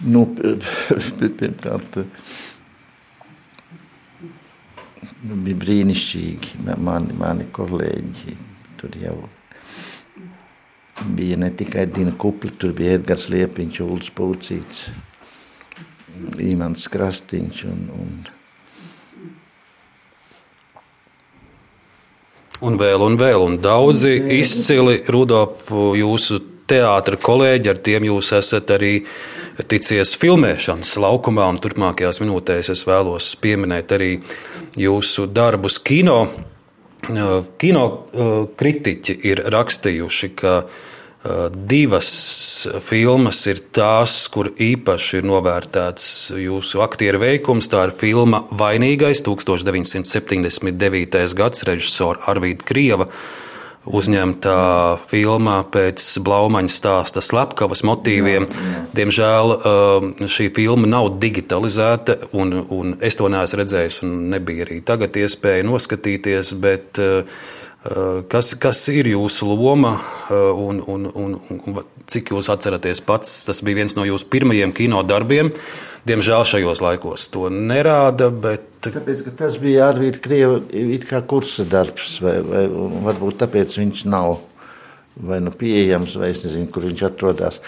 Nu, 0.00 0.24
pirmkārt, 0.34 2.00
nu, 5.20 5.36
bija 5.44 5.60
brīnišķīgi. 5.60 6.64
Mani, 6.80 7.14
mani 7.20 7.46
kolēģi 7.52 8.36
tur 8.80 8.96
jau 8.98 9.18
bija 11.14 11.36
ne 11.40 11.52
tikai 11.54 11.86
Dina 11.92 12.16
Kupla, 12.16 12.50
tur 12.58 12.74
bija 12.76 12.96
Edgars 12.98 13.28
Liepiņš, 13.32 13.80
Uldis 13.84 14.10
Pūcīts, 14.16 14.82
Imants 16.42 16.88
Krastīņš 16.90 17.64
un, 17.70 17.86
un 18.00 18.39
Un 22.60 22.76
vēl, 22.76 23.00
un 23.00 23.14
vēl, 23.16 23.40
un 23.40 23.54
daudzi 23.62 24.18
izcili 24.36 24.98
Rudolfu 25.08 25.94
jūsu 25.96 26.42
teātra 26.68 27.16
kolēģi, 27.16 27.70
ar 27.72 27.78
tiem 27.80 28.04
jūs 28.10 28.34
esat 28.36 28.68
arī 28.76 28.98
ticies 29.70 30.12
filmēšanas 30.20 30.92
laukumā, 31.00 31.46
un 31.48 31.60
turpmākajās 31.62 32.20
minūtēs 32.20 32.68
es 32.74 32.84
vēlos 32.88 33.32
pieminēt 33.40 33.94
arī 33.96 34.10
jūsu 34.76 35.24
darbus 35.32 35.80
kino. 35.80 36.20
Kino 37.00 37.84
kritiķi 38.60 39.16
ir 39.30 39.40
rakstījuši, 39.56 40.30
ka 40.36 40.54
divas 41.52 42.68
filmas 42.86 43.42
ir 43.50 43.58
tās, 43.76 44.28
kur 44.32 44.48
īpaši 44.56 45.20
ir 45.20 45.24
novērtēts 45.28 46.06
jūsu 46.40 46.80
aktieru 46.84 47.20
veikums. 47.20 47.68
Tā 47.68 47.84
ir 47.88 47.92
filma 48.00 48.38
Vainīgais 48.50 49.20
1979. 49.26 51.34
gads 51.36 51.64
režisora 51.68 52.18
Arvīda 52.32 52.64
Krieva 52.64 53.06
uzņemta 53.88 54.54
filmā 55.08 55.60
pēc 55.72 56.02
Blaumaņa 56.24 56.72
stāsta 56.72 57.22
slepkavas 57.24 57.82
motīviem. 57.86 58.44
Jā, 58.44 58.72
jā. 58.72 58.82
Diemžēl 58.98 59.54
šī 60.30 60.50
filma 60.56 60.90
nav 60.90 61.14
digitalizēta, 61.22 62.18
un, 62.36 62.60
un 62.68 62.98
es 63.00 63.16
to 63.16 63.30
neesmu 63.32 63.62
redzējis, 63.62 64.02
un 64.06 64.18
nebija 64.34 64.66
arī 64.66 64.82
tagad 64.84 65.16
iespēja 65.16 65.66
noskatīties. 65.68 66.52
Bet, 66.60 67.00
Kas, 67.80 68.50
kas 68.60 68.82
ir 68.92 69.08
jūsu 69.08 69.46
loma 69.48 69.94
un, 70.28 70.82
un, 70.84 71.06
un, 71.16 71.36
un 71.48 71.78
cik 72.12 72.34
jūs 72.34 72.50
atceraties 72.52 73.00
pats? 73.06 73.38
Tas 73.48 73.62
bija 73.64 73.80
viens 73.80 73.96
no 73.96 74.04
jūsu 74.04 74.28
pirmajiem 74.28 74.74
kino 74.76 75.00
darbiem. 75.06 75.48
Diemžēl 76.04 76.44
šajos 76.48 76.82
laikos 76.84 77.30
to 77.32 77.48
nerāda. 77.52 78.28
Bet... 78.28 78.68
Tāpēc, 78.84 79.24
tas 79.36 79.56
bija 79.60 79.88
arī 79.94 80.12
Krievijas 80.12 81.24
kursa 81.28 81.64
darbs, 81.68 82.18
vai, 82.24 82.38
vai 82.44 82.66
varbūt 83.08 83.40
tāpēc 83.46 83.80
viņš 83.80 84.04
nav 84.12 84.38
vai 85.20 85.40
nu 85.40 85.52
pieejams, 85.52 86.14
vai 86.20 86.30
es 86.34 86.44
nezinu, 86.46 86.68
kur 86.72 86.86
viņš 86.88 87.02
atrodas. 87.08 87.60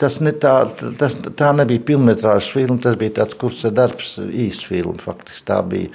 Tas, 0.00 0.18
ne 0.22 0.32
tā, 0.32 0.54
tas 0.98 1.16
tā 1.38 1.50
nebija 1.56 1.82
pilnmetrāžas 1.90 2.50
filma, 2.54 2.78
tas 2.82 2.98
bija 2.98 3.18
tāds 3.20 3.38
kursa 3.38 3.70
darbs, 3.74 4.16
īsts 4.18 4.66
filma. 4.70 4.96
Faktiski 5.02 5.46
tā 5.50 5.58
bija, 5.66 5.90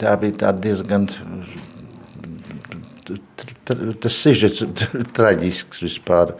tā 0.00 0.14
bija 0.20 0.52
diezgan 0.56 1.08
tas 4.00 4.16
sižets 4.16 4.64
traģisks 5.16 5.84
vispār. 5.84 6.34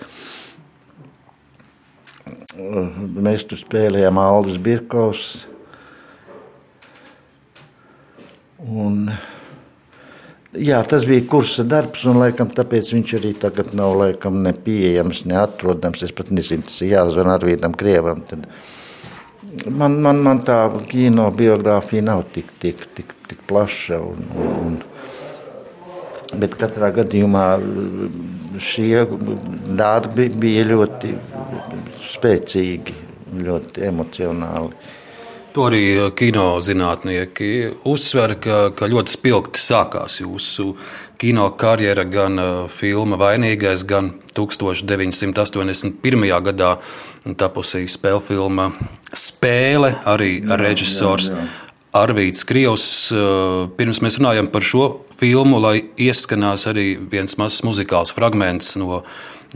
Mēs 2.54 3.44
tur 3.50 3.60
spēlējām 3.60 4.18
Aldus 4.20 4.60
Birkovs. 4.62 5.26
Un, 8.64 9.10
jā, 10.56 10.78
tas 10.88 11.04
bija 11.08 11.26
kursa 11.28 11.66
darbs, 11.68 12.06
un 12.08 12.22
laikam, 12.22 12.48
tāpēc 12.54 12.94
viņš 12.94 13.16
arī 13.18 13.34
tagad 13.42 13.74
nav 13.76 13.98
laikam, 14.00 14.38
ne 14.46 14.54
pieejams, 14.56 15.26
neatrodams. 15.28 16.06
Es 16.06 16.14
pat 16.16 16.32
nezinu, 16.32 16.64
tas 16.64 16.80
ir 16.80 16.94
jāzvan 16.94 17.32
Arvīdam 17.34 17.76
Krievam. 17.76 18.22
Tad 18.30 18.46
man, 19.68 19.98
man, 20.00 20.22
man 20.24 20.40
tā 20.46 20.62
kino 20.88 21.28
biogrāfija 21.34 22.06
nav 22.08 22.24
tik, 22.32 22.54
tik, 22.62 22.86
tik, 22.96 23.12
tik 23.28 23.44
plaša. 23.50 24.00
Un, 24.00 24.32
un, 24.46 24.80
bet 26.40 26.56
katrā 26.60 26.90
gadījumā 26.94 27.46
šie 28.62 29.04
darbi 29.78 30.28
bija 30.30 30.66
ļoti 30.68 31.14
spēcīgi, 32.14 33.00
ļoti 33.44 33.88
emocionāli. 33.88 34.92
To 35.54 35.68
arī 35.68 36.10
kino 36.18 36.56
zinātnieki 36.58 37.48
uzsver, 37.86 38.32
ka, 38.42 38.56
ka 38.74 38.88
ļoti 38.90 39.12
spilgti 39.12 39.60
sākās 39.62 40.18
jūsu 40.18 40.72
kino 41.22 41.44
karjera, 41.54 42.02
gan 42.10 42.40
filma 42.74 43.14
Vainīgais, 43.20 43.84
gan 43.86 44.10
1981. 44.34 46.26
gadā 46.48 46.72
tapusī 47.38 47.84
spēļu 47.86 48.24
filma 48.26 48.66
Spēle, 49.14 49.92
arī 50.10 50.40
jā, 50.40 50.58
režisors 50.58 51.30
jā, 51.30 51.38
jā. 51.38 51.63
Arvīts 51.94 52.42
Krievs. 52.42 52.86
Pirms 53.78 54.00
mēs 54.02 54.18
runājam 54.18 54.48
par 54.50 54.66
šo 54.66 54.88
filmu, 55.14 55.60
lai 55.62 55.76
ieskanās 55.94 56.66
arī 56.70 56.94
viens 56.98 57.38
mazs 57.38 57.62
muzikāls 57.66 58.10
fragments 58.14 58.74
no 58.80 59.04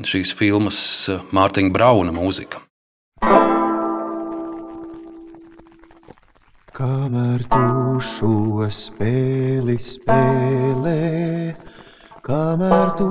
šīs 0.07 0.31
filmas 0.39 0.79
Mārtiņa 1.35 1.75
Brauna 1.75 2.15
mūzika. 2.15 2.63
Kamēr 6.79 7.43
tu 7.51 7.99
šo 8.07 8.69
spēli 8.71 9.75
spēlē, 9.83 11.01
kamēr 12.23 12.93
tu 13.01 13.09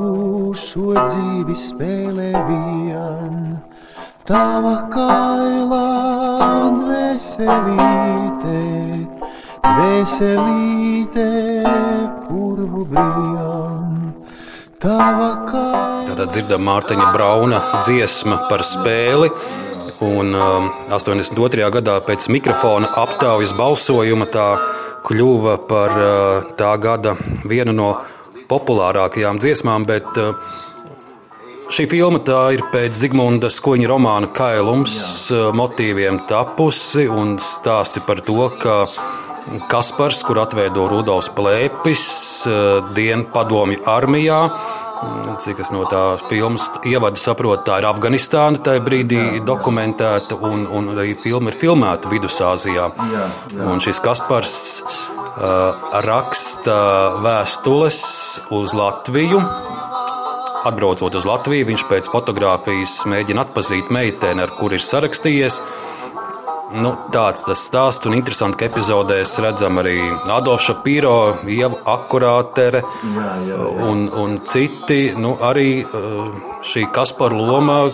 šo 0.56 0.94
dzīvi 0.96 1.58
spēlē 1.68 2.30
vien, 2.48 3.58
tava 4.24 4.78
kaila 4.96 5.84
un 6.62 6.80
veselīte, 9.64 11.28
purvu 12.28 12.86
brīvām. 12.92 13.88
Tātad 14.78 16.28
dzirdam 16.30 16.62
Mārtiņa 16.68 17.08
Brauna 17.16 17.62
dziesma 17.82 18.44
par 18.46 18.62
spēli. 18.62 19.32
Un 20.06 20.36
um, 20.38 20.68
82. 20.94 21.66
gadā 21.74 21.96
pēc 22.06 22.28
mikrofona 22.30 22.90
aptaujas 23.02 23.56
balsojuma 23.58 24.28
tā 24.30 24.46
kļuva 25.08 25.56
par 25.70 25.98
uh, 25.98 26.48
tā 26.60 26.76
gada 26.82 27.16
vienu 27.50 27.74
no 27.74 27.90
populārākajām 28.52 29.42
dziesmām. 29.42 29.90
Bet, 29.90 30.14
uh, 30.22 30.64
Šī 31.68 31.84
filma 31.92 32.22
ir 32.56 32.62
pēc 32.72 32.94
Zigmunda 32.96 33.50
Skoņa 33.52 33.90
romāna 33.92 34.30
Kailums. 34.32 34.94
Uh, 35.34 35.50
motīviem 35.52 36.22
tapusi 36.30 37.10
un 37.12 37.36
stāsti 37.44 38.00
par 38.08 38.22
to, 38.24 38.46
ka 38.62 38.86
Kaspars, 39.72 40.24
kur 40.28 40.42
atveido 40.44 40.88
Rudolfs 40.92 41.32
Plēpis, 41.36 42.04
uh, 42.50 42.92
dienu 42.96 43.30
padomju 43.34 43.86
armijā, 43.88 44.42
Cik 45.44 45.60
es 45.62 45.70
no 45.70 45.84
tā 45.86 46.02
filmas 46.26 46.72
ievada 46.88 47.20
saprotu, 47.22 47.68
tā 47.68 47.78
ir 47.82 47.86
Afganistāna 47.90 48.62
tajā 48.66 48.82
brīdī 48.82 49.20
jā, 49.20 49.28
jā. 49.36 49.44
dokumentēta, 49.46 50.38
un, 50.48 50.66
un 50.74 50.90
arī 50.96 51.14
filma 51.22 51.52
ir 51.54 51.60
filmēta 51.62 52.10
Vidusāzijā. 52.10 52.88
Jā, 53.14 53.28
jā. 53.54 53.68
Un 53.70 53.84
šis 53.84 54.02
Kaspars 54.02 54.56
uh, 54.82 55.92
raksta 56.08 56.78
vēstules 57.22 58.00
uz 58.58 58.74
Latviju. 58.78 59.44
Atbraucot 60.68 61.14
uz 61.16 61.28
Latviju, 61.30 61.70
viņš 61.70 61.86
pēc 61.92 62.10
fotografijas 62.12 63.04
mēģina 63.08 63.46
atpazīt 63.46 63.94
meiteni, 63.94 64.44
ar 64.44 64.56
kuru 64.58 64.80
ir 64.80 64.84
sarakstījies. 64.84 65.62
Nu, 66.68 66.90
tāds 67.14 67.46
tas 67.48 67.62
stāsts, 67.64 68.04
un 68.10 68.16
interesanti, 68.18 68.58
ka 68.60 68.68
epizodēs 68.68 69.38
redzam 69.40 69.80
arī 69.80 69.96
Adolfu 70.28 70.66
Šapīro, 70.66 71.14
Ievu 71.48 71.78
Akurātere 71.88 72.82
jā, 72.84 73.28
jā, 73.48 73.54
jā. 73.54 73.60
Un, 73.88 74.02
un 74.20 74.34
citi. 74.44 75.14
Nu, 75.16 75.38
arī 75.48 75.86
uh, 75.86 76.34
šī 76.68 76.90
Kaspara 76.92 77.40
loma 77.40 77.86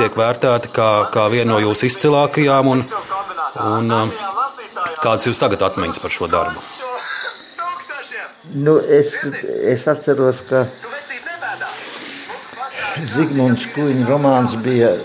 tiek 0.00 0.18
vērtēta 0.18 0.72
kā, 0.74 0.88
kā 1.14 1.28
viena 1.30 1.52
no 1.52 1.60
jūsu 1.62 1.86
izcilākajām. 1.92 2.72
Un, 2.74 2.82
un, 3.62 3.94
uh, 3.94 4.24
kādas 4.98 5.28
jūs 5.30 5.38
tagad 5.38 5.62
atmiņas 5.68 6.02
par 6.02 6.16
šo 6.16 6.30
darbu? 6.32 6.64
Nu, 8.54 8.80
es, 8.82 9.14
es 9.62 9.86
atceros, 9.90 10.42
ka 10.50 10.66
Zigmunds 13.14 13.70
Kuņa 13.74 14.10
romāns 14.10 14.58
bija 14.62 14.96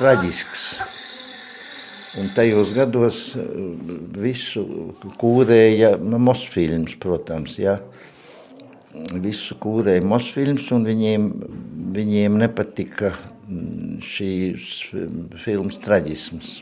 traģisks. 0.00 0.93
Un 2.14 2.28
tajos 2.34 2.70
gados 2.76 3.32
eh, 3.34 3.44
visu 4.22 4.64
kūrēja 5.18 5.96
Mosfilms, 5.98 6.94
protams. 7.02 7.58
Ja. 7.58 7.80
Visu 9.18 9.56
kūrēja 9.58 10.04
Mosfilms, 10.06 10.68
un 10.76 10.86
viņiem, 10.86 11.26
viņiem 11.96 12.38
nepatika 12.44 13.16
mm, 13.16 13.98
šīs 14.04 14.68
filmas 15.42 15.80
traģisms. 15.82 16.60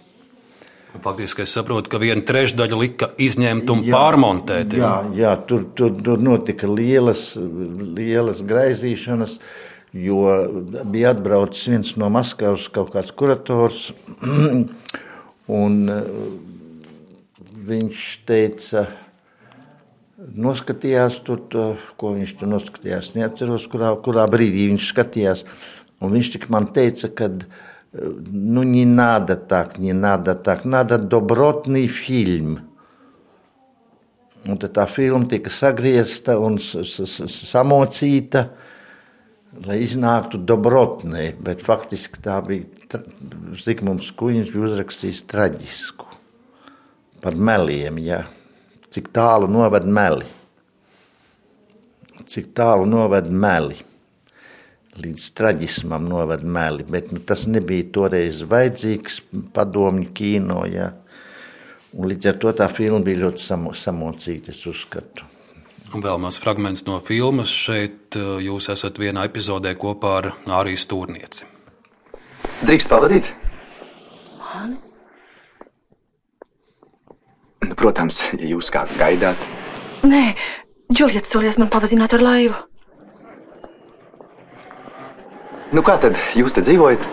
Faktiski 1.00 1.44
es 1.46 1.52
saprotu, 1.56 1.88
ka 1.92 2.00
viena 2.00 2.20
trešdaļa 2.28 2.78
lika 2.78 3.08
izņemt 3.20 3.70
un 3.72 3.84
jā, 3.86 3.92
pārmontēt. 3.96 4.74
Jā, 4.76 4.92
jā 5.16 5.32
tur, 5.48 5.64
tur, 5.76 5.94
tur 5.96 6.20
notika 6.20 6.68
lielas, 6.68 7.30
lielas 7.36 8.42
graizīšanas, 8.44 9.38
jo 9.96 10.26
bija 10.92 11.14
atbraucis 11.16 11.72
viens 11.72 11.96
no 12.00 12.12
Maskavas 12.12 12.68
kaut 12.72 12.92
kāds 12.96 13.12
kurators. 13.16 13.90
Un 15.51 15.79
eh, 15.91 16.09
viņš 17.67 18.07
teica, 18.27 18.87
noskatījās 20.17 21.21
tur, 21.27 21.41
to, 21.51 21.69
ko 21.99 22.13
viņš 22.17 22.35
tur 22.39 22.51
noskatījās. 22.51 23.13
Neatceros, 23.15 23.69
kurā, 23.71 23.93
kurā 24.03 24.27
brīdī 24.31 24.67
viņš 24.73 24.91
skatījās. 24.91 25.47
Un 26.03 26.13
viņš 26.13 26.35
tik 26.35 26.51
man 26.53 26.69
teica, 26.73 27.09
ka 27.09 27.31
ну 27.93 28.63
не 28.63 28.85
надо 28.85 29.35
так, 29.35 29.79
не 29.79 29.93
надо 29.93 30.35
так, 30.35 30.65
надо 30.65 30.97
добротный 30.97 31.87
фильм. 31.87 32.59
Un 34.45 34.55
tad 34.55 34.77
tā 34.77 34.85
filma 34.87 35.27
tika 35.27 35.51
sagriezta 35.51 36.37
un 36.39 36.55
samocīta, 36.61 38.45
lai 39.65 39.81
iznāktu 39.83 40.39
dobrotnē, 40.39 41.33
bet 41.43 41.63
faktiski 41.65 42.21
tā 42.23 42.37
bija 42.45 42.70
Zigmunds 43.62 44.10
Kuņš 44.18 44.52
bija 44.52 44.68
uzrakstījis 44.68 45.24
traģisku 45.30 46.08
par 47.22 47.38
meliem, 47.38 48.00
ja? 48.02 48.24
cik 48.92 49.08
tālu 49.14 49.48
noved 49.48 49.86
meli. 49.88 50.26
Cik 52.28 52.52
tālu 52.56 52.86
noved 52.88 53.30
meli. 53.32 53.78
Līdz 55.00 55.28
traģismam 55.38 56.04
noved 56.04 56.42
meli, 56.44 56.84
bet 56.84 57.14
nu, 57.14 57.22
tas 57.24 57.46
nebija 57.48 57.86
toreiz 57.94 58.42
vajadzīgs 58.44 59.22
padomju 59.54 60.10
kino, 60.12 60.66
ja? 60.68 60.90
Un 61.96 62.08
līdz 62.08 62.28
ar 62.28 62.40
to 62.40 62.52
tā 62.56 62.68
filma 62.72 63.00
bija 63.04 63.22
ļoti 63.24 63.40
samo, 63.40 63.72
samocīta, 63.76 64.52
es 64.52 64.60
uzskatu. 64.68 65.28
Un 65.92 66.04
vēl 66.04 66.20
maz 66.20 66.38
fragments 66.40 66.86
no 66.86 66.98
filmas. 67.04 67.52
Šeit 67.52 68.16
eh, 68.16 68.28
jūs 68.48 68.70
esat 68.72 69.00
vienā 69.00 69.26
epizodē 69.28 69.74
kopā 69.80 70.14
ar 70.20 70.30
Ārijas 70.60 70.88
Tūrnieci. 70.88 71.51
Drīkst 72.62 72.90
pavadīt? 72.92 73.30
Man? 74.40 74.76
Nu, 77.62 77.74
protams, 77.78 78.24
ja 78.38 78.52
jūs 78.54 78.70
kādu 78.74 78.98
gaidāt. 79.00 79.48
Nē, 80.06 80.34
Džuljets 80.92 81.32
solies 81.32 81.58
man 81.60 81.70
pavazināt 81.72 82.12
ar 82.16 82.22
laivu. 82.24 82.58
Nu, 85.72 85.80
kā 85.80 85.96
tad 86.02 86.18
jūs 86.36 86.52
te 86.52 86.60
dzīvojat? 86.64 87.04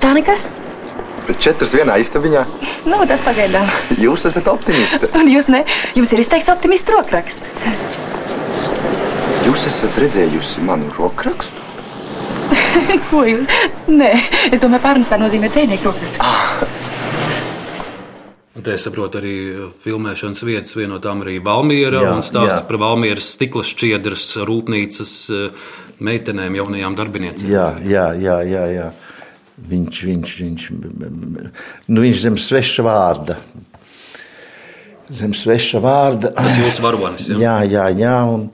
Tā 0.00 0.12
nekas. 0.16 0.48
Bet 1.26 1.38
četras 1.42 1.74
vienā 1.76 1.98
istabiņā. 2.02 2.42
Nu, 2.88 3.02
tas 3.06 3.22
pagaidām. 3.22 3.68
Jūs 4.00 4.26
esat 4.30 4.48
optimiste. 4.50 5.10
Un 5.18 5.28
jūs 5.30 5.50
ne? 5.52 5.62
Jums 5.94 6.14
ir 6.16 6.22
izteikts 6.24 6.50
optimistu 6.50 6.96
rokraksts. 6.96 7.52
Jūs 9.46 9.68
esat 9.70 10.00
redzējusi 10.02 10.64
manu 10.66 10.90
rokrakstu? 10.96 11.61
Ko 13.10 13.26
jūs? 13.28 13.50
Nē, 13.90 14.14
es 14.52 14.62
domāju, 14.62 14.84
pārnestā 14.86 15.20
nozīmē 15.20 15.52
dzēnieku 15.52 15.90
rokraksts. 15.90 16.24
Ah. 16.24 16.90
Un 18.52 18.64
te 18.66 18.74
es 18.76 18.84
saprotu, 18.84 19.16
arī 19.18 19.36
filmēšanas 19.82 20.42
vietas 20.44 20.74
viena 20.76 20.92
no 20.94 20.98
tām 21.02 21.22
arī 21.24 21.38
Valmiera 21.42 22.02
Jā, 22.04 22.10
un 22.12 22.20
stāsts 22.26 22.60
jā. 22.60 22.66
par 22.68 22.78
Valmieras 22.82 23.30
stikla 23.34 23.64
šķiedras 23.64 24.26
rūpnīcas 24.44 25.14
eh, 25.32 25.70
meitenēm, 26.04 26.58
jaunajām 26.60 26.98
darbiniecēm. 26.98 27.48
Jā, 27.50 27.68
jā, 27.88 28.04
jā, 28.20 28.36
jā, 28.46 28.66
jā. 28.74 28.90
Viņš, 29.72 30.02
viņš, 30.08 30.34
viņš, 30.42 30.66
nu, 30.76 32.04
viņš 32.04 32.20
zem 32.26 32.36
sveša 32.40 32.84
vārda. 32.84 33.38
Zem 35.12 35.32
sveša 35.36 35.80
vārda. 35.84 36.32
Tas 36.36 36.60
jūsu 36.60 36.84
varonis, 36.84 37.28
jā? 37.32 37.40
Jā, 37.40 37.56
jā, 37.68 37.88
jā 37.98 38.14
un, 38.28 38.46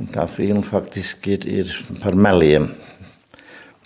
un 0.00 0.10
tā 0.14 0.26
filma 0.30 0.64
faktiski 0.66 1.38
ir, 1.38 1.48
ir 1.62 1.72
par 2.02 2.18
meliem. 2.18 2.68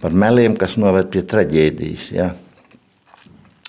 Par 0.00 0.14
meliem, 0.16 0.56
kas 0.56 0.78
noved 0.80 1.10
pie 1.12 1.24
traģēdijas. 1.28 2.06
Jā. 2.16 2.30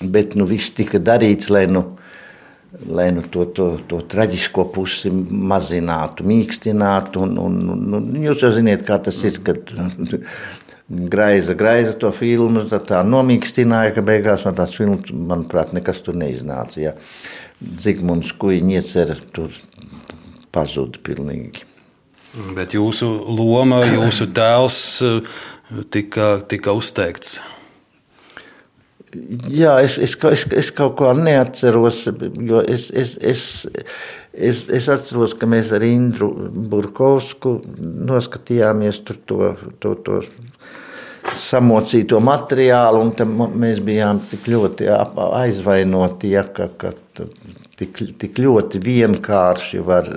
Bet 0.01 0.37
nu, 0.39 0.47
viss 0.49 0.73
tika 0.73 1.01
darīts, 1.03 1.51
lai, 1.53 1.65
nu, 1.69 1.83
lai 2.89 3.09
nu, 3.13 3.25
to, 3.29 3.45
to, 3.55 3.67
to 3.89 3.99
traģisko 4.09 4.65
pusi 4.73 5.11
mazinātu, 5.11 6.25
mīkstinātu. 6.31 7.27
Un, 7.27 7.37
un, 7.41 7.59
un, 7.75 7.99
un 7.99 8.25
jūs 8.25 8.45
jau 8.45 8.53
zināt, 8.55 8.85
kā 8.87 8.97
tas 9.03 9.19
ir, 9.27 9.41
kad 9.45 9.71
Graiza, 10.91 11.53
graiza 11.55 11.93
to 11.95 12.09
filmu, 12.11 12.65
tad 12.67 12.83
tā 12.89 12.97
nomīkstināja, 13.07 13.93
ka 13.95 14.01
beigās 14.03 14.41
no 14.43 14.51
tās 14.55 14.73
filmas, 14.75 15.07
manuprāt, 15.15 15.71
nekas 15.71 16.01
tur 16.03 16.17
neiznāca. 16.19 16.81
Ja. 16.81 16.91
Zigmunds 17.79 18.33
Kuiņš 18.41 18.73
iecer 18.75 19.13
tur 19.31 19.55
pazuda 20.51 20.99
pilnīgi. 21.05 21.63
Bet 22.57 22.75
jūsu 22.75 23.07
loma, 23.27 23.81
jūsu 23.87 24.29
tēls 24.35 24.81
tika, 25.91 26.35
tika 26.47 26.73
uzteikts. 26.75 27.39
Jā, 29.51 29.75
es, 29.83 29.97
es, 29.99 30.15
es, 30.15 30.45
es 30.55 30.69
kaut 30.71 30.95
ko 30.99 31.11
neatceros, 31.17 32.05
jo 32.47 32.61
es, 32.63 32.87
es, 32.95 33.17
es, 33.19 33.41
es, 34.31 34.61
es 34.71 34.87
atceros, 34.91 35.35
ka 35.35 35.49
mēs 35.51 35.73
ar 35.75 35.83
Indru 35.83 36.29
Burkovsku 36.71 37.57
noskatījāmies 38.07 39.01
to, 39.03 39.17
to, 39.83 39.93
to 40.05 40.21
samocīto 41.27 42.21
materiālu, 42.23 43.03
un 43.03 43.35
mēs 43.59 43.83
bijām 43.83 44.23
tik 44.31 44.47
ļoti 44.53 44.87
aizvainoti, 44.91 46.31
ja, 46.37 46.45
ka, 46.47 46.69
ka 46.79 46.93
tik, 47.75 47.99
tik 48.21 48.39
ļoti 48.39 48.79
vienkārši 48.87 49.83
var 49.85 50.07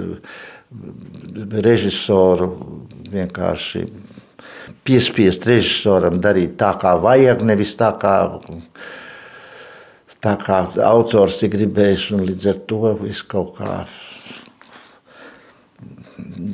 režisoru 1.66 2.48
vienkārši 3.10 3.84
piespiest 4.84 5.46
režisoram 5.48 6.20
darīt 6.22 6.58
tā, 6.60 6.74
kā 6.80 6.94
vajag, 7.00 7.44
nevis 7.46 7.74
tā, 7.80 7.90
kā, 8.00 8.14
tā 10.24 10.34
kā 10.40 10.58
autors 10.86 11.40
ir 11.44 11.54
gribējis. 11.56 12.10
Līdz 12.20 12.50
ar 12.52 12.60
to 12.70 12.96
es 13.08 13.22
kaut 13.26 13.56
kā. 13.60 13.84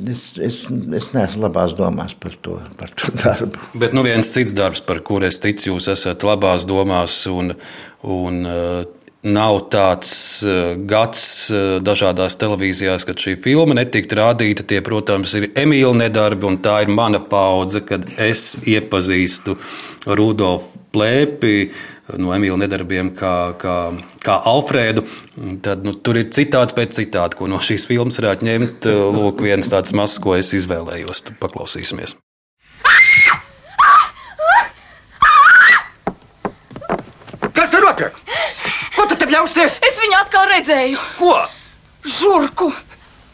Es, 0.09 0.23
es, 0.41 0.63
es 0.67 1.11
neesmu 1.13 1.43
labās 1.43 1.75
domās 1.77 2.15
par 2.17 2.33
to, 2.43 2.57
par 2.79 2.95
to 2.97 3.11
darbu. 3.19 3.61
Bet 3.83 3.93
nu 3.95 4.03
viens 4.07 4.31
cits 4.33 4.55
darbs, 4.57 4.81
par 4.83 5.03
kuru 5.05 5.27
es 5.29 5.37
ticu, 5.43 5.73
jūs 5.73 5.91
esat 5.93 6.25
labās 6.25 6.65
domās, 6.69 7.19
un, 7.29 7.53
un 8.01 8.41
uh, 8.47 8.81
nav 9.23 9.59
tāds 9.69 10.11
uh, 10.41 10.73
gads 10.89 11.23
uh, 11.53 11.77
dažādās 11.83 12.37
televīzijās, 12.41 13.05
kad 13.05 13.21
šī 13.21 13.35
filma 13.41 13.77
netiktu 13.77 14.17
rādīta. 14.17 14.65
Tie, 14.67 14.81
protams, 14.85 15.35
ir 15.37 15.51
Emīļa 15.53 15.93
nedarbi, 16.05 16.47
un 16.49 16.57
tā 16.63 16.81
ir 16.85 16.93
mana 16.93 17.21
paudze, 17.21 17.83
kad 17.85 18.07
es 18.21 18.55
iepazīstu 18.65 19.57
Rudolfu 20.09 20.81
Plēpi 20.91 21.57
no 22.19 22.33
Emīļa 22.35 22.57
nedarbiem, 22.63 23.13
kā, 23.15 23.53
kā, 23.61 23.75
kā 24.25 24.39
Alfrēdu. 24.49 25.05
Tad, 25.63 25.85
nu, 25.85 25.93
tur 25.93 26.19
ir 26.19 26.31
citāts 26.33 26.75
pēc 26.75 26.97
citāta, 26.97 27.37
ko 27.37 27.47
no 27.47 27.61
šīs 27.63 27.85
filmas 27.87 28.19
varētu 28.19 28.49
ņemt. 28.49 28.89
Lūk, 29.15 29.45
viens 29.45 29.69
tāds 29.71 29.93
mazs, 29.95 30.17
ko 30.23 30.35
es 30.39 30.51
izvēlējos. 30.57 31.23
Paklausīsimies. 31.39 32.17
Kas 37.55 37.71
tur 37.71 37.85
notiek? 37.85 38.17
Bļausties? 39.51 39.79
Es 39.83 39.99
viņu 39.99 40.17
atkal 40.19 40.47
redzēju. 40.47 40.99
Ko? 41.17 41.35
Žurku. 42.07 42.69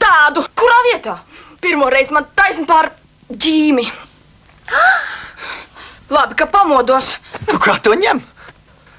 Tādu. 0.01 0.43
Kurā 0.57 0.77
vietā? 0.89 1.17
Pirmo 1.61 1.89
reizi 1.93 2.13
man 2.15 2.25
taisn 2.37 2.65
pār 2.69 2.89
ģīmi. 3.29 3.85
Labi, 6.15 6.37
ka 6.39 6.47
pamodos. 6.49 7.17
Nu, 7.47 7.59
kā 7.61 7.77
to 7.83 7.93
ņem? 7.97 8.21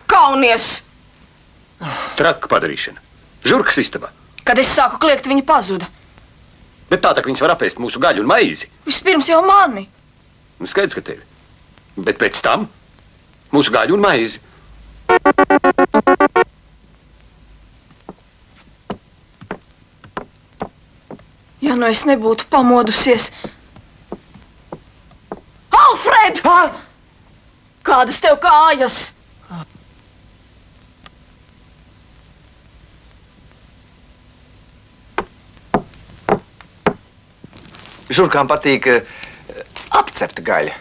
Kaunies. 0.08 0.82
Traka 2.18 2.50
padarīšana. 2.50 3.02
Žurkas 3.46 3.78
istabā. 3.82 4.12
Kad 4.46 4.58
es 4.62 4.70
sāku 4.72 5.00
kliegt, 5.02 5.28
viņa 5.28 5.44
pazuda. 5.46 5.88
Bet 6.88 7.02
tā, 7.04 7.12
tā 7.12 7.22
ka 7.22 7.28
viņas 7.28 7.42
var 7.44 7.54
apēst 7.56 7.80
mūsu 7.82 8.00
gaļu 8.02 8.22
un 8.22 8.30
maizi. 8.30 8.70
Vispirms 8.86 9.28
jau 9.28 9.42
mani. 9.44 9.88
Nu, 10.58 10.70
skaidrs, 10.70 10.96
ka 10.96 11.04
tevi. 11.04 11.22
Bet 11.98 12.20
pēc 12.20 12.40
tam 12.44 12.68
mūsu 13.54 13.74
gaļu 13.74 13.98
un 13.98 14.06
maizi. 14.06 14.40
Ja 21.68 21.74
nu 21.76 21.84
es 21.92 22.00
nebūtu 22.08 22.46
pamodusies. 22.48 23.26
Alfred! 25.76 26.38
Kādas 27.84 28.20
tev 28.24 28.38
kājas? 28.40 28.96
Žurkām 38.08 38.48
patīk 38.48 38.88
eh, 38.88 39.04
apcepta 39.92 40.40
gaļa. 40.40 40.72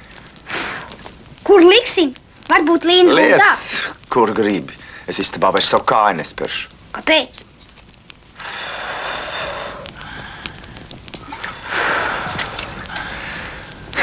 Kur 1.44 1.68
liksim? 1.68 2.16
Varbūt 2.48 2.88
līnijas 2.88 3.12
tā. 3.12 3.20
Lietas, 3.20 3.68
kur 4.08 4.32
gribi. 4.32 4.80
Es 5.12 5.20
istabā 5.20 5.52
vairs 5.52 5.68
savu 5.76 5.84
kāju 5.92 6.22
nespēršu. 6.22 6.72
Kāpēc? 6.96 7.44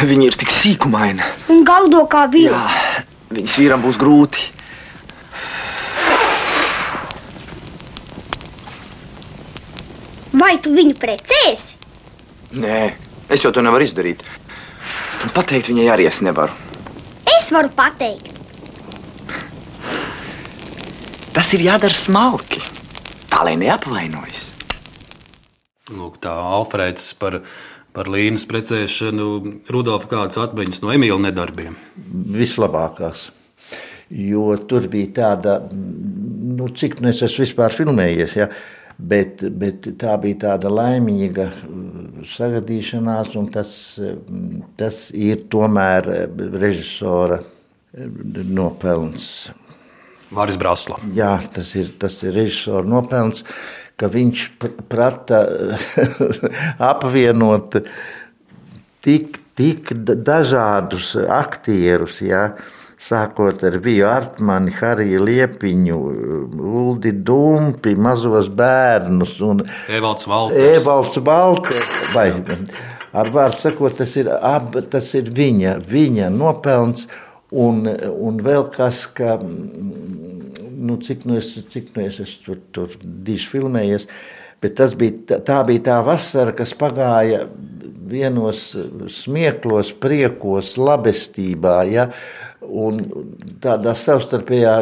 Viņa 0.04 0.26
ir 0.28 0.36
tik 0.36 0.50
sīkumaina. 0.52 1.24
Un 1.48 1.62
galdo 1.64 2.02
kā 2.12 2.26
vīrs. 2.28 2.52
Jā, 2.52 3.04
viņas 3.32 3.54
vīram 3.60 3.84
būs 3.84 3.96
grūti. 4.00 4.50
Vai 10.34 10.58
tu 10.60 10.74
viņu 10.74 10.96
precēsi? 11.00 11.78
Nē, 12.60 12.78
es 13.32 13.44
jau 13.46 13.52
to 13.54 13.64
nevaru 13.64 13.86
izdarīt. 13.86 14.24
Pateikt 15.32 15.70
viņai 15.72 15.88
arī 15.94 16.08
es 16.10 16.20
nevaru. 16.26 16.52
Es 17.32 17.48
varu 17.54 17.70
pateikt. 17.72 18.34
Tas 21.34 21.48
ir 21.56 21.64
jādara 21.64 21.96
smalki. 21.96 22.60
Tā 23.30 23.40
lai 23.46 23.56
neapvainojas. 23.58 24.42
Lūk, 25.94 26.20
tā 26.22 26.32
Alfrēds 26.32 27.08
par, 27.20 27.40
par 27.94 28.10
līnijas 28.10 28.46
precēšanu. 28.50 29.30
Rudolf, 29.70 30.08
kādas 30.10 30.40
atmiņas 30.42 30.82
no 30.84 30.92
Emīļa 30.94 31.20
nedarbiem? 31.28 31.78
Vislabākās. 32.34 33.28
Jo 34.14 34.52
tur 34.68 34.88
bija 34.92 35.12
tāda, 35.20 35.58
nu, 35.72 36.68
cik 36.76 37.00
nu 37.02 37.10
es 37.10 37.22
esmu 37.24 37.46
vispār 37.46 37.74
filmējies. 37.74 38.36
Ja? 38.38 38.48
Bet, 38.94 39.42
bet 39.58 39.88
tā 39.98 40.14
bija 40.22 40.40
tāda 40.44 40.70
laimīga 40.70 41.48
mm, 41.50 42.26
sagadīšanās, 42.30 43.32
un 43.40 43.48
tas, 43.54 43.72
mm, 43.98 44.68
tas 44.78 45.08
ir 45.10 45.48
tomēr 45.50 46.06
režisora 46.54 47.40
mm, 47.40 48.44
nopelns. 48.54 49.26
Māris 50.34 50.58
Brasla. 50.58 51.00
Jā, 51.14 51.36
tas 51.54 51.74
ir, 51.78 51.90
tas 51.98 52.20
ir 52.22 52.34
režisora 52.36 52.86
nopelns, 52.86 53.42
ka 54.00 54.10
viņš 54.10 54.44
pr- 54.60 54.84
prata 54.90 55.44
apvienot 56.92 57.78
tik, 59.04 59.38
tik 59.54 59.92
da- 60.06 60.16
dažādus 60.18 61.14
aktierus. 61.28 62.22
Ja? 62.24 62.48
Sākot 63.04 63.60
ar 63.66 63.74
Viju 63.84 64.06
Artmani, 64.08 64.72
Hariju 64.72 65.24
Liepiņu, 65.26 65.96
Uldi 66.56 67.12
Dumpi, 67.12 67.92
mazos 68.00 68.48
bērnus 68.48 69.34
un 69.44 69.60
Evalds 69.92 70.24
Valters. 70.30 70.78
Evalds 70.78 71.18
Valters. 71.26 71.90
Vai, 72.14 72.30
ar 73.12 73.30
vārdu 73.34 73.60
sakot, 73.60 73.98
tas 73.98 74.14
ir, 74.16 74.30
ab, 74.32 74.78
tas 74.90 75.10
ir 75.18 75.28
viņa, 75.36 75.76
viņa 75.90 76.30
nopelns. 76.32 77.04
Un, 77.54 77.84
un 77.86 78.38
vēl 78.42 78.66
kas, 78.74 79.04
ka, 79.14 79.36
nu, 79.44 80.96
cik 80.98 81.26
nu 81.28 81.36
es, 81.38 81.52
cik 81.70 81.92
nu 81.94 82.02
es, 82.06 82.18
es 82.24 82.32
tur, 82.42 82.58
tur 82.74 82.96
diži 83.02 83.46
filmējies, 83.52 84.08
bet 84.62 84.74
tas 84.80 84.96
bija, 84.98 85.38
tā- 85.46 85.60
bija 85.68 85.84
tā 85.90 86.00
vasara, 86.06 86.54
kas 86.56 86.74
pagāja 86.74 87.44
vienos 88.10 88.66
smieklos, 89.12 89.92
priekos, 90.02 90.74
labestībā, 90.80 91.78
ja, 91.92 92.08
un 92.64 93.00
tādā 93.62 93.94
savstarpējā 93.96 94.76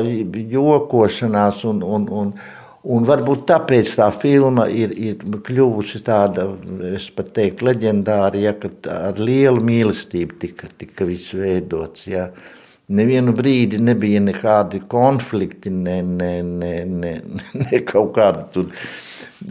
jokošanās 0.57 1.65
un, 1.69 1.85
un, 1.85 2.11
un, 2.23 2.35
Un 2.83 3.05
varbūt 3.07 3.45
tāpēc 3.47 3.93
tā 3.95 4.09
filma 4.11 4.65
ir, 4.67 4.91
ir 4.99 5.21
kļuvusi 5.47 6.01
tāda, 6.03 6.49
es 6.91 7.05
pat 7.15 7.29
teiktu, 7.37 7.69
leģendāra, 7.69 8.41
ja, 8.43 8.53
ka 8.59 8.73
ar 8.91 9.21
lielu 9.23 9.63
mīlestību 9.63 10.39
tika, 10.43 10.67
tika 10.81 11.07
viss 11.07 11.31
veidots. 11.31 12.09
Ja. 12.11 12.25
Nevienu 12.93 13.33
brīdi 13.37 13.79
nebija 13.79 14.21
nekādi 14.21 14.83
konflikti, 14.91 15.71
ne, 15.71 16.01
ne, 16.03 16.33
ne, 16.43 16.73
ne, 16.85 17.13
ne 17.55 17.81
kaut 17.87 18.11
kāda 18.17 18.65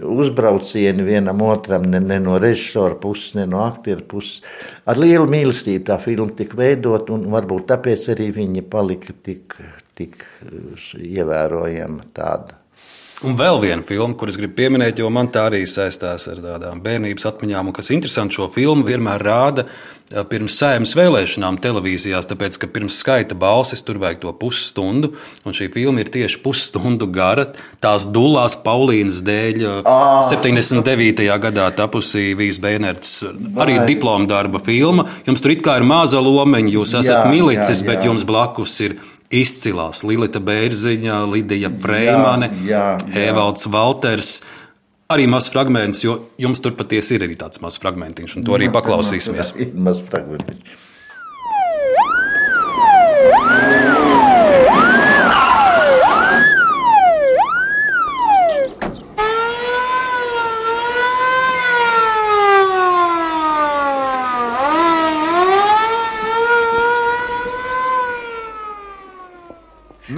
uzbraucieni 0.04 1.04
vienam 1.04 1.42
otram, 1.42 1.88
ne, 1.90 2.00
ne 2.00 2.20
no 2.20 2.38
režisora 2.40 2.96
puses, 3.02 3.34
ne 3.40 3.48
no 3.50 3.64
aktieru 3.66 4.06
puses. 4.14 4.42
Ar 4.86 5.00
lielu 5.00 5.28
mīlestību 5.32 5.88
tā 5.90 5.98
filma 6.04 6.36
tika 6.38 6.60
veidot, 6.60 7.10
un 7.14 7.28
varbūt 7.34 7.70
tāpēc 7.72 8.08
arī 8.16 8.32
viņa 8.36 8.66
palika 8.72 9.16
tik, 9.26 9.58
tik 9.98 10.26
ievērojama 11.02 12.12
tāda. 12.16 12.61
Un 13.22 13.36
vēl 13.38 13.60
viena 13.62 13.86
filma, 13.86 14.16
kuras 14.18 14.38
gribu 14.40 14.56
pieminēt, 14.58 14.98
jo 14.98 15.10
man 15.14 15.28
tā 15.30 15.44
arī 15.52 15.62
saistās 15.70 16.26
ar 16.32 16.40
tādām 16.42 16.80
bērnības 16.82 17.28
atmiņām, 17.30 17.68
un 17.70 17.76
kas 17.78 17.92
interesanti, 17.94 18.40
šo 18.40 18.48
filmu 18.50 18.88
vienmēr 18.88 19.22
rāda 19.22 19.68
pirms 20.32 20.58
sēmas 20.58 20.96
vēlēšanām 20.98 21.60
televīzijās, 21.62 22.28
tāpēc, 22.28 22.58
ka 22.60 22.70
pirms 22.74 22.98
skaita 23.04 23.38
balsis 23.38 23.86
tur 23.86 24.00
vajag 24.02 24.24
to 24.26 24.34
pusstundu, 24.42 25.14
un 25.46 25.56
šī 25.56 25.70
filma 25.72 26.02
ir 26.02 26.10
tieši 26.12 26.42
pusstundu 26.44 27.08
gara. 27.14 27.46
Tās 27.84 28.10
dulās 28.12 28.58
Paulīnas 28.66 29.22
dēļ 29.28 29.64
oh. 29.86 30.20
79. 30.26 31.30
gadā 31.46 31.70
tapusī 31.78 32.32
Vīs 32.38 32.60
Bēnerts, 32.64 33.22
arī 33.62 33.80
diploma 33.86 34.28
darba 34.34 34.60
filma. 34.66 35.08
Jums 35.30 35.46
tur 35.46 35.56
it 35.56 35.64
kā 35.66 35.78
ir 35.80 35.88
maza 35.88 36.20
lomeņa, 36.26 36.76
jūs 36.76 36.98
esat 36.98 37.20
jā, 37.22 37.26
milicis, 37.32 37.78
jā, 37.78 37.86
jā. 37.86 37.90
bet 37.94 38.10
jums 38.10 38.28
blakus 38.28 38.80
ir 38.84 38.98
izcilās 39.32 40.04
Lilita 40.08 40.42
Bērziņa, 40.44 41.22
Lidija 41.32 41.72
Freimane, 41.82 42.52
Evalds 43.24 43.68
Valters. 43.72 44.40
Arī 45.12 45.26
mazs 45.28 45.52
fragments, 45.52 46.06
jo 46.06 46.14
jums 46.40 46.62
tur 46.64 46.78
patiesi 46.80 47.18
ir 47.18 47.26
arī 47.28 47.36
tāds 47.40 47.60
mazs 47.64 47.82
fragmentiņš, 47.84 48.38
un 48.40 48.48
to 48.48 48.56
arī 48.56 48.72
paklausīsimies. 48.72 49.52
Mazs 49.88 50.06
fragmentiņš. 50.08 50.80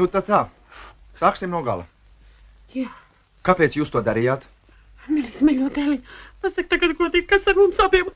Nu, 0.04 0.10
tā 0.12 0.20
tā. 0.20 0.41
Sāksim 1.16 1.47
no 1.54 1.62
gala. 1.64 1.86
Jā. 2.76 2.89
Kāpēc 3.47 3.78
jūs 3.78 3.91
to 3.93 4.01
darījāt? 4.04 4.43
Milis, 5.08 5.38
mīļotēli, 5.39 6.01
pasak 6.43 6.68
tagad 6.72 6.97
godīgi, 6.99 7.28
kas 7.30 7.47
ar 7.47 7.56
mums 7.56 7.80
abiem, 7.80 8.10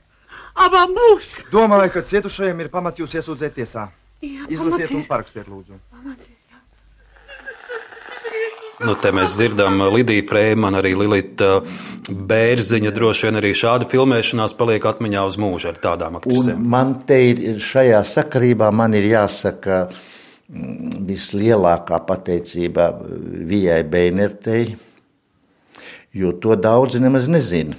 abām 0.66 0.92
būs. 0.96 1.30
Domāju, 1.52 1.94
ka 1.94 2.02
cietušajiem 2.10 2.60
ir 2.64 2.68
pamats 2.72 3.00
jūs 3.00 3.14
iesūdzēt 3.16 3.56
tiesā. 3.56 3.86
Jā, 4.20 4.48
Izlasiet 4.52 4.92
un 4.98 5.06
parakstiet, 5.08 5.48
lūdzu. 5.48 5.78
Pamats. 5.94 6.28
Nu, 8.84 8.92
te 9.00 9.10
mēs 9.10 9.32
dzirdam 9.38 9.80
Lidiju 9.90 10.26
Freimanu, 10.28 10.78
arī 10.78 10.92
Lilita 10.94 11.62
Bērziņa. 12.08 12.92
Droši 12.94 13.26
vien 13.26 13.40
arī 13.40 13.54
šāda 13.56 13.88
filmēšanās 13.90 14.54
paliek 14.60 14.84
atmiņā 14.92 15.24
uz 15.32 15.40
mūžu 15.40 15.72
ar 15.72 15.80
tādām. 15.82 16.20
Un 16.20 16.52
man 16.68 16.98
te 17.08 17.18
ir 17.32 17.58
šajā 17.64 18.04
sakarībā 18.12 18.68
man 18.76 18.94
ir 18.94 19.08
jāsaka 19.08 19.80
mm, 19.88 20.07
vislielākā 20.48 21.98
pateicība 22.08 22.90
Vijai 23.48 23.82
Beinertei, 23.84 24.76
jo 26.16 26.32
to 26.40 26.56
daudzi 26.56 27.02
nemaz 27.04 27.28
nezina. 27.28 27.76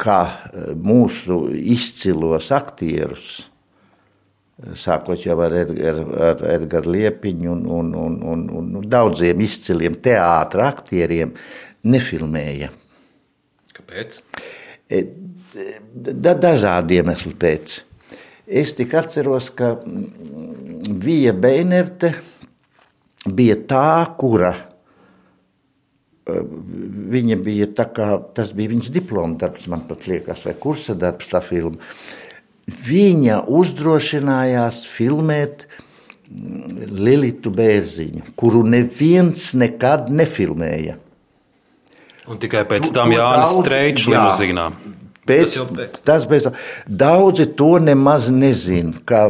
Kā 0.00 0.20
mūsu 0.80 1.46
izcilos 1.52 2.48
aktierus 2.56 3.50
sākot 4.76 5.20
jau 5.24 5.36
ar, 5.40 5.54
Edgar, 5.62 5.98
ar 6.28 6.42
Edgars 6.52 6.88
Liepiņu 6.90 7.52
un, 7.52 7.64
un, 7.78 7.92
un, 7.96 8.16
un, 8.58 8.72
un 8.80 8.88
daudziem 8.88 9.40
izciliem 9.44 9.96
teātra 10.04 10.68
aktieriem, 10.70 11.32
nefilmēja. 11.88 12.70
Kāpēc? 13.76 14.20
E, 14.90 15.04
da, 15.94 16.34
dažādu 16.36 16.98
iemeslu 16.98 17.32
pēc. 17.40 17.80
Es 18.50 18.74
tik 18.74 18.94
atceros, 18.98 19.50
ka 19.54 19.76
Vija 21.00 21.32
Beinerte 21.36 22.14
bija 23.30 23.54
tā, 23.70 23.92
kura 24.18 24.54
e, 26.26 26.40
viņa 27.14 27.36
bija 27.44 27.68
tā 27.78 27.86
kā, 27.94 28.08
tas 28.34 28.50
bija 28.56 28.72
viņas 28.72 28.90
diploma 28.94 29.38
darbs, 29.38 29.68
man 29.70 29.84
pat 29.86 30.08
liekas, 30.10 30.42
vai 30.48 30.56
kursa 30.58 30.96
darbs 30.98 31.30
tā 31.30 31.42
filma 31.44 31.78
viņa 32.70 33.44
uzdrošinājās 33.50 34.82
filmēt 34.88 35.66
mm, 35.66 36.88
Lilitu 37.00 37.52
Bērziņu, 37.54 38.34
kuru 38.38 38.62
neviens 38.66 39.50
nekad 39.58 40.10
nefilmēja. 40.14 40.96
Un 42.30 42.38
tikai 42.38 42.62
pēc 42.68 42.90
tam 42.94 43.10
Jānis 43.14 43.56
Streičs 43.58 44.06
limuzīnā. 44.10 44.68
Pēc, 45.28 45.56
tas, 45.76 46.00
tas 46.06 46.24
bez, 46.26 46.46
daudzi 46.88 47.44
to 47.56 47.74
nemaz 47.82 48.30
nezina, 48.32 48.96
ka 49.04 49.26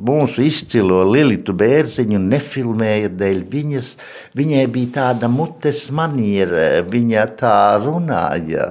mūsu 0.00 0.42
izcilo 0.46 1.02
Lilitu 1.06 1.52
Bērziņu 1.56 2.20
nefilmēja 2.24 3.12
dēļ 3.20 3.42
viņas. 3.52 3.90
Viņai 4.40 4.64
bija 4.72 4.94
tāda 4.96 5.28
mutes 5.30 5.84
maniera, 5.94 6.80
viņa 6.88 7.26
tā 7.40 7.58
runāja. 7.84 8.70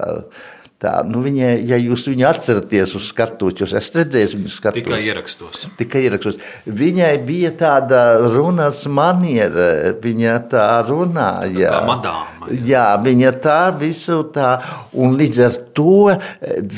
Tā, 0.80 0.94
nu 1.04 1.20
viņa, 1.20 1.48
ja 1.68 1.76
jūs 1.76 2.06
viņu 2.08 2.24
atceraties 2.30 2.94
uz 2.96 3.10
skatuves, 3.12 3.58
jūs 3.60 3.74
esat 3.76 3.98
redzējis 4.00 4.34
viņu 4.38 4.52
skatuves. 4.54 4.86
Tikai 4.86 5.00
ierakstos. 5.10 5.64
Tikai 5.76 6.04
ierakstos. 6.08 6.38
Viņai 6.72 7.10
bija 7.28 7.50
tāda 7.60 8.04
runas 8.24 8.86
maniera, 8.88 9.66
viņa 10.00 10.38
tā 10.54 10.68
runāja. 10.88 11.74
Tā 11.74 11.82
madāma. 11.84 12.48
Jā. 12.54 12.62
jā, 12.70 12.86
viņa 13.04 13.34
tā 13.44 13.58
visu 13.76 14.22
tā, 14.32 14.54
un 14.96 15.18
līdz 15.20 15.42
ar 15.50 15.58
to 15.76 15.98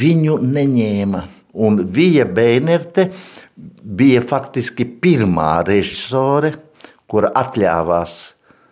viņu 0.02 0.40
neņēma. 0.50 1.22
Un 1.62 1.78
Vija 1.94 2.26
Beinerte 2.26 3.12
bija 3.84 4.24
faktiski 4.26 4.88
pirmā 5.04 5.60
režisore, 5.68 6.56
kura 7.06 7.30
atļāvās 7.38 8.18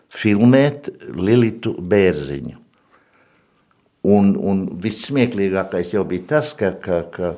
filmēt 0.10 0.90
Lilitu 1.14 1.76
Bērziņu. 1.78 2.59
Un, 4.08 4.32
un 4.40 4.64
viss 4.80 5.10
smieklīgākais 5.10 5.92
jau 5.92 6.06
bija 6.08 6.28
tas, 6.36 6.54
ka, 6.56 6.72
ka, 6.80 7.02
ka, 7.12 7.34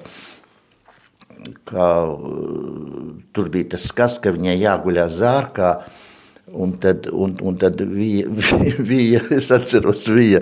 ka 1.66 1.88
tur 3.34 3.50
bija 3.50 3.72
tas 3.74 3.88
skats, 3.90 4.20
ka 4.22 4.34
viņai 4.36 4.60
jāguļās 4.62 5.18
zārkā. 5.24 5.74
Un 6.52 6.74
tad, 6.84 7.08
un, 7.16 7.34
un 7.48 7.56
tad 7.56 7.80
vija, 7.80 8.28
vija, 8.92 9.22
es 9.32 9.48
atceros, 9.56 10.04
viņa 10.12 10.42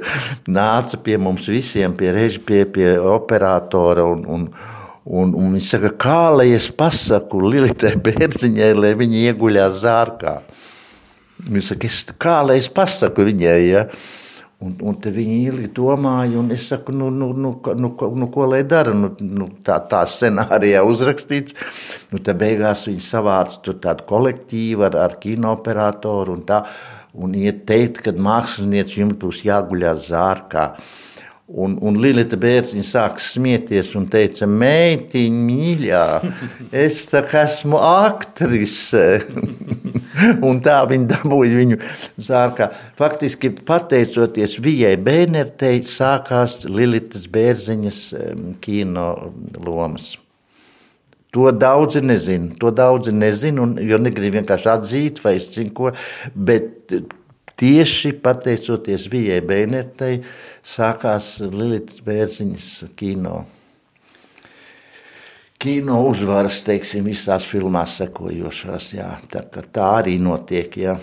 nāca 0.49 0.97
pie 1.05 1.19
mums 1.21 1.45
visiem, 1.51 1.93
pie 1.95 2.11
režģa, 2.15 2.43
pie, 2.47 2.61
pie 2.65 2.91
operatora. 2.97 4.07
Un, 4.09 4.25
un, 4.25 4.47
un, 5.05 5.35
un 5.37 5.55
viņš 5.55 5.73
saka, 5.75 5.93
kā 6.01 6.21
lai 6.33 6.49
es 6.57 6.67
pasaku 6.73 7.43
Lilitai 7.45 7.93
Bērziņai, 7.95 8.73
lai 8.75 8.95
viņa 8.99 9.27
ieguļās 9.29 9.83
zārkā. 9.85 10.39
Viņš 11.47 11.75
saka, 11.75 11.87
es, 11.87 12.01
kā 12.19 12.39
lai 12.43 12.57
es 12.59 12.67
pasaku 12.73 13.29
viņai, 13.29 13.59
ja? 13.69 13.85
Un, 14.59 14.73
un 14.83 14.95
viņi 14.99 15.35
ilgi 15.47 15.69
domāja, 15.71 16.35
un 16.41 16.49
es 16.51 16.65
saku, 16.67 16.91
nu, 16.91 17.07
nu, 17.15 17.29
nu, 17.31 17.53
nu, 17.79 17.91
nu 17.95 18.27
ko 18.33 18.47
lai 18.51 18.65
dara. 18.67 18.91
Nu, 18.91 19.13
nu, 19.23 19.47
tā 19.63 19.77
tā 19.87 20.01
scenārijā 20.03 20.81
uzrakstīts. 20.83 21.55
Nu, 22.11 22.19
tad 22.19 22.41
beigās 22.41 22.83
viņi 22.89 22.99
savāca 23.05 23.77
tādu 23.85 24.03
kolektīvu 24.09 24.83
ar, 24.89 24.97
ar 25.05 25.15
kinoperatoru 25.23 26.35
un 26.35 26.43
tā. 26.49 26.65
Un 27.19 27.31
iet 27.39 27.63
teikt, 27.71 28.03
ka 28.03 28.11
mākslinieci 28.11 28.99
jums 28.99 29.15
būs 29.21 29.45
jāguļās 29.47 30.09
zārkā. 30.11 30.65
Un, 31.49 31.79
un 31.81 31.95
Lilita 31.97 32.37
Bērziņa 32.37 32.85
sāka 32.85 33.23
smieties 33.25 33.95
un 33.97 34.03
teica, 34.11 34.45
meitiņa 34.45 35.45
mīļā, 35.47 36.03
es 36.77 36.99
tā 37.09 37.23
kā 37.25 37.47
esmu 37.47 37.79
aktrise. 37.81 39.23
un 40.49 40.61
tā 40.63 40.77
viņa 40.89 41.09
dabūja 41.13 41.59
viņu 41.59 41.79
zārkā. 42.21 42.69
Faktiski 42.99 43.51
pateicoties 43.65 44.57
Vijai 44.63 44.95
Bēnertei, 45.01 45.81
sākās 45.85 46.61
Lilitas 46.69 47.27
Bērziņas 47.31 48.01
kino 48.63 49.09
lomas. 49.65 50.17
To 51.35 51.51
daudzi 51.53 52.01
nezina. 52.01 52.55
To 52.61 52.71
daudzi 52.73 53.13
nezina, 53.13 53.61
un, 53.61 53.75
jo 53.85 53.99
negrib 54.01 54.33
vienkārši 54.39 54.69
atzīt, 54.73 55.21
vai 55.21 55.35
es 55.37 55.45
zinu 55.53 55.75
ko. 55.77 55.91
Bet 56.33 56.95
tieši 57.59 58.15
pateicoties 58.23 59.07
Vijai 59.11 59.39
Bēnertei, 59.45 60.21
sākās 60.65 61.37
Lilitas 61.43 62.01
Bērziņas 62.05 62.67
kino. 62.99 63.43
Kino 65.59 65.97
uzvaras, 66.07 66.61
teiksim, 66.63 67.03
visās 67.11 67.43
filmās 67.43 67.97
sekojošās. 67.99 68.93
Jā. 68.95 69.09
Tā, 69.27 69.43
tā 69.43 69.89
arī 69.99 70.15
notiek. 70.23 70.77
Jā. 70.79 70.95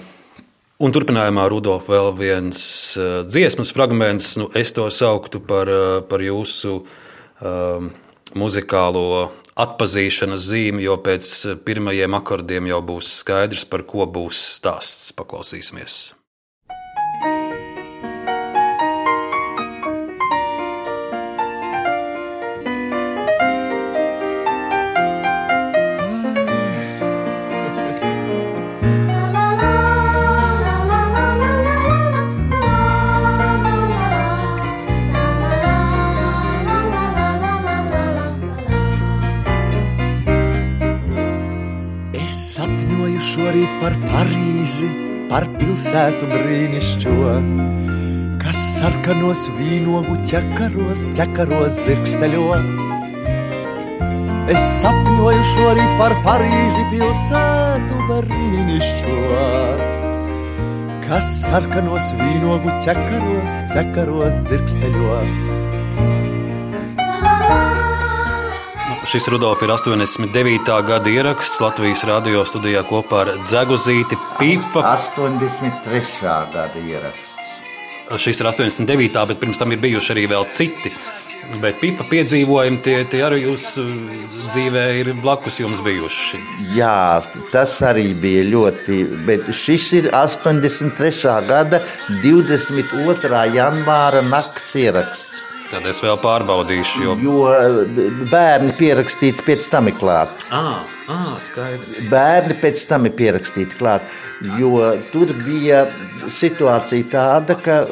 Un 0.81 0.93
turpinājumā 0.93 1.45
Rudolf 1.53 1.91
vēl 1.93 2.11
viens 2.17 2.61
uh, 2.97 3.21
dziesmas 3.29 3.73
fragments, 3.77 4.35
nu, 4.41 4.49
es 4.57 4.73
to 4.77 4.89
sauktu 4.93 5.41
par, 5.45 5.69
uh, 5.69 6.01
par 6.09 6.25
jūsu 6.25 6.79
um, 6.81 7.91
muzikālo 8.37 9.31
atpazīšanas 9.57 10.51
zīmi, 10.51 10.85
jo 10.85 10.99
pēc 11.05 11.33
pirmajiem 11.65 12.17
akordiem 12.17 12.69
jau 12.73 12.83
būs 12.93 13.15
skaidrs, 13.23 13.65
par 13.69 13.85
ko 13.89 14.09
būs 14.09 14.41
stāsts. 14.57 15.13
Paklausīsimies! 15.17 16.17
Par 45.31 45.47
pilsētu 45.59 46.29
brīnišķo, 46.31 47.15
kas 48.43 48.59
sarkanos 48.77 49.43
vīnogu 49.57 50.19
ķekaros, 50.31 51.07
ķekaros 51.19 51.81
dzirksteļo. 51.83 52.61
Es 54.55 54.69
sapņoju 54.83 55.47
šorīt 55.53 55.97
par 55.99 56.15
Parīzi 56.27 56.85
pilsētu 56.93 57.99
brīnišķo, 58.13 59.17
kas 61.09 61.35
sarkanos 61.49 62.15
vīnogu 62.23 62.79
ķekaros, 62.87 63.61
ķekaros 63.75 64.41
dzirksteļo. 64.47 65.21
Šis 69.17 69.29
Rudolf 69.29 69.63
ir 69.63 69.71
89. 69.73 70.83
gada 70.87 71.09
ieraksts 71.11 71.61
Latvijas 71.65 72.03
radio 72.05 72.43
studijā 72.45 72.83
kopā 72.85 73.23
ar 73.23 73.31
Dzeguzīti 73.49 74.19
Pīfa. 74.37 74.83
83. 74.91 76.03
gada 76.53 76.83
ieraksts. 76.83 77.39
Šis 78.21 78.43
ir 78.43 78.51
89. 78.51 79.23
bet 79.31 79.41
pirms 79.41 79.63
tam 79.63 79.73
ir 79.73 79.81
bijuši 79.81 80.13
arī 80.13 80.27
vēl 80.35 80.45
citi. 80.59 80.93
Bet 81.63 81.81
pipa 81.81 82.05
piedzīvojumi 82.11 82.83
tie, 82.85 82.99
tie 83.09 83.23
arī 83.25 83.39
jūsu 83.47 83.87
dzīvē 84.51 84.85
ir 85.01 85.13
blakus 85.25 85.63
jums 85.63 85.81
bijuši. 85.87 86.43
Jā, 86.77 87.23
tas 87.55 87.79
arī 87.89 88.11
bija 88.21 88.45
ļoti. 88.51 89.01
Bet 89.25 89.49
šis 89.63 89.89
ir 90.03 90.11
83. 90.13 91.39
gada 91.49 91.81
22. 92.21 93.45
janvāra 93.57 94.21
nakts 94.29 94.77
ieraksts. 94.77 95.36
Tad 95.77 95.91
es 95.91 95.99
vēl 96.01 96.17
pārbaudīšu, 96.23 97.01
jo, 97.05 97.15
jo 97.21 98.29
bērni 98.31 98.73
pierakstīti 98.79 99.45
pēc 99.45 99.67
tam 99.69 99.91
ir 99.91 99.99
klāt. 100.01 100.31
Ah, 100.49 100.81
ah, 101.13 101.27
skaidrs. 101.37 101.91
Bērni 102.09 102.57
pēc 102.63 102.81
tam 102.89 103.05
ir 103.05 103.13
pierakstīti 103.19 103.77
klāt, 103.77 104.07
jo 104.57 104.81
tur 105.11 105.35
bija 105.45 105.83
situācija 106.33 107.11
tāda, 107.11 107.59
ka 107.61 107.83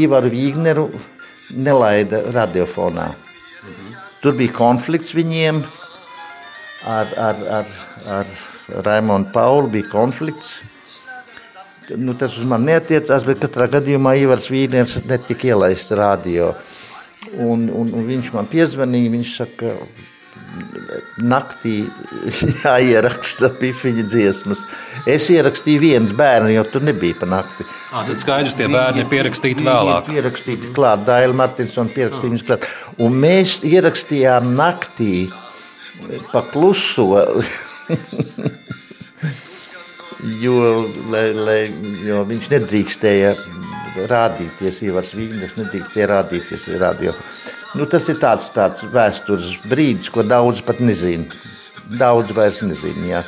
Ivaru 0.00 0.32
Vīgneru 0.32 0.86
nelaida 1.52 2.22
radiofonā. 2.32 3.10
Mhm. 3.12 4.00
Tur 4.22 4.40
bija 4.40 4.56
konflikts 4.56 5.12
viņiem 5.12 5.60
ar, 6.88 7.12
ar, 7.28 7.46
ar, 7.60 7.78
ar 8.16 8.34
Raimonu 8.88 9.28
Paulu, 9.36 9.68
bija 9.76 9.92
konflikts. 9.92 10.62
Nu, 11.96 12.14
tas 12.14 12.36
uz 12.38 12.46
mani 12.46 12.70
neatiecās, 12.70 13.24
bet 13.26 13.40
katrā 13.42 13.66
gadījumā 13.70 14.14
Ivars 14.22 14.46
Vīners 14.52 15.00
netika 15.10 15.50
ielaists 15.50 15.90
radio. 15.98 16.52
Un, 17.38 17.68
un, 17.70 17.92
un 17.94 18.06
viņš 18.08 18.32
man 18.34 18.48
piezvanīja, 18.50 19.12
viņš 19.12 19.34
saka, 19.36 19.74
naktī 21.20 21.84
jāieraksta 22.64 23.50
pifiņa 23.60 24.06
dziesmas. 24.08 24.64
Es 25.08 25.28
ierakstīju 25.32 25.82
viens 25.82 26.14
bērnu, 26.16 26.50
jo 26.54 26.64
tur 26.72 26.84
nebija 26.86 27.18
pa 27.20 27.28
nakti. 27.30 27.66
À, 27.90 28.04
tad 28.06 28.18
skaidrs, 28.22 28.56
tie 28.58 28.68
bērni 28.70 29.04
ir 29.04 29.10
pierakstīti 29.10 29.66
vēlāk. 29.66 30.10
Pierakstīti 30.10 30.72
klāt, 30.76 31.04
Daila 31.06 31.36
Martinsona 31.42 31.92
pierakstīja 31.94 32.34
viņus 32.34 32.46
klāt. 32.48 32.68
Un 33.02 33.18
mēs 33.22 33.60
ierakstījām 33.66 34.52
naktī 34.58 35.14
pa 36.32 36.44
kluso. 36.52 37.08
jo, 40.44 40.60
lai, 41.12 41.26
lai, 41.34 41.60
jo 42.06 42.22
viņš 42.28 42.52
nedrīkstēja 42.54 43.34
rādīties, 44.10 44.82
Ivars 44.86 45.12
Vīgnes 45.16 45.56
nedrīkstēja 45.58 46.08
rādīties 46.10 46.68
radio. 46.80 47.14
Nu, 47.78 47.86
tas 47.90 48.08
ir 48.10 48.18
tāds, 48.22 48.50
tāds 48.54 48.84
vēstures 48.90 49.56
brīdis, 49.70 50.10
ko 50.12 50.24
daudz 50.26 50.62
pat 50.66 50.82
nezina. 50.82 51.30
Daudz 51.90 52.34
vairs 52.34 52.60
nezina, 52.62 53.06
jā. 53.06 53.22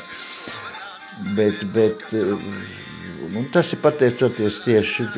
Bet, 1.37 1.65
bet 1.75 2.05
nu, 2.13 3.45
tas 3.53 3.73
ir 3.75 3.83
pateicoties 3.83 4.61
tieši 4.65 5.09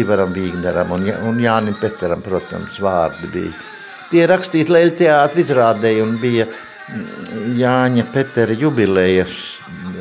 Ivaram 0.00 0.32
Vīgneram 0.34 0.94
un, 0.96 1.08
un 1.28 1.42
Jānim 1.42 1.76
Peteram, 1.80 2.22
protams, 2.24 2.78
vārdi 2.82 3.30
bija. 3.32 3.52
Tie 4.10 4.22
rakstīti 4.30 4.70
Leļa 4.70 4.96
teātra 5.00 5.42
izrādē 5.42 5.96
un 6.02 6.16
bija 6.22 6.46
Jāņa 7.58 8.04
Petera 8.14 8.54
jubilejas 8.54 9.34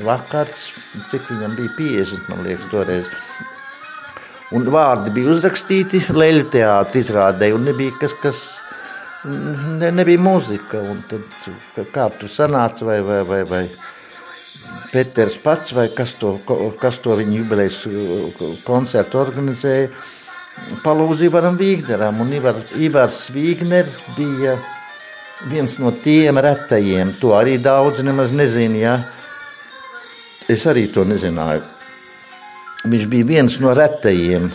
vakars, 0.06 0.68
cik 1.10 1.32
viņam 1.32 1.56
bija 1.58 1.74
50, 1.80 2.28
man 2.30 2.44
liekas, 2.46 2.68
toreiz. 2.70 3.10
Un 4.54 4.68
vārdi 4.70 5.10
bija 5.16 5.34
uzrakstīti 5.34 6.04
Leļu 6.14 6.46
teātrī 6.54 7.02
izrādē, 7.02 7.50
un 7.56 7.66
nebija 7.66 7.96
kas, 7.98 8.14
kas 8.22 8.44
ne, 9.26 9.90
nebija 9.90 10.22
muzika. 10.22 10.82
Un 10.86 11.02
tad, 11.10 11.26
kā 11.94 12.10
tur 12.20 12.30
sanāca, 12.30 12.86
vai, 12.86 13.00
vai, 13.06 13.24
vai, 13.26 13.42
vai 13.50 13.64
Peters 14.92 15.40
pats, 15.42 15.74
vai 15.76 15.88
kas 15.96 16.14
to, 16.22 16.36
kas 16.82 17.02
to 17.04 17.18
viņa 17.18 17.40
jubilejas 17.40 17.82
koncertu 18.68 19.20
organizēja, 19.24 19.90
palūdz 20.86 21.26
Ivaram 21.26 21.58
Vīgneram, 21.60 22.22
un 22.24 22.32
Ivar, 22.38 22.62
Ivars 22.80 23.26
Vīgners 23.34 23.98
bija 24.16 24.56
viens 25.52 25.80
no 25.82 25.92
tiem 26.04 26.40
retajiem, 26.40 27.12
to 27.20 27.34
arī 27.36 27.58
daudzi 27.62 28.06
nemaz 28.06 28.32
nezina, 28.32 28.78
ja? 28.80 28.98
Es 30.48 30.64
arī 30.70 30.86
to 30.94 31.04
nezināju. 31.08 31.75
Viņš 32.86 33.06
bija 33.10 33.26
viens 33.26 33.60
no 33.62 33.74
retajiem 33.74 34.50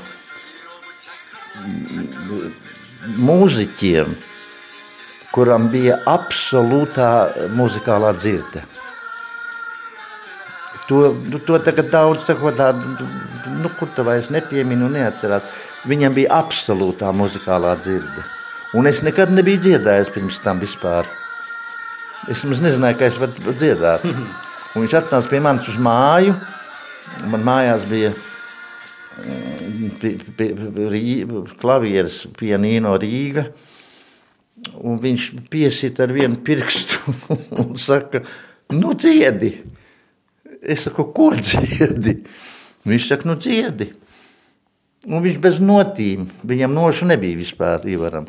mūziķiem, 3.20 4.12
kuram 5.34 5.68
bija 5.72 5.98
absolūtā 6.10 7.10
muzikālā 7.58 8.12
dzirde. 8.18 8.62
To, 10.90 11.12
nu, 11.14 11.38
to 11.46 11.58
tagad 11.62 11.90
daudz 11.92 12.26
tā, 12.26 12.34
nu, 12.34 13.70
kur 13.78 13.90
tā 13.94 14.02
vairs 14.06 14.30
nepieminu 14.34 14.88
neatcerās. 14.90 15.46
Viņam 15.86 16.16
bija 16.16 16.40
absolūtā 16.42 17.12
muzikālā 17.14 17.76
dzirde. 17.78 18.24
Un 18.74 18.86
es 18.90 19.00
nekad 19.06 19.30
nebiju 19.34 19.62
dziedājis 19.64 20.10
pirms 20.14 20.40
tam 20.42 20.58
vispār. 20.62 21.06
Es 22.30 22.42
nezināju, 22.44 22.98
ka 22.98 23.06
es 23.06 23.18
varu 23.22 23.54
dziedāt. 23.54 24.04
Un 24.74 24.84
viņš 24.84 24.96
atnāca 24.98 25.30
pie 25.30 25.40
manis 25.42 25.70
uz 25.70 25.78
māju. 25.82 26.34
Man 27.30 27.42
mājās 27.44 27.84
bija 27.90 28.12
mm, 29.20 29.90
klavieres 31.60 32.22
pianīno 32.38 32.94
Rīga. 33.00 33.44
Un 34.84 34.98
viņš 35.00 35.30
piesita 35.52 36.04
ar 36.04 36.12
vienu 36.12 36.36
pirkstu 36.44 37.14
un 37.62 37.76
saka, 37.80 38.20
nu 38.76 38.92
dziedi. 38.92 39.54
Es 40.60 40.84
saku, 40.84 41.06
ko 41.16 41.30
dziedi? 41.36 42.18
Viņš 42.88 43.06
saka, 43.08 43.28
nu 43.28 43.36
dziedi. 43.40 43.88
Un 45.08 45.22
viņš 45.24 45.38
bez 45.40 45.60
notīm, 45.64 46.26
viņam 46.44 46.74
nošu 46.76 47.08
nebija 47.08 47.38
vispār 47.38 47.86
Ivaram. 47.88 48.26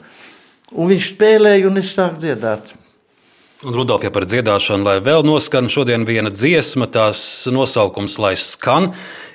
Un 0.71 0.87
viņš 0.87 1.09
spēlēja 1.11 1.67
un 1.67 1.81
es 1.81 1.91
sāku 1.91 2.21
dziedāt. 2.23 2.71
Rudolf, 3.61 4.01
ja 4.01 4.09
par 4.09 4.25
dziedāšanu, 4.25 4.87
lai 4.87 4.95
vēl 5.05 5.21
noskan 5.21 5.67
šodien 5.69 6.01
viena 6.07 6.31
dziesma, 6.33 6.87
tās 6.89 7.45
nosaukums, 7.53 8.15
lai 8.17 8.33
skan, 8.33 8.87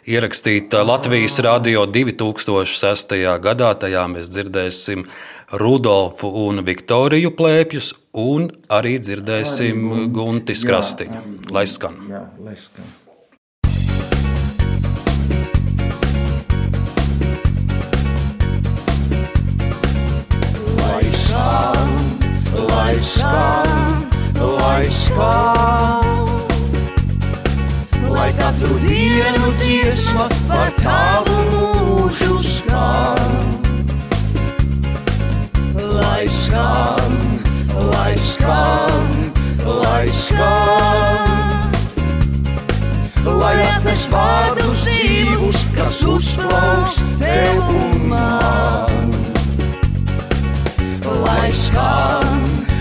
ierakstīta 0.02 0.80
Latvijas 0.82 1.38
radio 1.46 1.84
2006. 1.86 3.14
gadā. 3.38 3.70
Tajā 3.78 4.02
mēs 4.10 4.26
dzirdēsim 4.34 5.06
Rudolfu 5.54 6.32
un 6.42 6.64
Viktoriju 6.66 7.30
plēpjus, 7.38 7.92
un 8.18 8.50
arī 8.66 8.96
dzirdēsim 8.98 10.10
Guntis 10.10 10.66
Krastiņu. 10.66 11.22
Lai 11.54 11.68
skan! 11.70 11.94
Jā, 12.10 12.24
lai 12.42 12.56
skan. 12.58 12.94
Lai 20.82 21.04
skan, 21.14 21.94
lai 22.66 22.96
skan, 23.06 23.95
lai 24.40 24.82
skan, 24.82 26.28
lai 28.08 28.32
katru 28.38 28.78
dienu 28.80 29.52
dziesma 29.60 30.28
par 30.48 30.70
tavu 30.82 31.36
mūžu 31.52 32.36
skan. 32.44 33.32
Lai 35.76 36.26
skan, 36.28 37.12
lai 37.92 38.14
skan, 38.16 39.06
lai 39.64 40.06
skan. 40.06 41.34
Lai 43.26 43.56
atnes 43.62 44.06
vārdus 44.12 44.76
dzīvus, 44.84 45.58
kas 45.76 46.00
uzplauks 46.02 47.16
tev 47.20 47.74
un 47.80 48.08
man. 48.12 49.10
Lai 51.24 51.50
skan, 51.50 51.50
lai 51.50 51.50
skan, 51.50 52.75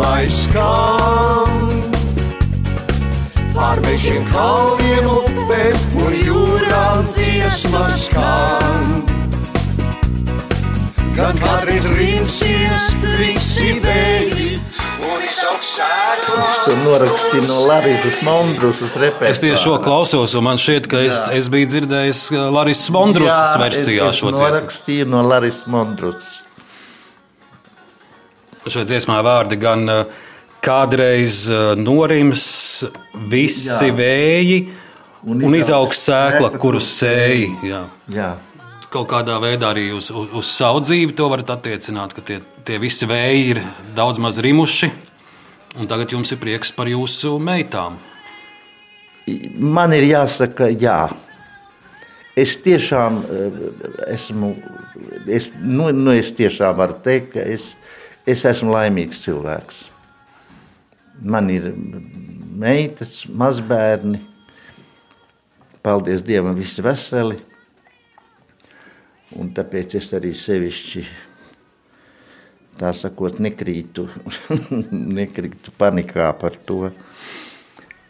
lai 0.00 0.26
skan. 0.26 1.70
Pār 3.52 3.80
mežiem, 3.84 4.24
kalniem, 4.32 5.06
upēm 5.12 6.02
un 6.06 6.16
jūrām 6.16 7.04
dziesmas 7.12 8.08
skan. 8.08 9.02
Kad 11.12 11.36
kādreiz 11.42 11.86
rimsies 11.92 13.02
visi 13.20 13.74
vēji 13.84 14.52
Es 15.42 16.58
to 16.64 16.74
norakstīju 16.82 17.46
no 17.48 17.58
Larijas 17.66 18.20
Mondrus 18.26 18.80
uz 18.84 18.94
repetāru. 18.98 19.30
Es 19.32 19.40
tieši 19.42 19.60
šo 19.64 19.74
klausos, 19.82 20.36
un 20.38 20.46
man 20.46 20.60
šķiet, 20.60 20.88
ka 20.90 21.02
es, 21.02 21.24
es 21.34 21.48
biju 21.52 21.70
dzirdējis 21.72 22.22
uh, 22.32 22.46
Laris 22.54 22.84
Mondrusas 22.94 23.58
versijā 23.60 24.12
es, 24.12 24.20
šo 24.20 24.30
es 24.32 24.38
dziesmu. 24.38 24.38
norakstīju 24.38 25.08
no 25.12 25.24
Larijas 25.26 25.64
Mondrus. 25.70 26.41
Šajā 28.62 28.86
dziesmā 28.86 29.18
vārdi 29.26 29.58
gan 29.58 29.82
uh, 29.90 30.20
kādreiz 30.62 31.44
uh, 31.50 31.72
norims 31.74 32.44
visi 33.30 33.66
Jā. 33.66 33.90
vēji 33.98 34.58
un, 35.26 35.42
un 35.48 35.56
izaugs 35.58 36.04
sēkla, 36.06 36.52
kuru 36.62 36.78
sēji. 36.82 37.48
Jā. 37.66 37.82
Jā. 38.12 38.30
Kaut 38.92 39.08
kādā 39.10 39.38
veidā 39.42 39.72
arī 39.72 39.88
uz, 39.96 40.12
uz, 40.14 40.28
uz 40.36 40.52
savu 40.52 40.82
dzīvi 40.84 41.16
to 41.18 41.26
varat 41.32 41.50
attiecināt, 41.54 42.14
ka 42.14 42.22
tie, 42.28 42.38
tie 42.66 42.78
visi 42.78 43.08
vēji 43.08 43.44
ir 43.54 43.62
daudz 43.96 44.20
maz 44.22 44.38
rimuši. 44.44 44.92
Un 45.80 45.88
tagad 45.88 46.12
jums 46.12 46.30
ir 46.34 46.38
prieks 46.38 46.70
par 46.76 46.90
jūsu 46.90 47.38
meitām. 47.40 47.96
Man 49.56 49.94
ir 49.96 50.04
jāsaka, 50.04 50.68
jā. 50.68 51.06
Es 52.36 52.54
tiešām 52.64 53.18
eh, 53.22 53.62
esmu, 54.14 54.50
es, 55.28 55.50
nu, 55.60 55.90
nu 55.96 56.14
es 56.16 56.32
tiešām 56.36 56.76
varu 56.78 56.96
teikt, 57.04 57.32
ka 57.34 57.44
es, 57.44 57.72
es 58.26 58.44
esmu 58.48 58.72
laimīgs 58.74 59.22
cilvēks. 59.24 59.80
Man 61.22 61.50
ir 61.52 61.70
meitas, 62.58 63.22
mazbērni, 63.28 64.20
paldies 65.82 66.24
Dievam, 66.26 66.56
visi 66.58 66.84
veseli. 66.84 67.38
Un 69.40 69.52
tāpēc 69.56 69.96
es 69.96 70.10
arī 70.12 70.34
sevišķi, 70.36 71.02
tā 72.80 72.90
sakot, 72.96 73.38
nekrītu, 73.40 74.04
nekrītu 75.20 75.72
panikā 75.78 76.26
par 76.36 76.58
to, 76.68 76.90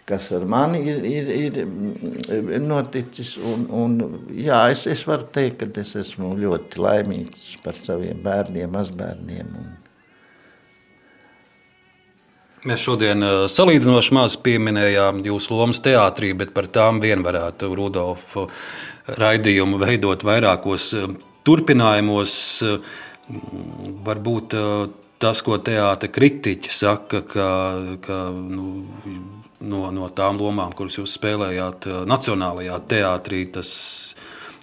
kas 0.09 0.33
ar 0.35 0.49
mani 0.51 0.81
ir, 0.91 1.31
ir, 1.31 1.61
ir 2.33 2.65
noticis. 2.65 3.37
Un, 3.39 3.69
un, 3.71 3.95
jā, 4.35 4.65
es, 4.75 4.83
es 4.91 5.07
varu 5.07 5.29
teikt, 5.35 5.63
ka 5.63 5.85
es 5.85 5.95
esmu 6.03 6.35
ļoti 6.41 6.83
laimīgs 6.83 7.47
par 7.63 7.79
saviem 7.79 8.19
bērniem, 8.25 8.75
mazbērniem. 8.75 9.55
Un, 9.63 9.71
Mēs 12.63 12.85
šodien 12.85 13.25
uh, 13.27 13.33
salīdzinoši 13.51 14.15
maz 14.15 14.37
pieminējām 14.39 15.25
jūsu 15.27 15.57
lomas 15.57 15.81
teātrī, 15.83 16.31
bet 16.39 16.53
par 16.55 16.69
tām 16.71 17.01
vien 17.03 17.25
varētu 17.27 17.73
Rudolfu 17.75 18.45
raidījumu 19.19 19.81
veidot 19.83 20.23
vairākos 20.23 20.85
uh, 21.01 21.09
turpinājumos. 21.43 22.35
Uh, 22.67 23.01
Varbūt 24.03 24.55
tas, 25.23 25.41
ko 25.47 25.55
teātris 25.63 26.11
kritiķi 26.13 26.73
saka, 26.75 27.21
ka, 27.25 27.47
ka 28.03 28.17
nu, 28.35 28.83
no, 29.63 29.85
no 29.95 30.09
tām 30.13 30.41
lomām, 30.43 30.75
kuras 30.77 30.99
jūs 30.99 31.15
spēlējāt 31.17 31.87
Nacionālajā 32.11 32.81
teātrī, 32.91 33.45
tas 33.55 33.71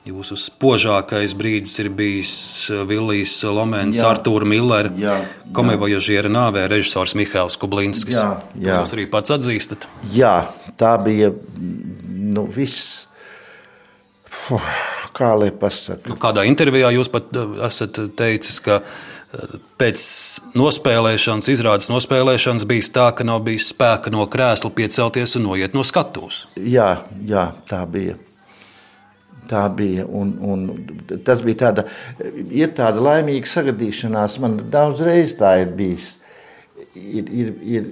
jūsu 0.10 0.38
spožākais 0.40 1.34
brīdis 1.38 1.76
ir 1.84 1.90
bijis 1.96 2.34
uh, 2.74 2.84
Villijs 2.90 3.38
Lomens, 3.48 4.00
Jā. 4.02 4.10
Artūra 4.14 4.48
Millera, 4.50 4.92
Jā, 5.00 5.20
komivojažiera 5.56 6.32
nāvē, 6.32 6.68
režisors 6.72 7.16
Mihails 7.20 7.58
Kublinskis. 7.62 8.18
Jā, 8.18 8.30
jā. 8.58 8.80
Jūs 8.82 8.96
arī 8.98 9.06
pats 9.12 9.36
atzīstat. 9.38 9.86
jā, 10.14 10.34
tā 10.80 10.96
bija 11.06 11.32
nu, 12.10 12.48
viss. 12.54 13.06
Kā 15.14 15.34
lai 15.38 15.50
pasakā? 15.54 16.10
Nu, 16.10 16.18
Kādā 16.22 16.46
intervijā 16.50 16.90
jūs 16.96 17.10
pat 17.12 17.30
uh, 17.38 17.58
esat 17.68 17.98
teicis, 18.18 18.60
ka 18.66 18.80
pēc 19.78 20.04
nospēlēšanas, 20.58 21.50
izrādes 21.54 21.90
nospēlēšanas, 21.92 22.66
bija 22.70 22.88
tā, 22.96 23.10
ka 23.18 23.26
nav 23.28 23.44
bijis 23.46 23.68
spēka 23.74 24.10
no 24.14 24.26
krēsla 24.26 24.72
piecelties 24.74 25.36
un 25.38 25.46
noiet 25.52 25.76
no 25.78 25.84
skatuves. 25.86 26.48
Jā, 26.58 27.04
jā, 27.30 27.44
tā 27.70 27.84
bija. 27.90 28.18
Tā 29.50 29.64
bija. 29.74 30.06
Un, 30.06 30.36
un 30.46 31.20
tas 31.26 31.42
bija 31.42 31.64
tāda, 31.66 31.88
ir 32.54 32.74
tāda 32.78 33.02
laimīga 33.02 33.50
sagadīšanās. 33.50 34.38
Man 34.44 34.60
daudz 34.70 35.02
reizes 35.06 35.38
tā 35.40 35.56
ir 35.64 35.72
bijis. 35.78 36.12
Ir, 36.94 37.32
ir, 37.34 37.50
ir, 37.64 37.88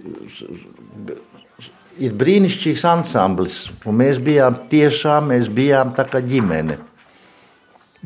ir 1.97 2.14
brīnišķīgs 2.18 2.86
ansamblis. 2.91 3.58
Mēs 3.86 4.22
bijām 4.24 4.62
tiešām 4.70 5.32
mēs 5.34 5.49
bijām 5.53 5.95
tā 5.97 6.05
kā 6.10 6.22
ģimene. 6.22 6.78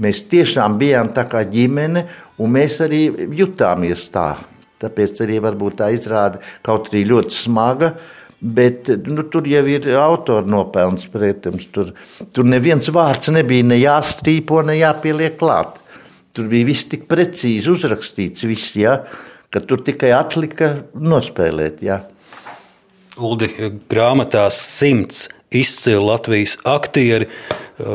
Mēs 0.01 0.23
tiešām 0.31 0.77
bijām 0.79 1.11
tā 1.13 1.25
kā 1.29 1.43
ģimene, 1.43 2.05
un 2.39 2.53
mēs 2.55 2.79
arī 2.85 3.03
jutāmies 3.37 4.07
tā. 4.13 4.33
Tāpēc 4.81 5.19
arī 5.25 5.41
varbūt 5.43 5.77
tā 5.81 5.91
izrāda 5.93 6.39
kaut 6.65 6.89
arī 6.89 7.03
ļoti 7.11 7.35
smaga. 7.35 7.91
Bet 8.41 8.89
nu, 9.05 9.21
tur 9.29 9.45
jau 9.45 9.61
ir 9.69 9.85
autora 10.01 10.41
nopelns, 10.49 11.05
protams. 11.13 11.67
Tur, 11.73 11.91
tur 12.33 12.47
neviens 12.49 12.89
vārds 12.89 13.29
nebija 13.29 13.67
ne 13.69 13.77
jāstrīpo, 13.77 14.63
ne 14.65 14.79
jāpieliek 14.79 15.37
klāt. 15.37 15.77
Tur 16.33 16.47
bija 16.49 16.65
viss 16.65 16.87
tik 16.89 17.05
precīzi 17.11 17.69
uzrakstīts, 17.69 18.47
viss, 18.49 18.73
ja, 18.79 19.01
ka 19.51 19.61
tur 19.61 19.83
tikai 19.85 20.13
atlika 20.15 20.71
nospēlēt. 20.95 21.83
Ja. 21.85 21.99
Uldi 23.21 23.51
grāmatā 23.91 24.47
simts 24.55 25.27
izcili 25.51 26.03
Latvijas 26.05 26.57
aktieri, 26.63 27.27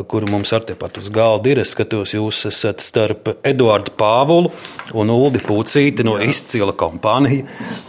kuri 0.09 0.31
mums 0.31 0.53
ar 0.53 0.65
tepat 0.67 0.99
uz 1.01 1.09
galda 1.13 1.51
ir. 1.53 1.61
Es 1.63 1.73
skatos, 1.75 2.13
jūs 2.17 2.43
esat 2.51 2.83
starp 2.85 3.31
Eduardu 3.47 3.95
Pāvulu 3.97 4.53
un 4.99 5.13
Uldi 5.15 5.41
Pucīti 5.45 6.05
no 6.07 6.17
Jā. 6.21 6.31
izcila 6.33 6.75
kompānija. 6.77 7.47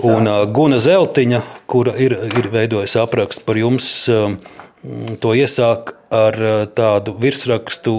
Un 0.07 0.29
Jā. 0.29 0.37
Guna 0.53 0.79
Zeltiņa, 0.83 1.41
kura 1.67 1.95
ir, 1.99 2.15
ir 2.37 2.51
veidojusi 2.53 3.01
aprakstu 3.01 3.47
par 3.47 3.59
jums, 3.59 3.89
to 5.23 5.33
iesāk 5.35 5.95
ar 6.13 6.39
tādu 6.77 7.17
virsrakstu 7.19 7.97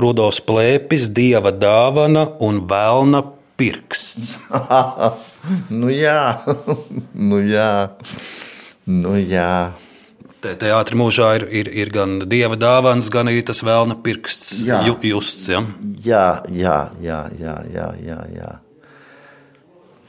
Rudolfs 0.00 0.38
Plēpis, 0.46 1.10
Dieva 1.16 1.50
dāvana 1.50 2.28
un 2.46 2.62
Vēlna 2.70 3.24
pirksts. 3.58 4.36
nu 5.80 5.90
jā, 5.92 6.40
nu 7.14 7.40
jā, 7.44 7.70
nu 8.86 9.16
jā. 9.18 9.52
Te, 10.40 10.54
teātris 10.56 10.96
mūžā 10.96 11.34
ir, 11.36 11.44
ir, 11.52 11.68
ir 11.82 11.90
gan 11.92 12.14
dieva 12.24 12.56
dāvāns, 12.56 13.10
gan 13.12 13.28
arī 13.28 13.42
tas 13.44 13.60
vēlna 13.60 13.98
pirksts, 14.00 14.62
Jā. 14.64 14.78
ju, 14.88 14.94
justs. 15.04 15.50
Ja? 15.52 15.60
Jā, 16.00 16.28
jā, 16.48 16.76
jā, 17.04 17.18
jā, 17.36 17.56
jā, 17.74 17.88
jā, 18.00 18.20
jā. 18.38 18.52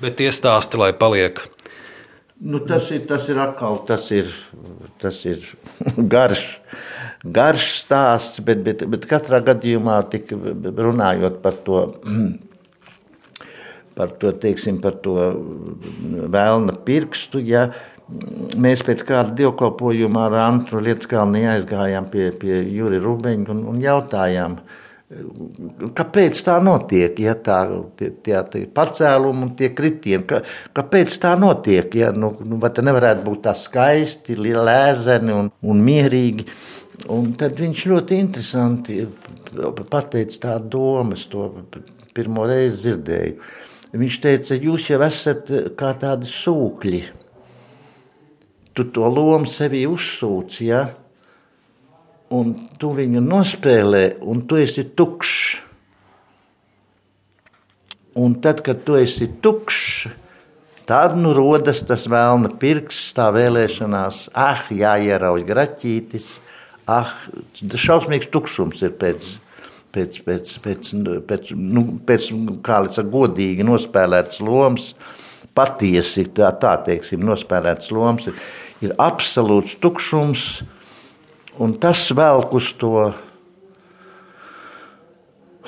Bet 0.02 0.16
tie 0.22 0.30
stāsti, 0.32 0.80
lai 0.80 0.94
paliek. 0.96 1.42
Nu, 2.42 2.62
tas, 2.64 2.88
ir, 2.96 3.04
tas 3.10 3.28
ir 3.30 3.38
atkal 3.44 3.84
tas 3.86 4.08
ir, 4.16 4.32
tas 5.04 5.20
ir 5.30 5.44
garš, 6.16 6.46
garš 7.28 7.68
stāsts, 7.84 8.40
bet, 8.46 8.64
bet, 8.66 8.86
bet 8.90 9.06
katrā 9.12 9.44
gadījumā 9.52 10.00
tik 10.16 10.32
runājot 10.32 11.44
par 11.44 11.60
to. 11.68 11.84
Par 13.92 14.08
to, 14.18 14.30
teiksim, 14.40 14.78
par 14.82 14.96
to 15.04 15.14
vēlna 16.32 16.78
pirkstu. 16.88 17.42
Ja, 17.44 17.66
mēs 18.62 18.84
pēc 18.86 19.04
kāda 19.08 19.34
dievkalpojuma 19.38 20.28
ar 20.28 20.38
Antru 20.46 20.82
Lietkalni 20.84 21.46
aizgājām 21.54 22.10
pie, 22.12 22.30
pie 22.38 22.62
Juri 22.76 23.00
Rubeņa 23.02 23.52
un, 23.54 23.64
un 23.72 23.82
jautājām, 23.84 24.58
kāpēc 25.98 26.40
tā 26.46 26.58
notiek, 26.64 27.18
ja 27.20 27.36
tā 27.36 27.60
tie, 28.00 28.12
tie, 28.24 28.38
tie 28.52 28.66
pacēlumi 28.72 29.48
un 29.48 29.54
tie 29.60 29.72
kritieni, 29.76 30.28
ka, 30.28 30.42
kāpēc 30.78 31.18
tā 31.24 31.34
notiek, 31.40 31.96
ja, 32.00 32.12
nu, 32.16 32.34
nu, 32.48 32.60
vai 32.62 32.72
tā 32.76 32.84
nevarētu 32.86 33.26
būt 33.26 33.44
tā 33.48 33.56
skaisti, 33.58 34.38
lēzeni 34.40 35.36
un, 35.36 35.52
un 35.62 35.82
mierīgi. 35.88 36.48
Un 37.12 37.32
tad 37.34 37.58
viņš 37.58 37.88
ļoti 37.90 38.20
interesanti 38.22 39.00
pateica 39.90 40.38
tādu 40.44 40.70
domu, 40.78 41.18
es 41.18 41.26
to 41.32 41.48
pirmo 42.16 42.46
reizi 42.48 42.86
dzirdēju. 42.86 43.50
Viņš 43.92 44.20
teica, 44.24 44.56
jūs 44.56 44.86
jau 44.94 45.02
esat 45.04 45.50
kā 45.80 45.90
tādi 46.00 46.30
sūkļi 46.30 47.02
tu 48.74 48.88
to 48.94 49.08
lomu 49.12 49.50
sevī 49.50 49.86
uzsūci, 49.90 50.68
ja? 50.72 50.86
un 52.32 52.54
tu 52.80 52.94
viņu 52.96 53.22
nospēlē, 53.24 54.06
un 54.24 54.46
tu 54.48 54.60
esi 54.60 54.86
tukšs. 54.96 55.36
Un 58.22 58.36
tad, 58.44 58.60
kad 58.66 58.82
tu 58.88 58.98
esi 59.00 59.30
tukšs, 59.44 60.10
tad 60.88 61.16
nu 61.20 61.32
rodas 61.36 61.80
tas 61.88 62.04
vēlna 62.12 62.52
pirksts, 62.60 63.14
tā 63.16 63.30
vēlēšanās, 63.32 64.26
ah, 64.36 64.66
jāierauj 64.76 65.46
graķītis, 65.48 66.28
ah, 66.92 67.14
šausmīgs 67.56 68.28
tukšums 68.34 68.84
ir 68.84 68.98
pēc, 69.00 69.30
pēc, 69.96 70.20
pēc, 70.28 70.52
pēc, 70.66 70.92
pēc, 71.30 71.54
nu, 71.56 71.86
pēc 72.08 72.28
kā 72.66 72.82
līdz 72.84 73.00
ar 73.00 73.10
godīgi 73.16 73.68
nospēlētas 73.68 74.44
lomas, 74.44 74.92
patiesi 75.58 76.28
tā, 76.36 76.52
tā 76.62 76.76
teiksim, 76.86 77.24
nospēlētas 77.28 77.92
lomas, 77.96 78.30
ir, 78.32 78.40
ir 78.88 78.96
absolūts 79.02 79.78
tukšums, 79.82 80.46
un 81.62 81.76
tas 81.82 82.08
velk 82.16 82.56
uz 82.58 82.72
to 82.80 83.12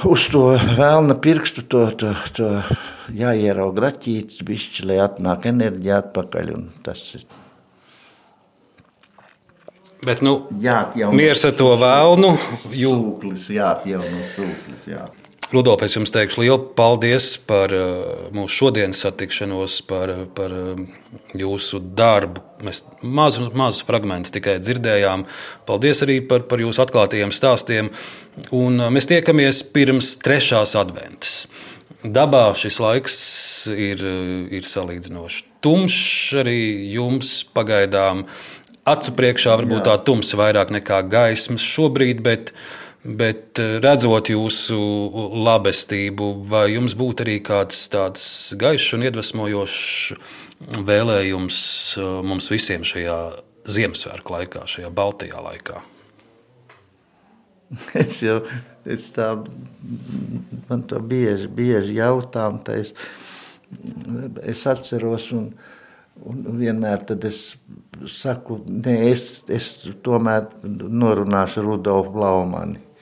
uz 0.09 0.25
to 0.31 0.43
vēlna 0.77 1.15
pirkstu, 1.21 1.63
to, 1.69 1.85
to, 1.99 2.11
to 2.35 2.49
jāierauga 3.13 3.87
raķītis, 3.87 4.41
bišķi, 4.47 4.87
lai 4.89 4.99
atnāk 5.03 5.47
enerģija 5.51 6.01
atpakaļ. 6.03 6.53
Tas 6.85 7.03
ir. 7.19 7.25
Bet, 10.03 10.19
nu, 10.25 10.49
miers 11.15 11.45
ar 11.47 11.53
to 11.55 11.73
vēlnu. 11.79 12.33
Jū... 12.83 12.95
Sūklis, 13.03 13.47
jāatjauno 13.55 14.23
sūklis, 14.35 14.89
jā. 14.91 15.05
Rudolf, 15.53 15.83
es 15.85 15.93
jums 15.93 16.09
teikšu 16.09 16.41
lielu 16.41 16.57
paldies 16.73 17.35
par 17.45 17.69
uh, 17.77 18.23
mūsu 18.33 18.63
šodienas 18.63 19.03
satikšanos, 19.05 19.75
par, 19.85 20.09
par 20.33 20.55
uh, 20.57 20.81
jūsu 21.37 21.77
darbu. 21.93 22.41
Mēs 22.65 22.81
mazus 23.05 23.51
maz 23.53 23.83
fragmentus 23.85 24.33
tikai 24.33 24.55
dzirdējām. 24.63 25.27
Paldies 25.69 26.01
arī 26.05 26.17
par, 26.25 26.47
par 26.49 26.63
jūsu 26.63 26.81
atklātajiem 26.87 27.35
stāstiem. 27.35 27.91
Un 28.49 28.81
uh, 28.81 28.89
mēs 28.89 29.11
tiekamies 29.13 29.61
pirms 29.75 30.15
trešās 30.25 30.73
adventas. 30.79 31.43
Dabā 32.03 32.47
šis 32.57 32.81
laiks 32.81 33.17
ir, 33.77 34.01
ir 34.51 34.65
salīdzinoši 34.67 35.51
tumšs 35.63 36.39
arī 36.41 36.59
jums 36.97 37.43
pagaidām. 37.55 38.25
Acu 38.89 39.13
priekšā 39.15 39.53
varbūt 39.61 39.85
Jā. 39.85 39.93
tā 39.93 39.99
tumsa 40.09 40.35
vairāk 40.41 40.73
nekā 40.75 41.05
gaismas 41.07 41.63
šobrīd, 41.63 42.19
bet 42.25 42.51
uh, 42.51 42.82
Bet 43.03 43.59
eh, 43.59 43.77
redzot 43.83 44.29
jūsu 44.31 44.77
labestību, 45.43 46.27
vai 46.47 46.69
jums 46.71 46.93
būtu 46.95 47.25
arī 47.25 47.39
kāds 47.43 47.81
tāds 47.91 48.25
gaišs 48.59 48.93
un 48.95 49.03
iedvesmojošs 49.09 50.13
vēlējums 50.87 51.57
eh, 51.99 52.13
mums 52.23 52.47
visiem 52.51 52.85
šajā 52.87 53.17
Ziemassvētku 53.63 54.33
laikā, 54.37 54.63
šajā 54.67 54.91
Baltijā 54.95 55.43
laikā? 55.43 55.81
Es 57.99 58.21
jau 58.23 58.37
es 58.85 59.09
tā, 59.15 59.33
man 60.69 60.83
to 60.87 60.99
bieži, 60.99 61.47
bieži 61.51 61.97
jautām, 61.97 62.59
es, 62.71 62.93
es 64.43 64.63
atceros, 64.69 65.29
un, 65.35 65.49
un 66.23 66.43
vienmēr 66.59 67.03
es 67.25 67.41
saku, 68.07 68.61
nē, 68.67 68.95
es, 69.09 69.27
es 69.51 69.73
tomēr 70.05 70.51
norunāšu 70.63 71.65
Rudolfu 71.67 72.15
Blaumani 72.15 72.92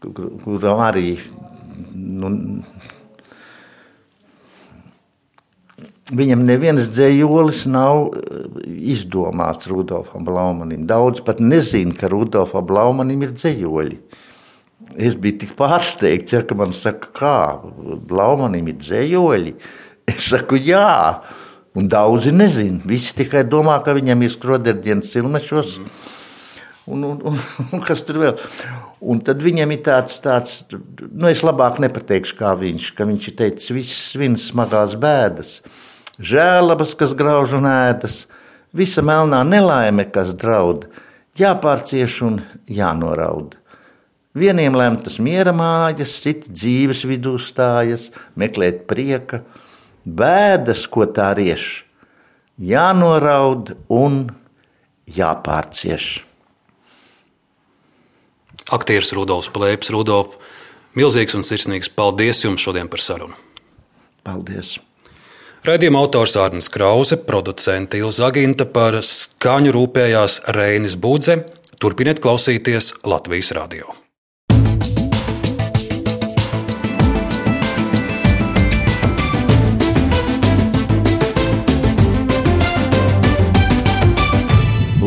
kuram 0.00 0.86
arī 0.86 1.18
nu, 1.94 2.62
Viņam 6.10 6.40
neviens 6.42 6.88
dzējolis 6.90 7.68
nav 7.70 8.08
eh, 8.18 8.46
izdomāts 8.90 9.68
Rudolfam 9.70 10.24
Blaumanim. 10.26 10.82
Daudz 10.88 11.22
pat 11.22 11.38
nezina, 11.38 11.94
ka 11.94 12.10
Rudolfam 12.10 12.66
Blaumanim 12.66 13.22
ir 13.22 13.36
dzējoļi. 13.36 14.00
Es 14.98 15.14
biju 15.14 15.38
tik 15.44 15.52
pārsteigts, 15.58 16.34
ja, 16.34 16.40
ka 16.42 16.56
man 16.58 16.74
saka, 16.74 17.12
kā 17.14 17.36
Blaumanim 18.10 18.72
ir 18.72 18.80
dzējoļi. 18.80 19.54
Es 20.10 20.32
saku, 20.32 20.58
jā, 20.58 21.22
un 21.78 21.86
daudzi 21.86 22.34
nezina. 22.34 22.82
Visi 22.90 23.14
tikai 23.20 23.44
domā, 23.46 23.78
ka 23.86 23.94
viņam 23.94 24.26
ir 24.26 24.34
skroderdienas 24.34 25.14
cilmešos. 25.14 25.78
Mm 25.78 25.99
un, 26.90 27.04
un, 27.04 27.20
un, 27.30 27.38
un 27.74 27.84
kas 27.84 28.02
tur 28.06 28.20
vēl. 28.22 28.34
Un 29.00 29.20
tad 29.24 29.40
viņam 29.44 29.70
ir 29.72 29.84
tāds, 29.86 30.18
tāds 30.24 30.64
nu, 30.70 31.28
es 31.30 31.44
labāk 31.46 31.78
nepateikšu, 31.82 32.36
kā 32.36 32.52
viņš, 32.58 32.90
ka 32.98 33.06
viņš 33.08 33.28
ir 33.30 33.36
teicis, 33.38 33.70
viss 33.76 34.02
svin 34.12 34.36
smagās 34.40 34.96
bēdas, 35.00 35.60
žēlabas, 36.20 36.92
kas 36.98 37.16
grauž 37.16 37.56
un 37.56 37.68
ēdas, 37.70 38.24
visa 38.76 39.04
melnā 39.06 39.40
nelaime, 39.48 40.04
kas 40.12 40.34
draud, 40.36 40.88
jāpārcieš 41.40 42.20
un 42.26 42.42
jānoraud. 42.68 43.56
Vieniem 44.36 44.76
lemtas 44.78 45.16
miera 45.18 45.50
mājas, 45.56 46.12
citi 46.22 46.52
dzīves 46.54 47.02
vidū 47.08 47.34
stājas, 47.42 48.10
meklēt 48.38 48.84
prieka, 48.90 49.42
bēdas, 50.04 50.84
ko 50.86 51.08
tā 51.10 51.32
rieš, 51.34 51.86
jānoraud 52.60 53.74
un 53.90 54.26
jāpārcieš 55.10 56.29
aktieris 58.74 59.14
Rudolfs 59.16 59.50
Plēps. 59.54 59.90
Rudolf, 59.94 60.36
milzīgs 60.98 61.36
un 61.38 61.46
sirsnīgs 61.46 61.92
paldies 61.94 62.44
jums 62.44 62.62
šodien 62.62 62.90
par 62.90 63.02
sarunu. 63.04 63.36
Paldies! 64.26 64.78
Radījuma 65.60 66.00
autors 66.00 66.38
Arnēs 66.40 66.70
Krause, 66.72 67.18
producente 67.28 67.98
Ilza 68.00 68.30
Aginta 68.30 68.64
par 68.64 68.96
skaņu 69.04 69.74
rūpējās 69.76 70.40
Reinis 70.56 70.96
Budze. 70.96 71.42
Turpiniet 71.80 72.22
klausīties 72.24 72.94
Latvijas 73.04 73.52
radio. 73.56 73.92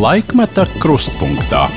Laikmeta 0.04 0.66
krustpunktā. 0.84 1.70